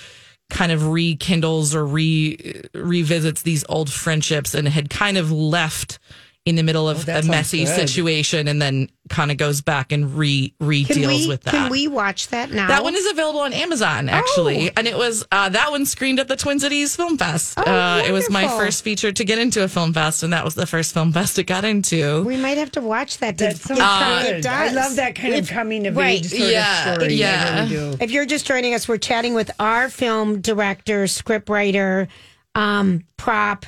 kind 0.51 0.73
of 0.73 0.89
rekindles 0.89 1.75
or 1.75 1.87
re 1.87 2.37
revisits 2.75 3.43
these 3.43 3.65
old 3.69 3.91
friendships 3.91 4.55
and 4.55 4.69
had 4.69 4.91
kind 4.91 5.17
of 5.17 5.33
left 5.33 5.99
in 6.46 6.57
the 6.57 6.62
middle 6.62 6.88
of 6.88 7.07
Oh, 7.07 7.18
a 7.18 7.22
messy 7.22 7.66
good. 7.66 7.74
situation 7.76 8.48
and 8.48 8.62
then 8.62 8.88
kind 9.11 9.31
of 9.31 9.37
goes 9.37 9.61
back 9.61 9.92
and 9.92 10.16
re 10.16 10.55
re 10.59 10.85
Can 10.85 10.96
deals 10.96 11.22
we, 11.24 11.29
with 11.29 11.42
that. 11.42 11.50
Can 11.50 11.70
we 11.70 11.87
watch 11.87 12.29
that 12.29 12.50
now? 12.50 12.66
That 12.68 12.83
one 12.83 12.94
is 12.94 13.05
available 13.11 13.40
on 13.40 13.53
Amazon, 13.53 14.09
actually, 14.09 14.70
Oh. 14.70 14.72
and 14.79 14.87
it 14.88 14.96
was 14.96 15.22
uh, 15.31 15.50
that 15.50 15.70
one 15.70 15.85
screened 15.85 16.18
at 16.18 16.29
the 16.29 16.37
Twin 16.37 16.59
Cities 16.59 16.96
Film 16.96 17.18
Fest. 17.18 17.59
Oh, 17.59 17.62
uh, 17.70 18.03
it 18.07 18.11
was 18.12 18.31
my 18.31 18.48
first 18.48 18.83
feature 18.83 19.12
to 19.12 19.24
get 19.24 19.38
into 19.38 19.62
a 19.62 19.68
film 19.68 19.92
fest, 19.92 20.22
and 20.22 20.33
that 20.33 20.42
was 20.44 20.55
the 20.55 20.66
first 20.66 20.94
film 20.94 21.12
fest 21.12 21.38
it 21.38 21.44
got 21.44 21.64
into. 21.64 22.22
We 22.24 22.38
might 22.38 22.57
have 22.57 22.72
to 22.72 22.81
watch 22.81 23.18
that. 23.18 23.37
To 23.38 23.44
That 23.44 23.57
sounds 23.59 23.79
get- 23.79 24.26
good. 24.26 24.37
it 24.38 24.46
I 24.46 24.70
love 24.72 24.96
that 24.96 25.14
kind 25.16 25.35
of 25.35 25.46
coming 25.48 25.87
of 25.87 25.98
age 25.98 26.26
sort 26.29 26.40
of 26.42 26.48
Yeah, 26.48 26.94
story. 26.94 27.07
I 27.07 27.16
yeah. 27.16 27.68
really. 27.68 27.98
If 28.00 28.11
you're 28.12 28.26
just 28.26 28.46
joining 28.46 28.72
us, 28.74 28.88
we're 28.88 28.96
chatting 28.96 29.35
with 29.35 29.50
our 29.61 29.90
film 29.90 30.40
director, 30.40 31.05
scriptwriter, 31.05 32.09
um, 32.55 33.05
prop 33.18 33.66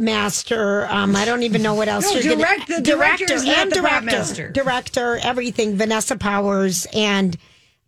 master. 0.00 0.86
Um, 0.88 1.14
I 1.16 1.24
don't 1.24 1.42
even 1.42 1.62
know 1.62 1.74
what 1.74 1.88
else. 1.88 2.04
No, 2.04 2.12
you're 2.18 2.34
gonna- 2.36 2.36
direct- 2.36 2.68
the 2.68 2.80
director 2.80 3.32
is 3.32 3.44
and 3.44 3.70
director, 3.70 4.50
director, 4.50 5.18
everything. 5.22 5.76
Vanessa 5.76 6.16
Powers 6.16 6.86
and 6.92 7.36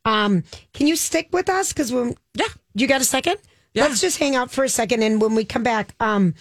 um, 0.04 0.44
can 0.72 0.86
you 0.86 0.96
stick 0.96 1.28
with 1.32 1.48
us? 1.48 1.72
Because 1.72 1.92
when 1.92 2.16
yeah, 2.34 2.46
you 2.74 2.86
got 2.86 3.00
a 3.00 3.04
second. 3.04 3.36
Let's 3.74 4.00
just 4.00 4.18
hang 4.18 4.34
out 4.34 4.50
for 4.50 4.64
a 4.64 4.68
second, 4.68 5.04
and 5.04 5.22
when 5.22 5.36
we 5.36 5.44
come 5.44 5.62
back, 5.62 5.94
um, 6.00 6.34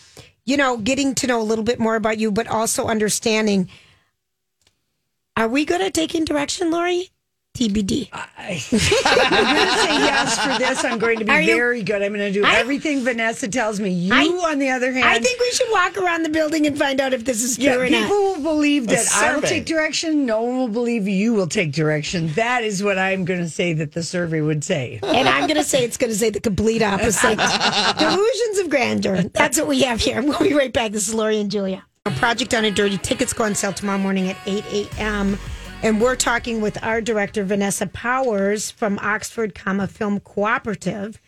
you 0.46 0.58
know, 0.58 0.78
getting 0.78 1.14
to 1.16 1.28
know 1.28 1.40
a 1.40 1.44
little 1.44 1.64
bit 1.64 1.80
more 1.80 1.96
about 1.96 2.18
you, 2.18 2.32
but 2.32 2.48
also 2.48 2.88
understanding. 2.88 3.70
Are 5.38 5.48
we 5.48 5.64
good 5.64 5.80
at 5.80 5.94
taking 5.94 6.26
direction, 6.26 6.72
Lori? 6.72 7.12
TBD. 7.56 8.08
I'm 8.14 8.30
going 8.38 8.56
to 8.62 8.80
say 8.80 9.94
yes 9.98 10.40
for 10.40 10.58
this. 10.60 10.84
I'm 10.86 10.98
going 11.00 11.20
to 11.20 11.26
be 11.26 11.32
Are 11.32 11.42
you- 11.42 11.56
very 11.56 11.84
good. 11.84 12.02
I'm 12.02 12.14
going 12.14 12.32
to 12.32 12.32
do 12.32 12.46
I- 12.46 12.56
everything 12.56 13.04
Vanessa 13.04 13.48
tells 13.48 13.80
me. 13.80 13.90
You, 13.90 14.14
I- 14.14 14.52
on 14.52 14.60
the 14.60 14.70
other 14.70 14.94
hand, 14.94 15.04
I 15.06 15.20
think 15.20 15.40
we 15.42 15.52
should 15.52 15.70
walk 15.72 15.98
around 15.98 16.24
the 16.24 16.30
building 16.30 16.68
and 16.68 16.78
find 16.78 17.02
out 17.02 17.12
if 17.12 17.26
this 17.26 17.44
is 17.44 17.56
true 17.58 17.66
yeah, 17.66 17.76
or 17.76 17.88
people 17.88 18.02
not. 18.02 18.10
will 18.12 18.42
believe 18.44 18.88
that 18.88 19.06
I 19.14 19.34
will 19.34 19.42
survey. 19.42 19.50
take 19.50 19.66
direction. 19.66 20.26
No 20.26 20.42
one 20.42 20.58
will 20.58 20.68
believe 20.70 21.08
you 21.08 21.34
will 21.34 21.48
take 21.48 21.74
direction. 21.74 22.28
That 22.34 22.64
is 22.64 22.82
what 22.84 22.98
I'm 22.98 23.26
going 23.26 23.42
to 23.42 23.50
say 23.50 23.74
that 23.74 23.92
the 23.94 24.04
survey 24.04 24.42
would 24.42 24.64
say. 24.64 25.00
And 25.04 25.28
I'm 25.28 25.48
going 25.48 25.58
to 25.58 25.64
say 25.64 25.84
it's 25.84 25.98
going 25.98 26.12
to 26.12 26.18
say 26.18 26.30
the 26.30 26.40
complete 26.40 26.82
opposite. 26.82 27.38
Delusions 28.00 28.60
of 28.60 28.70
grandeur. 28.70 29.24
That's 29.24 29.58
what 29.58 29.68
we 29.68 29.82
have 29.82 30.00
here. 30.00 30.22
We'll 30.22 30.40
be 30.40 30.54
right 30.54 30.72
back. 30.72 30.92
This 30.92 31.08
is 31.10 31.14
Lori 31.14 31.40
and 31.40 31.52
Julia. 31.52 31.84
Our 32.06 32.14
Project 32.14 32.54
on 32.54 32.64
a 32.64 32.72
Dirty 32.72 32.98
tickets 32.98 33.34
go 33.34 33.44
on 33.44 33.56
sale 33.56 33.74
tomorrow 33.74 33.98
morning 34.00 34.30
at 34.30 34.38
8 34.46 34.64
a.m. 34.98 35.38
And 35.82 36.02
we're 36.02 36.18
talking 36.18 36.60
with 36.60 36.84
our 36.84 37.00
director, 37.00 37.46
Vanessa 37.46 37.88
Powers 37.88 38.70
from 38.70 39.00
Oxford, 39.00 39.56
comma, 39.56 39.88
Film 39.88 40.20
Cooperative. 40.20 41.22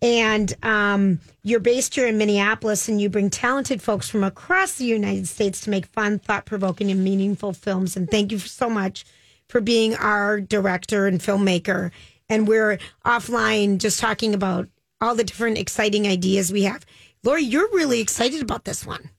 And 0.00 0.54
um, 0.62 1.20
you're 1.42 1.60
based 1.60 1.94
here 1.94 2.06
in 2.06 2.16
Minneapolis, 2.16 2.88
and 2.88 2.98
you 2.98 3.10
bring 3.10 3.28
talented 3.28 3.82
folks 3.82 4.08
from 4.08 4.24
across 4.24 4.76
the 4.76 4.86
United 4.86 5.28
States 5.28 5.60
to 5.62 5.70
make 5.70 5.84
fun, 5.84 6.18
thought 6.18 6.46
provoking, 6.46 6.90
and 6.90 7.04
meaningful 7.04 7.52
films. 7.52 7.94
And 7.94 8.10
thank 8.10 8.32
you 8.32 8.38
so 8.38 8.70
much 8.70 9.04
for 9.50 9.60
being 9.60 9.94
our 9.96 10.40
director 10.40 11.06
and 11.06 11.20
filmmaker. 11.20 11.90
And 12.30 12.48
we're 12.48 12.78
offline 13.04 13.76
just 13.76 14.00
talking 14.00 14.32
about 14.32 14.66
all 15.02 15.14
the 15.14 15.24
different 15.24 15.58
exciting 15.58 16.06
ideas 16.06 16.50
we 16.50 16.62
have. 16.62 16.86
Lori, 17.22 17.42
you're 17.42 17.70
really 17.72 18.00
excited 18.00 18.40
about 18.40 18.64
this 18.64 18.86
one. 18.86 19.10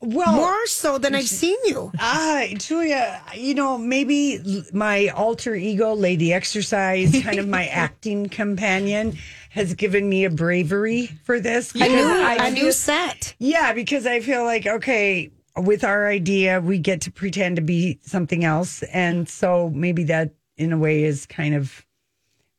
Well, 0.00 0.32
more 0.34 0.66
so 0.66 0.98
than 0.98 1.14
I've 1.14 1.28
seen 1.28 1.56
you. 1.64 1.90
Ah, 1.98 2.44
Julia, 2.54 3.22
you 3.34 3.54
know, 3.54 3.78
maybe 3.78 4.64
my 4.72 5.08
alter 5.08 5.54
ego, 5.54 5.94
Lady 5.94 6.32
Exercise, 6.32 7.22
kind 7.22 7.38
of 7.38 7.48
my 7.48 7.66
acting 7.68 8.28
companion, 8.28 9.16
has 9.50 9.72
given 9.74 10.08
me 10.08 10.24
a 10.24 10.30
bravery 10.30 11.06
for 11.24 11.40
this. 11.40 11.74
A 11.74 11.78
new- 11.78 11.84
I 11.86 12.48
a 12.48 12.50
new 12.50 12.72
set. 12.72 13.34
Yeah, 13.38 13.72
because 13.72 14.06
I 14.06 14.20
feel 14.20 14.44
like, 14.44 14.66
okay, 14.66 15.30
with 15.56 15.82
our 15.82 16.06
idea, 16.06 16.60
we 16.60 16.78
get 16.78 17.00
to 17.02 17.10
pretend 17.10 17.56
to 17.56 17.62
be 17.62 17.98
something 18.02 18.44
else. 18.44 18.82
And 18.84 19.26
so 19.28 19.70
maybe 19.70 20.04
that 20.04 20.34
in 20.58 20.72
a 20.72 20.78
way 20.78 21.04
is 21.04 21.24
kind 21.26 21.54
of 21.54 21.84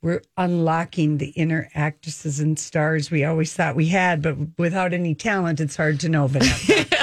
we're 0.02 0.21
unlocking 0.38 1.17
the 1.17 1.30
inner 1.30 1.69
actresses 1.73 2.39
and 2.39 2.58
stars 2.58 3.10
we 3.10 3.26
always 3.26 3.54
thought 3.54 3.76
we 3.76 3.88
had, 3.88 4.21
but 4.21 4.36
without 4.58 4.93
any 4.93 5.15
talent, 5.15 5.60
it's 5.60 5.76
hard 5.76 6.00
to 6.00 6.08
know. 6.10 6.28
Vanessa, 6.28 6.86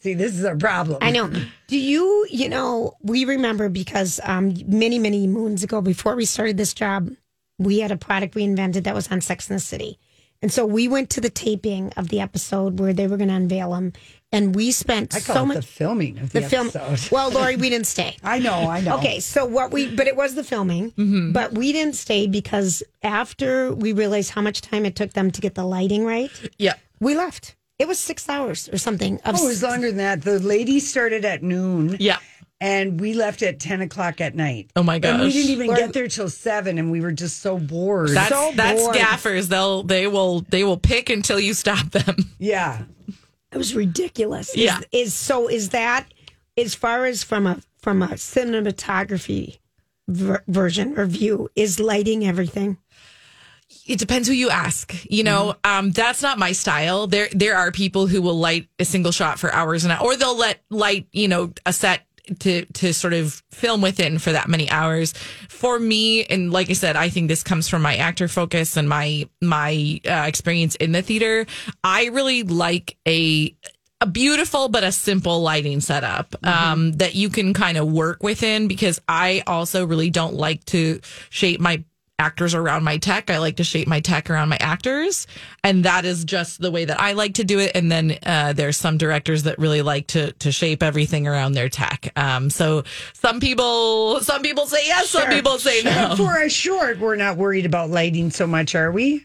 see, 0.00 0.14
this 0.14 0.38
is 0.38 0.44
our 0.44 0.56
problem. 0.56 0.98
I 1.00 1.10
know. 1.10 1.30
Do 1.68 1.78
you, 1.78 2.26
you 2.30 2.48
know, 2.48 2.94
we 3.02 3.24
remember 3.24 3.68
because 3.68 4.20
um, 4.24 4.54
many, 4.66 4.98
many 4.98 5.26
moons 5.26 5.62
ago, 5.62 5.80
before 5.80 6.16
we 6.16 6.24
started 6.24 6.56
this 6.56 6.74
job, 6.74 7.10
we 7.58 7.80
had 7.80 7.90
a 7.92 7.96
product 7.96 8.34
we 8.34 8.42
invented 8.44 8.84
that 8.84 8.94
was 8.94 9.10
on 9.12 9.20
Sex 9.20 9.48
in 9.50 9.56
the 9.56 9.60
City. 9.60 9.98
And 10.42 10.50
so 10.50 10.64
we 10.64 10.88
went 10.88 11.10
to 11.10 11.20
the 11.20 11.28
taping 11.28 11.92
of 11.98 12.08
the 12.08 12.18
episode 12.20 12.80
where 12.80 12.94
they 12.94 13.06
were 13.06 13.18
going 13.18 13.28
to 13.28 13.34
unveil 13.34 13.72
them. 13.72 13.92
And 14.32 14.54
we 14.54 14.70
spent 14.72 15.14
I 15.14 15.20
call 15.20 15.34
so 15.36 15.44
much. 15.46 15.56
the 15.56 15.62
filming 15.62 16.18
of 16.18 16.32
the, 16.32 16.40
the 16.40 16.48
film. 16.48 16.68
episode. 16.74 17.12
Well, 17.12 17.30
Lori, 17.30 17.56
we 17.56 17.68
didn't 17.68 17.88
stay. 17.88 18.16
I 18.24 18.38
know, 18.38 18.54
I 18.70 18.80
know. 18.80 18.96
Okay, 18.96 19.20
so 19.20 19.44
what 19.44 19.70
we, 19.70 19.94
but 19.94 20.06
it 20.06 20.16
was 20.16 20.34
the 20.36 20.44
filming, 20.44 20.92
Mm-hmm. 20.92 21.32
but 21.32 21.52
we 21.52 21.72
didn't 21.72 21.94
stay 21.94 22.26
because 22.26 22.82
after 23.02 23.74
we 23.74 23.92
realized 23.92 24.30
how 24.30 24.40
much 24.40 24.62
time 24.62 24.86
it 24.86 24.96
took 24.96 25.12
them 25.12 25.30
to 25.30 25.40
get 25.42 25.56
the 25.56 25.64
lighting 25.64 26.06
right, 26.06 26.30
Yeah. 26.58 26.74
we 27.00 27.14
left. 27.14 27.54
It 27.80 27.88
was 27.88 27.98
six 27.98 28.28
hours 28.28 28.68
or 28.72 28.78
something. 28.78 29.18
Of 29.24 29.36
Oh, 29.40 29.44
it 29.44 29.48
was 29.48 29.62
longer 29.62 29.88
than 29.88 29.96
that. 29.96 30.22
The 30.22 30.38
ladies 30.38 30.88
started 30.88 31.24
at 31.24 31.42
noon. 31.42 31.96
Yeah. 31.98 32.18
And 32.62 33.00
we 33.00 33.14
left 33.14 33.40
at 33.42 33.58
10 33.58 33.80
o'clock 33.80 34.20
at 34.20 34.34
night. 34.34 34.70
Oh 34.76 34.82
my 34.82 34.96
And 35.02 35.22
we 35.22 35.32
didn't 35.32 35.50
even 35.50 35.68
Lord- 35.68 35.78
get 35.78 35.92
there 35.94 36.08
till 36.08 36.28
7, 36.28 36.76
and 36.78 36.90
we 36.90 37.00
were 37.00 37.10
just 37.12 37.40
so 37.40 37.56
bored. 37.58 38.10
That's 38.10 38.28
So 38.28 38.52
that's 38.54 38.82
bored. 38.82 38.94
gaffers. 38.96 39.48
They'll 39.48 39.82
they 39.82 40.06
will 40.06 40.42
they 40.50 40.62
will 40.62 40.76
pick 40.76 41.08
until 41.08 41.40
you 41.40 41.54
stop 41.54 41.90
them. 41.90 42.16
yeah. 42.38 42.82
It 43.50 43.56
was 43.56 43.74
ridiculous. 43.74 44.50
Is- 44.50 44.56
Yeah. 44.56 44.80
Is, 44.92 45.14
so 45.14 45.48
is 45.48 45.70
that 45.70 46.06
as 46.58 46.74
far 46.74 47.06
as 47.06 47.22
from 47.24 47.46
a 47.46 47.60
from 47.78 48.02
a 48.02 48.08
cinematography 48.08 49.58
ver- 50.08 50.42
version 50.46 50.98
or 50.98 51.06
view 51.06 51.48
is 51.56 51.80
lighting 51.80 52.26
everything? 52.26 52.76
It 53.86 53.98
depends 53.98 54.28
who 54.28 54.34
you 54.34 54.50
ask. 54.50 54.94
You 55.10 55.24
know, 55.24 55.54
um, 55.64 55.90
that's 55.90 56.22
not 56.22 56.38
my 56.38 56.52
style. 56.52 57.06
There 57.06 57.28
there 57.32 57.56
are 57.56 57.70
people 57.70 58.06
who 58.06 58.22
will 58.22 58.38
light 58.38 58.68
a 58.78 58.84
single 58.84 59.12
shot 59.12 59.38
for 59.38 59.52
hours 59.52 59.84
and 59.84 60.00
or 60.00 60.16
they'll 60.16 60.36
let 60.36 60.60
light, 60.70 61.06
you 61.12 61.28
know, 61.28 61.52
a 61.66 61.72
set 61.72 62.02
to 62.38 62.64
to 62.64 62.92
sort 62.92 63.12
of 63.12 63.42
film 63.50 63.80
within 63.80 64.18
for 64.18 64.32
that 64.32 64.48
many 64.48 64.70
hours. 64.70 65.12
For 65.48 65.78
me, 65.78 66.24
and 66.24 66.52
like 66.52 66.70
I 66.70 66.74
said, 66.74 66.96
I 66.96 67.08
think 67.08 67.28
this 67.28 67.42
comes 67.42 67.68
from 67.68 67.82
my 67.82 67.96
actor 67.96 68.28
focus 68.28 68.76
and 68.76 68.88
my 68.88 69.28
my 69.40 70.00
uh, 70.08 70.24
experience 70.26 70.74
in 70.76 70.92
the 70.92 71.02
theater. 71.02 71.46
I 71.84 72.06
really 72.06 72.42
like 72.42 72.96
a 73.06 73.54
a 74.00 74.06
beautiful 74.06 74.68
but 74.68 74.82
a 74.82 74.92
simple 74.92 75.42
lighting 75.42 75.80
setup 75.80 76.34
um, 76.46 76.92
that 76.92 77.14
you 77.14 77.28
can 77.28 77.52
kind 77.52 77.76
of 77.76 77.92
work 77.92 78.22
within 78.22 78.66
because 78.66 78.98
I 79.06 79.42
also 79.46 79.84
really 79.84 80.08
don't 80.08 80.34
like 80.34 80.64
to 80.66 81.00
shape 81.28 81.60
my 81.60 81.84
actors 82.20 82.54
around 82.54 82.84
my 82.84 82.98
tech. 82.98 83.30
I 83.30 83.38
like 83.38 83.56
to 83.56 83.64
shape 83.64 83.88
my 83.88 84.00
tech 84.00 84.28
around 84.30 84.50
my 84.50 84.58
actors. 84.60 85.26
And 85.64 85.84
that 85.84 86.04
is 86.04 86.24
just 86.24 86.60
the 86.60 86.70
way 86.70 86.84
that 86.84 87.00
I 87.00 87.12
like 87.12 87.34
to 87.34 87.44
do 87.44 87.58
it. 87.58 87.72
And 87.74 87.90
then 87.90 88.18
uh, 88.24 88.52
there's 88.52 88.76
some 88.76 88.98
directors 88.98 89.44
that 89.44 89.58
really 89.58 89.82
like 89.82 90.06
to 90.08 90.32
to 90.32 90.52
shape 90.52 90.82
everything 90.82 91.26
around 91.26 91.52
their 91.52 91.68
tech. 91.68 92.12
Um, 92.16 92.50
so 92.50 92.84
some 93.14 93.40
people 93.40 94.20
some 94.20 94.42
people 94.42 94.66
say 94.66 94.86
yes, 94.86 95.10
some 95.10 95.28
people 95.30 95.58
say 95.58 95.80
sure. 95.80 95.92
no. 95.92 96.16
For 96.16 96.42
a 96.42 96.48
short, 96.50 96.98
we're 96.98 97.16
not 97.16 97.36
worried 97.36 97.66
about 97.66 97.90
lighting 97.90 98.30
so 98.30 98.46
much, 98.46 98.74
are 98.74 98.92
we? 98.92 99.24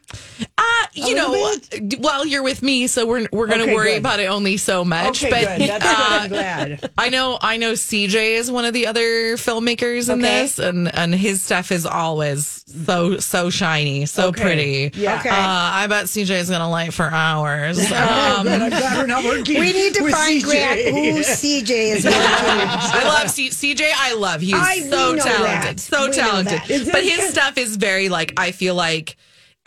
Uh, 0.57 0.63
you 0.93 1.15
know, 1.15 1.53
well, 1.99 2.25
you're 2.25 2.43
with 2.43 2.61
me, 2.63 2.87
so 2.87 3.05
we're 3.05 3.27
we're 3.31 3.47
going 3.47 3.59
to 3.59 3.65
Okay, 3.65 3.73
worry 3.75 3.91
good. 3.91 3.99
about 3.99 4.19
it 4.19 4.25
only 4.27 4.57
so 4.57 4.85
much. 4.85 5.23
Okay, 5.23 5.29
but 5.29 5.57
good. 5.59 5.69
That's 5.69 5.83
good. 5.83 5.95
uh, 5.95 6.07
I'm 6.21 6.29
glad. 6.29 6.89
I 6.97 7.09
know 7.09 7.37
I 7.41 7.57
know 7.57 7.73
CJ 7.73 8.37
is 8.37 8.49
one 8.51 8.65
of 8.65 8.73
the 8.73 8.87
other 8.87 9.35
filmmakers 9.37 10.09
in 10.11 10.19
Okay. 10.23 10.41
this, 10.43 10.59
and 10.59 10.93
and 10.93 11.13
his 11.13 11.41
stuff 11.41 11.71
is 11.71 11.85
always 11.85 12.63
so 12.85 13.17
so 13.17 13.49
shiny, 13.49 14.05
so 14.05 14.27
Okay. 14.27 14.41
pretty. 14.41 14.91
Yeah. 14.93 15.19
Okay. 15.19 15.29
Uh, 15.29 15.33
I 15.35 15.87
bet 15.87 16.05
CJ 16.05 16.31
is 16.39 16.49
going 16.49 16.61
to 16.61 16.67
light 16.67 16.93
for 16.93 17.05
hours. 17.05 17.79
Um, 17.95 18.47
I'm 18.47 18.69
glad 18.69 18.97
we're 18.97 19.05
not 19.07 19.23
working. 19.23 19.59
We 19.59 19.71
need 19.73 19.93
to 19.95 20.03
with 20.03 20.13
find 20.13 20.41
CJ. 20.41 20.45
Grant 20.45 20.81
who 20.95 21.21
CJ 21.23 21.69
is. 21.69 22.05
I 22.09 23.03
love 23.05 23.29
C- 23.29 23.49
CJ. 23.49 23.89
I 23.95 24.13
love. 24.13 24.41
He's 24.41 24.53
I- 24.53 24.79
so 24.81 25.15
talented. 25.15 25.45
that. 25.45 25.79
So 25.79 26.07
We 26.07 26.13
talented. 26.13 26.61
But 26.91 27.03
his 27.03 27.17
good? 27.17 27.31
stuff 27.31 27.57
is 27.57 27.75
very 27.77 28.09
like 28.09 28.33
I 28.37 28.51
feel 28.51 28.75
like 28.75 29.15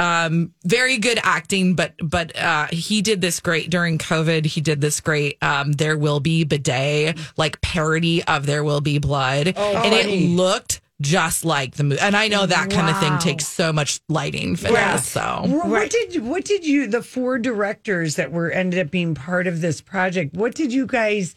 um 0.01 0.53
very 0.65 0.99
good 0.99 1.19
acting 1.25 1.75
but 1.75 1.93
but 2.01 2.37
uh 2.37 2.69
he 2.71 3.03
did 3.03 3.21
this 3.21 3.41
great 3.41 3.69
during 3.69 3.99
covid 3.99 4.47
he 4.47 4.61
did 4.61 4.81
this 4.81 5.01
great 5.01 5.37
um 5.43 5.73
there 5.73 5.99
will 5.99 6.21
be 6.21 6.45
bidet 6.45 7.19
like 7.37 7.61
parody 7.63 8.23
of 8.23 8.47
there 8.47 8.63
will 8.63 8.81
be 8.81 8.99
blood 8.99 9.49
and 9.49 9.93
it 9.93 10.07
looked 10.37 10.81
just 11.01 11.45
like 11.45 11.77
the 11.77 11.85
movie 11.85 12.01
and 12.01 12.17
i 12.17 12.27
know 12.27 12.45
that 12.45 12.71
kind 12.71 12.91
of 12.91 12.99
thing 12.99 13.17
takes 13.19 13.47
so 13.47 13.73
much 13.73 14.01
lighting 14.09 14.57
for 14.57 14.73
Right. 14.73 14.95
this 14.95 15.07
so 15.07 15.43
What 15.47 15.69
what 15.69 15.91
did 15.91 16.25
what 16.25 16.45
did 16.45 16.67
you 16.67 16.89
the 16.89 17.03
four 17.03 17.39
directors 17.39 18.17
that 18.17 18.33
were 18.33 18.51
ended 18.51 18.81
up 18.85 18.91
being 18.91 19.15
part 19.15 19.47
of 19.47 19.61
this 19.61 19.81
project? 19.81 20.35
What 20.35 20.55
did 20.57 20.73
you 20.73 20.87
guys 20.87 21.35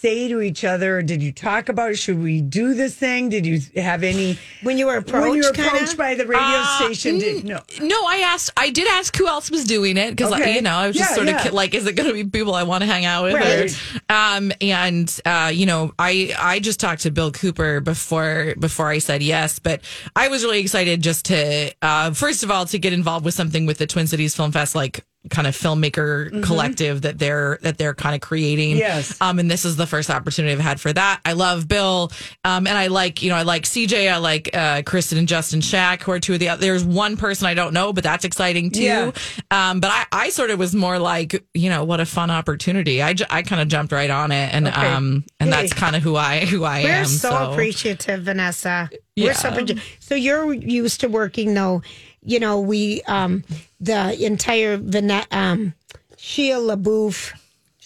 say 0.00 0.28
to 0.28 0.40
each 0.40 0.64
other? 0.64 1.02
Did 1.02 1.22
you 1.22 1.32
talk 1.32 1.68
about 1.68 1.96
should 1.96 2.20
we 2.22 2.40
do 2.40 2.74
this 2.74 2.94
thing? 2.94 3.28
Did 3.28 3.46
you 3.46 3.60
have 3.80 4.02
any 4.02 4.38
When 4.62 4.78
you 4.78 4.86
were 4.86 4.96
approached, 4.96 5.22
when 5.28 5.34
you 5.34 5.42
were 5.44 5.52
kinda? 5.52 5.96
by 5.96 6.14
the 6.14 6.26
radio 6.26 6.42
Uh, 6.44 6.78
station? 6.84 7.18
Did, 7.18 7.44
no, 7.44 7.60
No, 7.80 8.04
I 8.06 8.16
asked. 8.24 8.50
I 8.56 8.70
did 8.70 8.88
ask 8.88 9.16
who 9.16 9.26
else 9.28 9.50
was 9.50 9.64
doing 9.64 9.96
it 9.96 10.10
because, 10.10 10.32
Okay. 10.32 10.54
you 10.56 10.62
know, 10.62 10.72
I 10.74 10.86
was 10.88 10.96
just 10.96 11.10
Yeah, 11.10 11.14
sort 11.16 11.28
yeah. 11.28 11.46
of 11.48 11.52
like, 11.54 11.74
is 11.74 11.86
it 11.86 11.94
going 11.94 12.08
to 12.08 12.14
be 12.14 12.24
people 12.24 12.54
I 12.54 12.62
want 12.64 12.82
to 12.82 12.86
hang 12.86 13.04
out 13.04 13.24
with? 13.24 13.34
Right. 13.34 13.70
Or- 14.10 14.14
um, 14.14 14.52
and 14.60 15.20
uh, 15.24 15.50
you 15.54 15.66
know, 15.66 15.92
I 15.98 16.34
I 16.38 16.58
just 16.58 16.80
talked 16.80 17.02
to 17.02 17.10
Bill 17.10 17.30
Cooper 17.30 17.80
before 17.80 18.54
before 18.58 18.88
I 18.88 18.98
said 18.98 19.22
yes, 19.22 19.58
but 19.58 19.80
I 20.16 20.28
was 20.28 20.42
really 20.44 20.60
excited 20.60 21.02
just 21.02 21.26
to 21.26 21.72
uh, 21.82 22.12
first 22.12 22.42
of 22.42 22.50
all 22.50 22.66
to 22.66 22.78
get 22.78 22.92
involved 22.92 23.24
with 23.24 23.34
something 23.34 23.66
with 23.66 23.78
the 23.78 23.86
Twin 23.86 24.06
Cities 24.06 24.34
Film 24.34 24.52
Fest, 24.52 24.74
like 24.74 25.04
kind 25.30 25.46
of 25.46 25.56
filmmaker 25.56 26.42
collective 26.44 27.02
that 27.02 27.18
they're 27.18 27.58
that 27.62 27.78
they're 27.78 27.94
kind 27.94 28.14
of 28.14 28.20
creating. 28.20 28.70
Mm-hmm. 28.70 28.78
Yes. 28.78 29.20
Um, 29.20 29.38
and 29.38 29.50
this 29.50 29.64
is 29.64 29.76
the 29.76 29.86
first 29.86 30.10
opportunity 30.10 30.52
I've 30.52 30.58
had 30.60 30.80
for 30.80 30.92
that. 30.92 31.20
I 31.24 31.34
love 31.34 31.68
Bill. 31.68 32.10
Um, 32.44 32.66
and 32.66 32.76
I 32.76 32.88
like, 32.88 33.22
you 33.22 33.30
know, 33.30 33.36
I 33.36 33.42
like 33.42 33.62
CJ. 33.62 34.12
I 34.12 34.16
like 34.16 34.50
uh, 34.52 34.82
Kristen 34.84 35.18
and 35.18 35.28
Justin 35.28 35.60
Shack, 35.60 36.02
who 36.02 36.10
are 36.12 36.18
two 36.20 36.34
of 36.34 36.40
the 36.40 36.48
other. 36.48 36.60
There's 36.60 36.84
one 36.84 37.16
person 37.16 37.46
I 37.46 37.54
don't 37.54 37.72
know, 37.72 37.92
but 37.92 38.02
that's 38.02 38.24
exciting 38.24 38.70
too. 38.72 38.82
Yeah. 38.82 39.10
Um, 39.50 39.78
but 39.80 39.90
I, 39.92 40.06
I 40.12 40.28
sort 40.30 40.50
of 40.50 40.58
was 40.58 40.74
more 40.74 40.98
like, 40.98 41.44
you 41.54 41.70
know, 41.70 41.84
what 41.84 42.00
a 42.00 42.06
fun 42.06 42.30
opportunity. 42.30 43.02
I, 43.02 43.14
I 43.30 43.42
kind 43.42 43.62
of 43.62 43.68
jumped 43.68 43.92
right 43.92 44.10
on 44.10 44.32
it. 44.32 44.52
And, 44.52 44.68
Okay. 44.68 44.86
um, 44.86 45.24
and 45.38 45.52
Hey. 45.52 45.60
that's 45.62 45.72
kind 45.72 45.94
of 45.94 46.02
who 46.02 46.16
I, 46.16 46.46
who 46.46 46.64
I 46.64 46.78
am. 46.78 46.84
We're 46.84 46.90
am. 46.90 47.04
so, 47.06 47.50
appreciative, 47.52 48.22
Vanessa. 48.22 48.90
Yeah. 49.14 49.28
We're 49.28 49.34
so. 49.34 49.74
So 50.00 50.14
you're 50.14 50.52
used 50.52 51.00
to 51.02 51.08
working 51.08 51.54
though. 51.54 51.82
You 52.24 52.40
know, 52.40 52.60
we 52.60 53.02
um 53.02 53.44
the 53.82 54.24
entire 54.24 54.76
Vanessa 54.78 55.26
um 55.32 55.74
Shia 56.16 56.56
LaBeouf. 56.56 57.32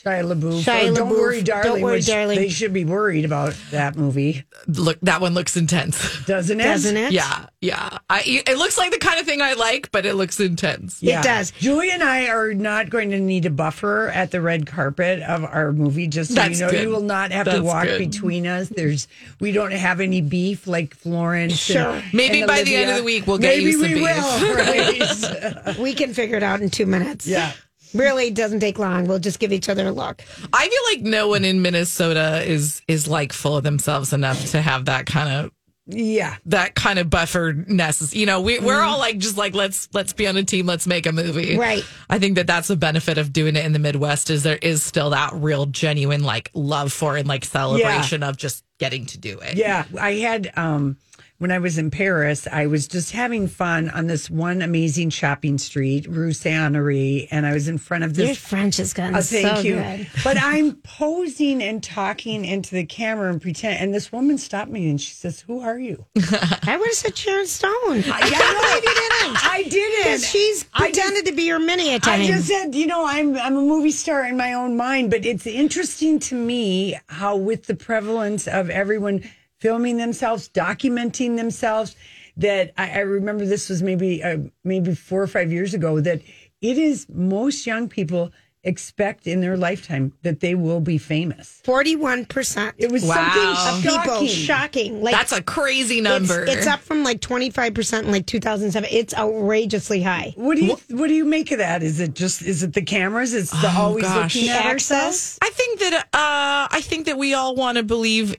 Shia 0.07 0.25
LaBeouf. 0.35 0.63
Shia 0.63 0.91
Oh, 0.91 0.95
don't 0.95 1.09
LaBeouf. 1.09 1.19
worry, 1.19 1.43
Don't 1.43 1.63
darling. 1.65 1.83
worry, 1.83 2.01
darling. 2.01 2.39
They 2.39 2.49
should 2.49 2.73
be 2.73 2.85
worried 2.85 3.25
about 3.25 3.55
that 3.73 3.97
movie, 3.97 4.45
Look, 4.69 4.99
that 5.03 5.21
one 5.21 5.35
looks 5.35 5.57
intense. 5.57 6.25
doesn't 6.27 6.61
it? 6.61 6.65
Doesn't 6.65 6.97
it? 6.97 7.13
yeah. 7.13 7.47
Yeah. 7.61 7.99
I, 8.09 8.23
it 8.47 8.57
looks 8.59 8.79
like 8.79 8.93
the 8.93 8.99
kind 8.99 9.19
of 9.19 9.27
thing 9.27 9.43
I 9.43 9.55
like, 9.55 9.91
but 9.91 10.07
it 10.07 10.15
looks 10.15 10.39
intense. 10.39 11.03
It 11.03 11.23
does. 11.25 11.51
Julie 11.53 11.91
and 11.91 12.03
I 12.03 12.29
are 12.29 12.55
not 12.55 12.91
going 12.91 13.11
to 13.11 13.19
need 13.19 13.45
a 13.47 13.51
buffer 13.51 14.09
at 14.09 14.31
the 14.31 14.41
red 14.41 14.67
carpet 14.67 15.21
of 15.23 15.43
our 15.45 15.73
movie. 15.73 16.07
Just 16.07 16.31
so 16.31 16.37
That's 16.37 16.61
you 16.61 16.67
know, 16.67 16.71
good. 16.71 16.83
you 16.83 16.89
will 16.91 17.01
not 17.01 17.33
have 17.33 17.49
to 17.51 17.61
walk 17.63 17.85
good. 17.87 17.99
between 17.99 18.47
us. 18.47 18.69
There's 18.69 19.09
we 19.41 19.51
don't 19.53 19.73
have 19.73 20.01
any 20.01 20.21
beef 20.21 20.67
like 20.69 20.95
Florence. 20.95 21.57
Sure. 21.59 21.79
and- 21.97 22.05
Maybe 22.15 22.41
and 22.43 22.47
by 22.47 22.63
the 22.63 22.77
end 22.77 22.91
of 22.91 22.97
the 22.99 23.03
week, 23.05 23.27
we'll 23.27 23.39
get 23.39 23.57
Maybe 23.57 23.65
you 23.65 23.73
some 23.73 23.83
we 23.83 23.95
beef. 23.95 24.03
will. 24.03 25.75
We 25.83 25.95
can 25.95 26.15
figure 26.15 26.37
it 26.37 26.43
out 26.43 26.61
in 26.63 26.71
two 26.71 26.87
minutes. 26.87 27.27
yeah. 27.27 27.53
Really 27.97 28.31
doesn't 28.31 28.61
take 28.61 28.79
long. 28.79 29.07
We'll 29.07 29.19
just 29.19 29.39
give 29.39 29.53
each 29.53 29.69
other 29.69 29.87
a 29.89 29.93
look. 29.93 30.23
I 30.53 30.69
feel 30.69 30.97
like 30.97 31.03
no 31.11 31.29
one 31.29 31.45
in 31.45 31.63
Minnesota 31.63 32.43
is 32.45 32.83
is 32.89 33.09
like 33.09 33.33
full 33.33 33.57
of 33.57 33.65
themselves 33.65 34.13
enough 34.13 34.51
to 34.53 34.61
have 34.63 34.85
that 34.87 35.07
kind 35.07 35.29
of 35.47 35.53
Yeah. 35.87 36.37
that 36.47 36.75
kind 36.75 36.99
of 36.99 37.09
buffer 37.11 37.53
necessary. 37.67 38.21
You 38.21 38.27
know, 38.27 38.41
we 38.41 38.59
we're 38.59 38.81
all 38.81 38.99
like 38.99 39.19
just 39.19 39.37
like 39.37 39.55
let's 39.55 39.89
let's 39.95 40.13
be 40.13 40.27
on 40.27 40.37
a 40.37 40.43
team, 40.45 40.67
let's 40.67 40.87
make 40.87 41.07
a 41.07 41.13
movie. 41.13 41.57
Right. 41.57 41.85
I 42.11 42.19
think 42.19 42.35
that 42.37 42.47
that's 42.47 42.69
the 42.69 42.77
benefit 42.77 43.19
of 43.19 43.33
doing 43.33 43.57
it 43.57 43.65
in 43.65 43.73
the 43.73 43.79
Midwest 43.79 44.31
is 44.31 44.43
there 44.43 44.59
is 44.61 44.83
still 44.83 45.11
that 45.11 45.33
real 45.35 45.67
genuine 45.67 46.23
like 46.25 46.51
love 46.55 46.93
for 46.93 47.17
and 47.17 47.27
like 47.29 47.45
celebration 47.45 48.23
of 48.23 48.37
just 48.37 48.65
getting 48.79 49.07
to 49.07 49.19
do 49.19 49.39
it. 49.41 49.57
Yeah, 49.57 49.85
I 49.99 50.15
had 50.15 50.53
um 50.57 50.99
when 51.39 51.53
I 51.53 51.59
was 51.59 51.77
in 51.77 51.91
Paris, 51.91 52.47
I 52.51 52.67
was 52.67 52.89
just 52.89 53.13
having 53.13 53.47
fun 53.47 53.91
on 53.91 54.07
this 54.07 54.31
one 54.31 54.63
amazing 54.63 55.11
shopping 55.11 55.59
street, 55.59 56.07
Rue 56.09 56.33
Saint 56.33 56.75
Honoré, 56.75 57.29
and 57.31 57.45
I 57.47 57.53
was 57.53 57.69
in 57.69 57.77
front 57.79 58.05
of 58.05 58.17
Your 58.17 58.29
this. 58.29 58.39
French 58.39 58.79
is 58.81 58.95
gotten 58.95 59.17
Oh, 59.17 59.21
thank 59.21 59.57
so 59.59 59.63
you. 59.63 59.75
good. 59.75 60.09
But 60.25 60.39
I'm 60.41 60.77
posing 60.77 61.63
and 61.63 61.83
talking 61.83 62.45
into 62.45 62.75
the 62.75 62.87
camera 62.87 63.31
and 63.31 63.41
pretend. 63.43 63.81
And 63.81 63.95
this 63.95 64.11
woman 64.11 64.39
stopped 64.39 64.71
me 64.71 64.89
and 64.89 65.01
she 65.01 65.13
says, 65.13 65.41
"Who 65.43 65.61
are 65.61 65.79
you?" 65.79 66.07
I 66.17 66.77
would 66.79 66.87
have 66.87 66.95
said 66.95 67.17
Sharon 67.17 67.47
Stone. 67.47 67.73
I 68.07 68.29
Yeah, 68.31 68.53
believe 68.53 68.85
you 68.85 68.95
didn't. 68.95 69.51
I 69.51 69.63
didn't. 69.69 70.21
She's 70.23 70.65
I 70.73 70.89
just- 70.91 71.01
pretended 71.01 71.27
to 71.27 71.33
be 71.37 71.43
your 71.43 71.59
mini 71.59 71.95
at 71.95 72.03
times. 72.03 72.25
I 72.29 72.33
just 72.33 72.47
said, 72.49 72.75
you 72.75 72.87
know, 72.87 73.05
I'm 73.07 73.37
I'm 73.37 73.57
a 73.57 73.61
movie 73.61 73.91
star 73.91 74.25
in 74.25 74.37
my 74.37 74.55
own 74.55 74.77
mind, 74.77 75.11
but 75.11 75.27
it's 75.27 75.47
interesting 75.47 76.19
to 76.21 76.35
me 76.35 76.99
how 77.09 77.37
with 77.37 77.67
the 77.67 77.75
prevalence 77.75 78.47
of 78.49 78.71
everyone 78.71 79.23
filming 79.59 79.97
themselves, 79.97 80.49
documenting 80.49 81.37
themselves. 81.37 81.97
That 82.39 82.73
I, 82.77 82.91
I 82.91 82.99
remember 83.01 83.47
this 83.47 83.71
was 83.71 83.83
maybe 83.83 84.23
uh, 84.23 84.39
maybe 84.63 84.95
four 84.95 85.23
or 85.23 85.27
five 85.27 85.51
years 85.51 85.73
ago. 85.73 86.01
That 86.01 86.21
it 86.61 86.77
is 86.79 87.07
most 87.09 87.67
young 87.67 87.89
people 87.89 88.31
expect 88.63 89.29
in 89.29 89.41
their 89.41 89.57
lifetime 89.57 90.13
that 90.23 90.41
they 90.41 90.55
will 90.55 90.81
be 90.81 90.99
famous. 90.99 91.61
Forty-one 91.65 92.27
percent. 92.27 92.75
It 92.77 92.93
was 92.93 93.05
Wow. 93.05 93.55
something 93.57 93.89
Of 93.91 94.03
people 94.03 94.27
shocking. 94.27 94.29
shocking. 94.29 95.03
Like 95.03 95.15
That's 95.15 95.33
a 95.33 95.43
crazy 95.43 96.01
number. 96.03 96.43
It's, 96.43 96.57
it's 96.57 96.67
up 96.67 96.81
from 96.81 97.05
like 97.05 97.23
twenty-five 97.23 97.73
percent 97.73 98.05
in 98.07 98.13
like 98.13 98.27
two 98.27 98.41
thousand 98.41 98.71
seven. 98.73 98.91
It's 98.93 99.15
outrageously 99.15 100.03
high. 100.03 100.35
What 100.37 100.57
do 100.59 100.65
you 100.67 100.77
what 100.91 101.07
do 101.07 101.15
you 101.15 101.25
make 101.25 101.53
of 101.53 101.59
that? 101.59 101.83
Is 101.83 102.01
it 102.01 102.13
just 102.15 102.43
is 102.43 102.63
it 102.63 102.75
the 102.75 102.83
cameras? 102.83 103.33
It's 103.33 103.51
the 103.51 103.73
Oh, 103.75 103.83
always 103.83 104.05
gosh. 104.05 104.35
looking 104.35 104.51
at 104.51 104.57
Access. 104.67 104.93
ourselves. 104.93 105.39
I 105.41 105.51
think 105.51 105.79
that 105.81 105.95
uh, 106.13 106.69
I 106.71 106.81
think 106.83 107.07
that 107.07 107.17
we 107.17 107.33
all 107.33 107.55
want 107.55 107.79
to 107.79 107.83
believe 107.83 108.37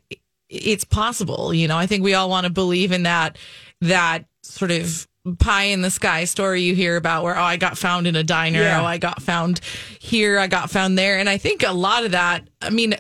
it's 0.50 0.84
possible. 0.84 1.54
You 1.54 1.68
know, 1.68 1.78
I 1.78 1.88
think 1.88 2.04
we 2.04 2.14
all 2.14 2.30
want 2.30 2.45
to 2.45 2.52
believe 2.52 2.91
in 2.91 3.04
that 3.04 3.38
that 3.82 4.26
sort 4.43 4.72
of 4.72 5.08
pie 5.39 5.64
in 5.64 5.82
the 5.82 5.91
sky 5.91 6.24
story 6.24 6.62
you 6.62 6.74
hear 6.74 6.95
about 6.95 7.24
where 7.24 7.38
oh 7.38 7.41
I 7.41 7.58
got 7.58 7.78
found 7.78 8.08
in 8.08 8.16
a 8.16 8.24
diner, 8.24 8.62
Yeah. 8.62 8.82
oh 8.82 8.86
I 8.86 8.98
got 8.98 9.22
found 9.22 9.60
here, 10.00 10.39
I 10.39 10.48
got 10.48 10.70
found 10.70 10.98
there, 10.98 11.20
and 11.20 11.30
I 11.30 11.38
think 11.38 11.64
a 11.64 11.74
lot 11.74 12.06
of 12.06 12.12
that. 12.12 12.48
I 12.62 12.70
mean, 12.70 12.95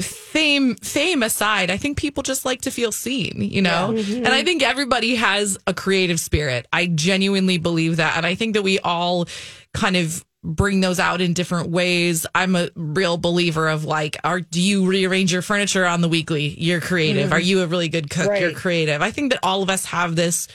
fame 0.00 0.76
fame 0.76 1.22
aside, 1.22 1.70
I 1.70 1.76
think 1.76 1.98
people 1.98 2.22
just 2.22 2.44
like 2.44 2.62
to 2.62 2.70
feel 2.70 2.92
seen. 2.92 3.42
You 3.42 3.62
know, 3.62 3.92
mm-hmm. 3.94 4.16
and 4.24 4.28
I 4.28 4.42
think 4.42 4.62
everybody 4.62 5.16
has 5.16 5.58
a 5.66 5.74
creative 5.74 6.18
spirit. 6.20 6.66
I 6.72 6.86
genuinely 6.86 7.58
believe 7.58 7.96
that, 7.96 8.16
and 8.16 8.24
I 8.24 8.34
think 8.34 8.54
that 8.54 8.62
we 8.62 8.78
all 8.78 9.26
kind 9.74 9.96
of 9.96 10.24
bring 10.46 10.80
those 10.80 11.00
out 11.00 11.20
in 11.20 11.32
different 11.32 11.70
ways. 11.70 12.24
I'm 12.34 12.54
a 12.54 12.70
real 12.76 13.16
believer 13.16 13.68
of 13.68 13.84
like, 13.84 14.16
are 14.22 14.40
do 14.40 14.60
you 14.60 14.86
rearrange 14.86 15.32
your 15.32 15.42
furniture 15.42 15.84
on 15.84 16.00
the 16.00 16.08
weekly? 16.08 16.54
You're 16.58 16.80
creative. 16.80 17.32
Are 17.32 17.40
you 17.40 17.62
a 17.62 17.66
really 17.66 17.88
good 17.88 18.08
cook? 18.08 18.38
You're 18.38 18.52
creative. 18.52 19.02
I 19.02 19.10
think 19.10 19.32
that 19.32 19.40
all 19.42 19.62
of 19.62 19.70
us 19.70 19.84
have 19.86 20.14
this 20.14 20.48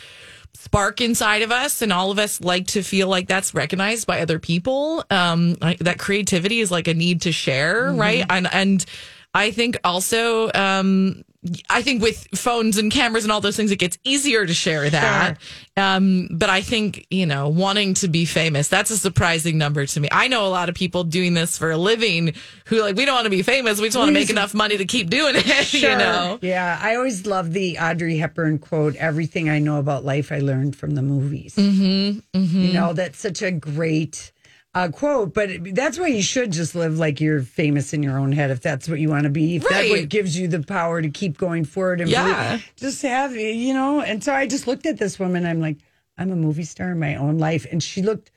spark 0.53 1.01
inside 1.01 1.41
of 1.41 1.51
us 1.51 1.81
and 1.81 1.91
all 1.91 2.11
of 2.11 2.19
us 2.19 2.41
like 2.41 2.67
to 2.67 2.83
feel 2.83 3.07
like 3.07 3.27
that's 3.27 3.53
recognized 3.53 4.05
by 4.05 4.19
other 4.19 4.37
people 4.37 5.03
um 5.09 5.55
like, 5.61 5.79
that 5.79 5.97
creativity 5.97 6.59
is 6.59 6.69
like 6.69 6.89
a 6.89 6.93
need 6.93 7.21
to 7.21 7.31
share 7.31 7.91
right 7.93 8.25
and 8.29 8.53
and 8.53 8.85
i 9.33 9.51
think 9.51 9.77
also 9.83 10.51
um 10.53 11.23
I 11.71 11.81
think 11.81 12.03
with 12.03 12.27
phones 12.35 12.77
and 12.77 12.91
cameras 12.91 13.23
and 13.23 13.31
all 13.31 13.41
those 13.41 13.57
things, 13.57 13.71
it 13.71 13.77
gets 13.77 13.97
easier 14.03 14.45
to 14.45 14.53
share 14.53 14.87
that. 14.91 15.39
Um, 15.75 16.27
but 16.29 16.51
I 16.51 16.61
think, 16.61 17.07
you 17.09 17.25
know, 17.25 17.49
wanting 17.49 17.95
to 17.95 18.07
be 18.07 18.25
famous, 18.25 18.67
that's 18.67 18.91
a 18.91 18.97
surprising 18.97 19.57
number 19.57 19.87
to 19.87 19.99
me. 19.99 20.07
I 20.11 20.27
know 20.27 20.45
a 20.45 20.49
lot 20.49 20.69
of 20.69 20.75
people 20.75 21.03
doing 21.03 21.33
this 21.33 21.57
for 21.57 21.71
a 21.71 21.77
living 21.77 22.35
who 22.65 22.79
like, 22.81 22.95
we 22.95 23.05
don't 23.05 23.15
want 23.15 23.25
to 23.25 23.31
be 23.31 23.41
famous. 23.41 23.81
We 23.81 23.87
just 23.87 23.97
want 23.97 24.09
to 24.09 24.13
make 24.13 24.29
enough 24.29 24.53
money 24.53 24.77
to 24.77 24.85
keep 24.85 25.09
doing 25.09 25.33
it, 25.35 25.73
you 25.81 25.89
know? 25.89 26.37
Yeah, 26.43 26.79
I 26.79 26.95
always 26.95 27.25
love 27.25 27.53
the 27.53 27.79
Audrey 27.79 28.17
Hepburn 28.17 28.59
quote. 28.59 28.95
Everything 28.97 29.49
I 29.49 29.57
know 29.57 29.79
about 29.79 30.05
life, 30.05 30.31
I 30.31 30.39
learned 30.39 30.75
from 30.75 30.91
the 30.91 31.01
movies. 31.01 31.55
Mm-hmm, 31.55 32.19
mm-hmm. 32.37 32.61
You 32.61 32.73
know, 32.73 32.93
that's 32.93 33.17
such 33.17 33.41
a 33.41 33.49
great 33.49 34.31
uh, 34.73 34.89
quote. 34.89 35.33
But 35.33 35.49
that's 35.75 35.99
why 35.99 36.07
you 36.07 36.21
should 36.21 36.51
just 36.51 36.75
live 36.75 36.97
like 36.97 37.19
you're 37.21 37.41
famous 37.41 37.93
in 37.93 38.03
your 38.03 38.17
own 38.17 38.31
head, 38.31 38.51
if 38.51 38.61
that's 38.61 38.87
what 38.87 38.99
you 38.99 39.09
want 39.09 39.23
to 39.23 39.29
be. 39.29 39.55
If 39.57 39.63
that's 39.63 39.73
Right. 39.73 39.91
what 39.91 40.09
gives 40.09 40.37
you 40.37 40.47
the 40.47 40.61
power 40.63 41.01
to 41.01 41.09
keep 41.09 41.37
going 41.37 41.65
forward 41.65 42.01
and 42.01 42.09
Yeah. 42.09 42.47
believe- 42.49 42.71
just 42.77 43.01
have 43.01 43.35
you 43.35 43.73
know. 43.73 44.01
And 44.01 44.23
so 44.23 44.33
I 44.33 44.47
just 44.47 44.67
looked 44.67 44.85
at 44.85 44.97
this 44.97 45.19
woman. 45.19 45.45
I'm 45.45 45.59
like, 45.61 45.77
I'm 46.17 46.31
a 46.31 46.35
movie 46.35 46.63
star 46.65 46.91
in 46.91 46.99
my 46.99 47.15
own 47.15 47.37
life, 47.37 47.65
and 47.71 47.81
she 47.81 48.01
looked 48.01 48.31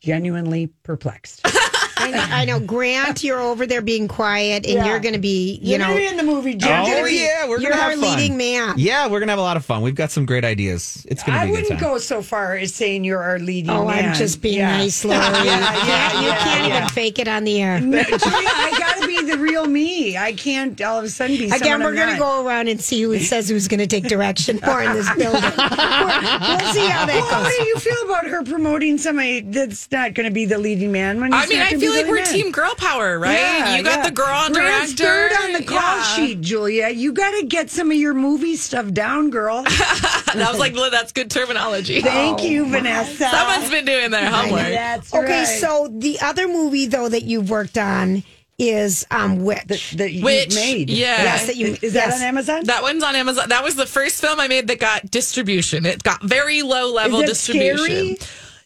genuinely 0.00 0.68
perplexed. 0.82 1.46
I 2.02 2.10
know, 2.10 2.20
I 2.30 2.44
know. 2.44 2.60
Grant, 2.60 3.22
you're 3.24 3.40
over 3.40 3.66
there 3.66 3.82
being 3.82 4.08
quiet, 4.08 4.64
and 4.66 4.74
Yeah. 4.74 4.86
you're 4.86 5.00
going 5.00 5.14
to 5.14 5.20
be, 5.20 5.58
you 5.62 5.70
You're 5.70 5.78
know, 5.78 5.86
gonna 5.86 5.96
be 5.98 6.06
in 6.06 6.16
the 6.16 6.22
movie. 6.22 6.54
Jen. 6.54 6.70
Oh, 6.82 6.86
You're 6.86 6.96
gonna 6.96 7.08
be- 7.08 7.14
yeah, 7.16 7.48
we're 7.48 7.60
you're 7.60 7.70
gonna 7.70 7.82
our 7.82 7.90
have 7.90 8.00
fun. 8.00 8.16
leading 8.18 8.36
man. 8.36 8.74
Yeah, 8.76 9.08
we're 9.08 9.20
gonna 9.20 9.32
have 9.32 9.38
a 9.38 9.42
lot 9.42 9.56
of 9.56 9.64
fun. 9.64 9.82
We've 9.82 9.94
got 9.94 10.10
some 10.10 10.26
great 10.26 10.44
ideas. 10.44 11.04
It's 11.08 11.22
gonna 11.22 11.38
I 11.38 11.44
be 11.46 11.50
a 11.52 11.54
good 11.54 11.62
wouldn't 11.62 11.80
time. 11.80 11.90
go 11.92 11.98
so 11.98 12.22
far 12.22 12.56
as 12.56 12.74
saying 12.74 13.04
you're 13.04 13.22
our 13.22 13.38
leading 13.38 13.70
Oh, 13.70 13.86
man. 13.86 14.10
I'm 14.10 14.14
just 14.14 14.40
being 14.42 14.58
Yeah. 14.58 14.76
nice, 14.76 15.04
Lori. 15.06 15.18
Yeah, 15.18 15.40
you 15.40 15.46
yeah, 15.46 15.74
can't, 16.10 16.14
you 16.22 16.28
yeah, 16.28 16.38
can't 16.38 16.68
yeah. 16.68 16.76
even 16.78 16.88
fake 16.90 17.18
it 17.18 17.28
on 17.28 17.44
the 17.44 17.60
air. 17.62 17.76
I 17.82 18.74
gotta 18.78 19.06
be 19.06 19.22
the 19.22 19.38
real 19.38 19.66
me. 19.66 20.16
I 20.16 20.32
can't 20.32 20.80
all 20.82 20.98
of 20.98 21.04
a 21.04 21.08
sudden 21.08 21.36
be 21.36 21.46
Again, 21.46 21.58
someone 21.58 21.80
we're 21.82 21.88
I'm 21.90 21.94
going 21.94 22.06
to 22.08 22.12
not. 22.14 22.18
go 22.18 22.46
around 22.46 22.68
and 22.68 22.80
see 22.80 23.02
who 23.02 23.18
says 23.18 23.48
who's 23.48 23.68
going 23.68 23.80
to 23.80 23.86
take 23.86 24.04
direction 24.04 24.58
more 24.64 24.82
in 24.82 24.92
this 24.94 25.08
building. 25.14 25.40
We're- 25.42 25.52
we'll 25.52 26.72
see 26.72 26.86
how 26.88 27.06
that 27.06 27.14
Well, 27.14 27.26
how 27.26 27.42
goes. 27.44 27.56
do 27.56 27.64
you 27.64 27.76
feel 27.76 28.02
about 28.04 28.26
her 28.26 28.42
promoting 28.42 28.98
somebody 28.98 29.40
that's 29.40 29.90
not 29.90 30.14
going 30.14 30.24
to 30.28 30.32
be 30.32 30.44
the 30.44 30.58
leading 30.58 30.92
man? 30.92 31.20
When 31.20 31.32
I 31.32 31.46
mean, 31.46 31.58
not 31.58 31.66
I 31.68 31.70
gonna 31.70 31.80
feel 31.80 31.91
be 31.92 31.96
like 31.98 32.06
the 32.06 32.10
we're 32.10 32.16
leading 32.18 32.32
team 32.44 32.52
girl 32.52 32.74
power, 32.76 33.18
right? 33.18 33.32
Yeah, 33.32 33.76
you 33.76 33.82
got 33.82 33.98
yeah. 33.98 34.04
the 34.06 34.10
girl 34.12 34.26
on 34.26 34.52
director. 34.52 35.04
third 35.04 35.32
on 35.42 35.52
the 35.52 35.62
call 35.64 35.78
Yeah. 35.78 36.02
sheet, 36.02 36.40
Julia. 36.40 36.88
You 36.90 37.12
got 37.12 37.30
to 37.40 37.46
get 37.46 37.70
some 37.70 37.90
of 37.90 37.96
your 37.96 38.14
movie 38.14 38.56
stuff 38.56 38.92
down, 38.92 39.30
girl. 39.30 39.62
that 39.62 40.34
was 40.50 40.58
like, 40.58 40.74
well, 40.74 40.90
that's 40.90 41.12
good 41.12 41.30
terminology. 41.30 42.00
Thank 42.00 42.42
you, 42.42 42.66
Vanessa. 42.68 43.28
Someone's 43.30 43.70
been 43.70 43.84
doing 43.84 44.10
their 44.10 44.30
homework. 44.30 44.60
That's 44.68 45.14
Okay, 45.14 45.40
right. 45.40 45.44
so 45.60 45.88
the 45.90 46.18
other 46.20 46.48
movie, 46.48 46.86
though, 46.86 47.08
that 47.08 47.22
you've 47.24 47.50
worked 47.50 47.78
on 47.78 48.22
is 48.58 49.04
um, 49.10 49.42
Witch. 49.44 49.92
that 49.96 50.12
you 50.12 50.22
Which, 50.24 50.54
made. 50.54 50.88
yeah. 50.88 51.22
Yes, 51.22 51.46
that 51.46 51.56
you- 51.56 51.76
is 51.82 51.94
that 51.94 52.12
on 52.12 52.20
Amazon? 52.22 52.64
That 52.64 52.82
one's 52.82 53.02
on 53.02 53.16
Amazon. 53.16 53.48
That 53.48 53.64
was 53.64 53.74
the 53.74 53.86
first 53.86 54.20
film 54.20 54.38
I 54.38 54.46
made 54.46 54.68
that 54.68 54.78
got 54.78 55.10
distribution. 55.10 55.84
It 55.84 56.02
got 56.04 56.22
very 56.22 56.62
low 56.62 56.92
level 56.92 57.18
Is 57.20 57.24
it 57.24 57.26
distribution. 57.32 58.16
scary? 58.16 58.18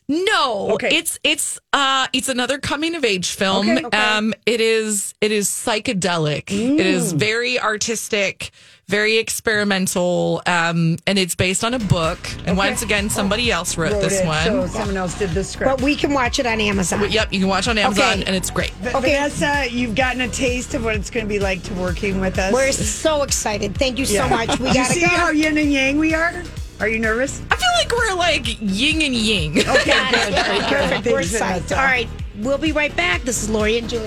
No, 0.08 0.70
Okay. 0.74 0.96
it's 0.96 1.18
it's 1.24 1.58
uh 1.72 2.06
it's 2.12 2.28
another 2.28 2.58
coming 2.58 2.94
of 2.94 3.04
age 3.04 3.30
film. 3.32 3.68
Okay, 3.68 3.84
okay. 3.86 3.98
Um 3.98 4.34
it 4.46 4.60
is 4.60 5.14
it 5.20 5.32
is 5.32 5.48
psychedelic. 5.48 6.44
It 6.52 6.86
is 6.86 7.12
Mm. 7.12 7.18
very 7.18 7.58
artistic, 7.60 8.50
very 8.86 9.16
experimental 9.18 10.42
um 10.46 10.96
and 11.08 11.18
it's 11.18 11.34
based 11.34 11.64
on 11.64 11.74
a 11.74 11.80
book. 11.80 12.20
And 12.46 12.56
once 12.56 12.82
again 12.82 13.10
somebody 13.10 13.50
else 13.50 13.76
wrote, 13.76 13.94
Wrote 13.94 14.02
this 14.02 14.20
it, 14.20 14.26
one. 14.26 14.44
So 14.44 14.66
someone 14.68 14.96
else 14.96 15.18
did 15.18 15.30
the 15.30 15.42
script. 15.42 15.70
But 15.78 15.82
we 15.82 15.96
can 15.96 16.12
watch 16.14 16.38
it 16.38 16.46
on 16.46 16.60
Amazon. 16.60 17.10
Yep, 17.10 17.32
you 17.32 17.40
can 17.40 17.48
watch 17.48 17.66
on 17.66 17.76
Amazon 17.76 18.04
Okay. 18.20 18.24
and 18.26 18.36
it's 18.36 18.50
great. 18.50 18.70
V- 18.74 18.90
Vanessa, 18.90 19.66
you've 19.68 19.96
gotten 19.96 20.20
a 20.20 20.28
taste 20.28 20.74
of 20.74 20.84
what 20.84 20.94
it's 20.94 21.10
going 21.10 21.26
to 21.26 21.28
be 21.28 21.40
like 21.40 21.64
to 21.64 21.74
working 21.74 22.20
with 22.20 22.38
us. 22.38 22.52
We're 22.52 22.70
so 22.70 23.24
excited. 23.24 23.76
Thank 23.76 23.98
you 23.98 24.04
so 24.06 24.14
Yeah. 24.24 24.28
much. 24.28 24.58
We 24.60 24.72
got 24.72 24.86
to 24.86 24.92
see 24.92 25.00
go. 25.00 25.06
how 25.08 25.30
yin 25.30 25.58
and 25.58 25.72
yang 25.72 25.98
we 25.98 26.14
are? 26.14 26.44
Are 26.78 26.88
you 26.88 26.98
nervous? 26.98 27.40
I 27.50 27.56
feel 27.56 27.68
like 27.78 27.90
we're 27.90 28.14
like 28.16 28.58
yin 28.60 29.00
and 29.00 29.14
yang. 29.14 29.58
Okay, 29.58 29.92
it. 29.92 30.66
Perfect. 30.68 31.06
We're 31.06 31.22
Thanks, 31.22 31.72
psyched. 31.72 31.76
All 31.76 31.84
right. 31.84 32.08
We'll 32.40 32.58
be 32.58 32.72
right 32.72 32.94
back. 32.94 33.22
This 33.22 33.42
is 33.42 33.48
Lori 33.48 33.78
and 33.78 33.88
Julie. 33.88 34.04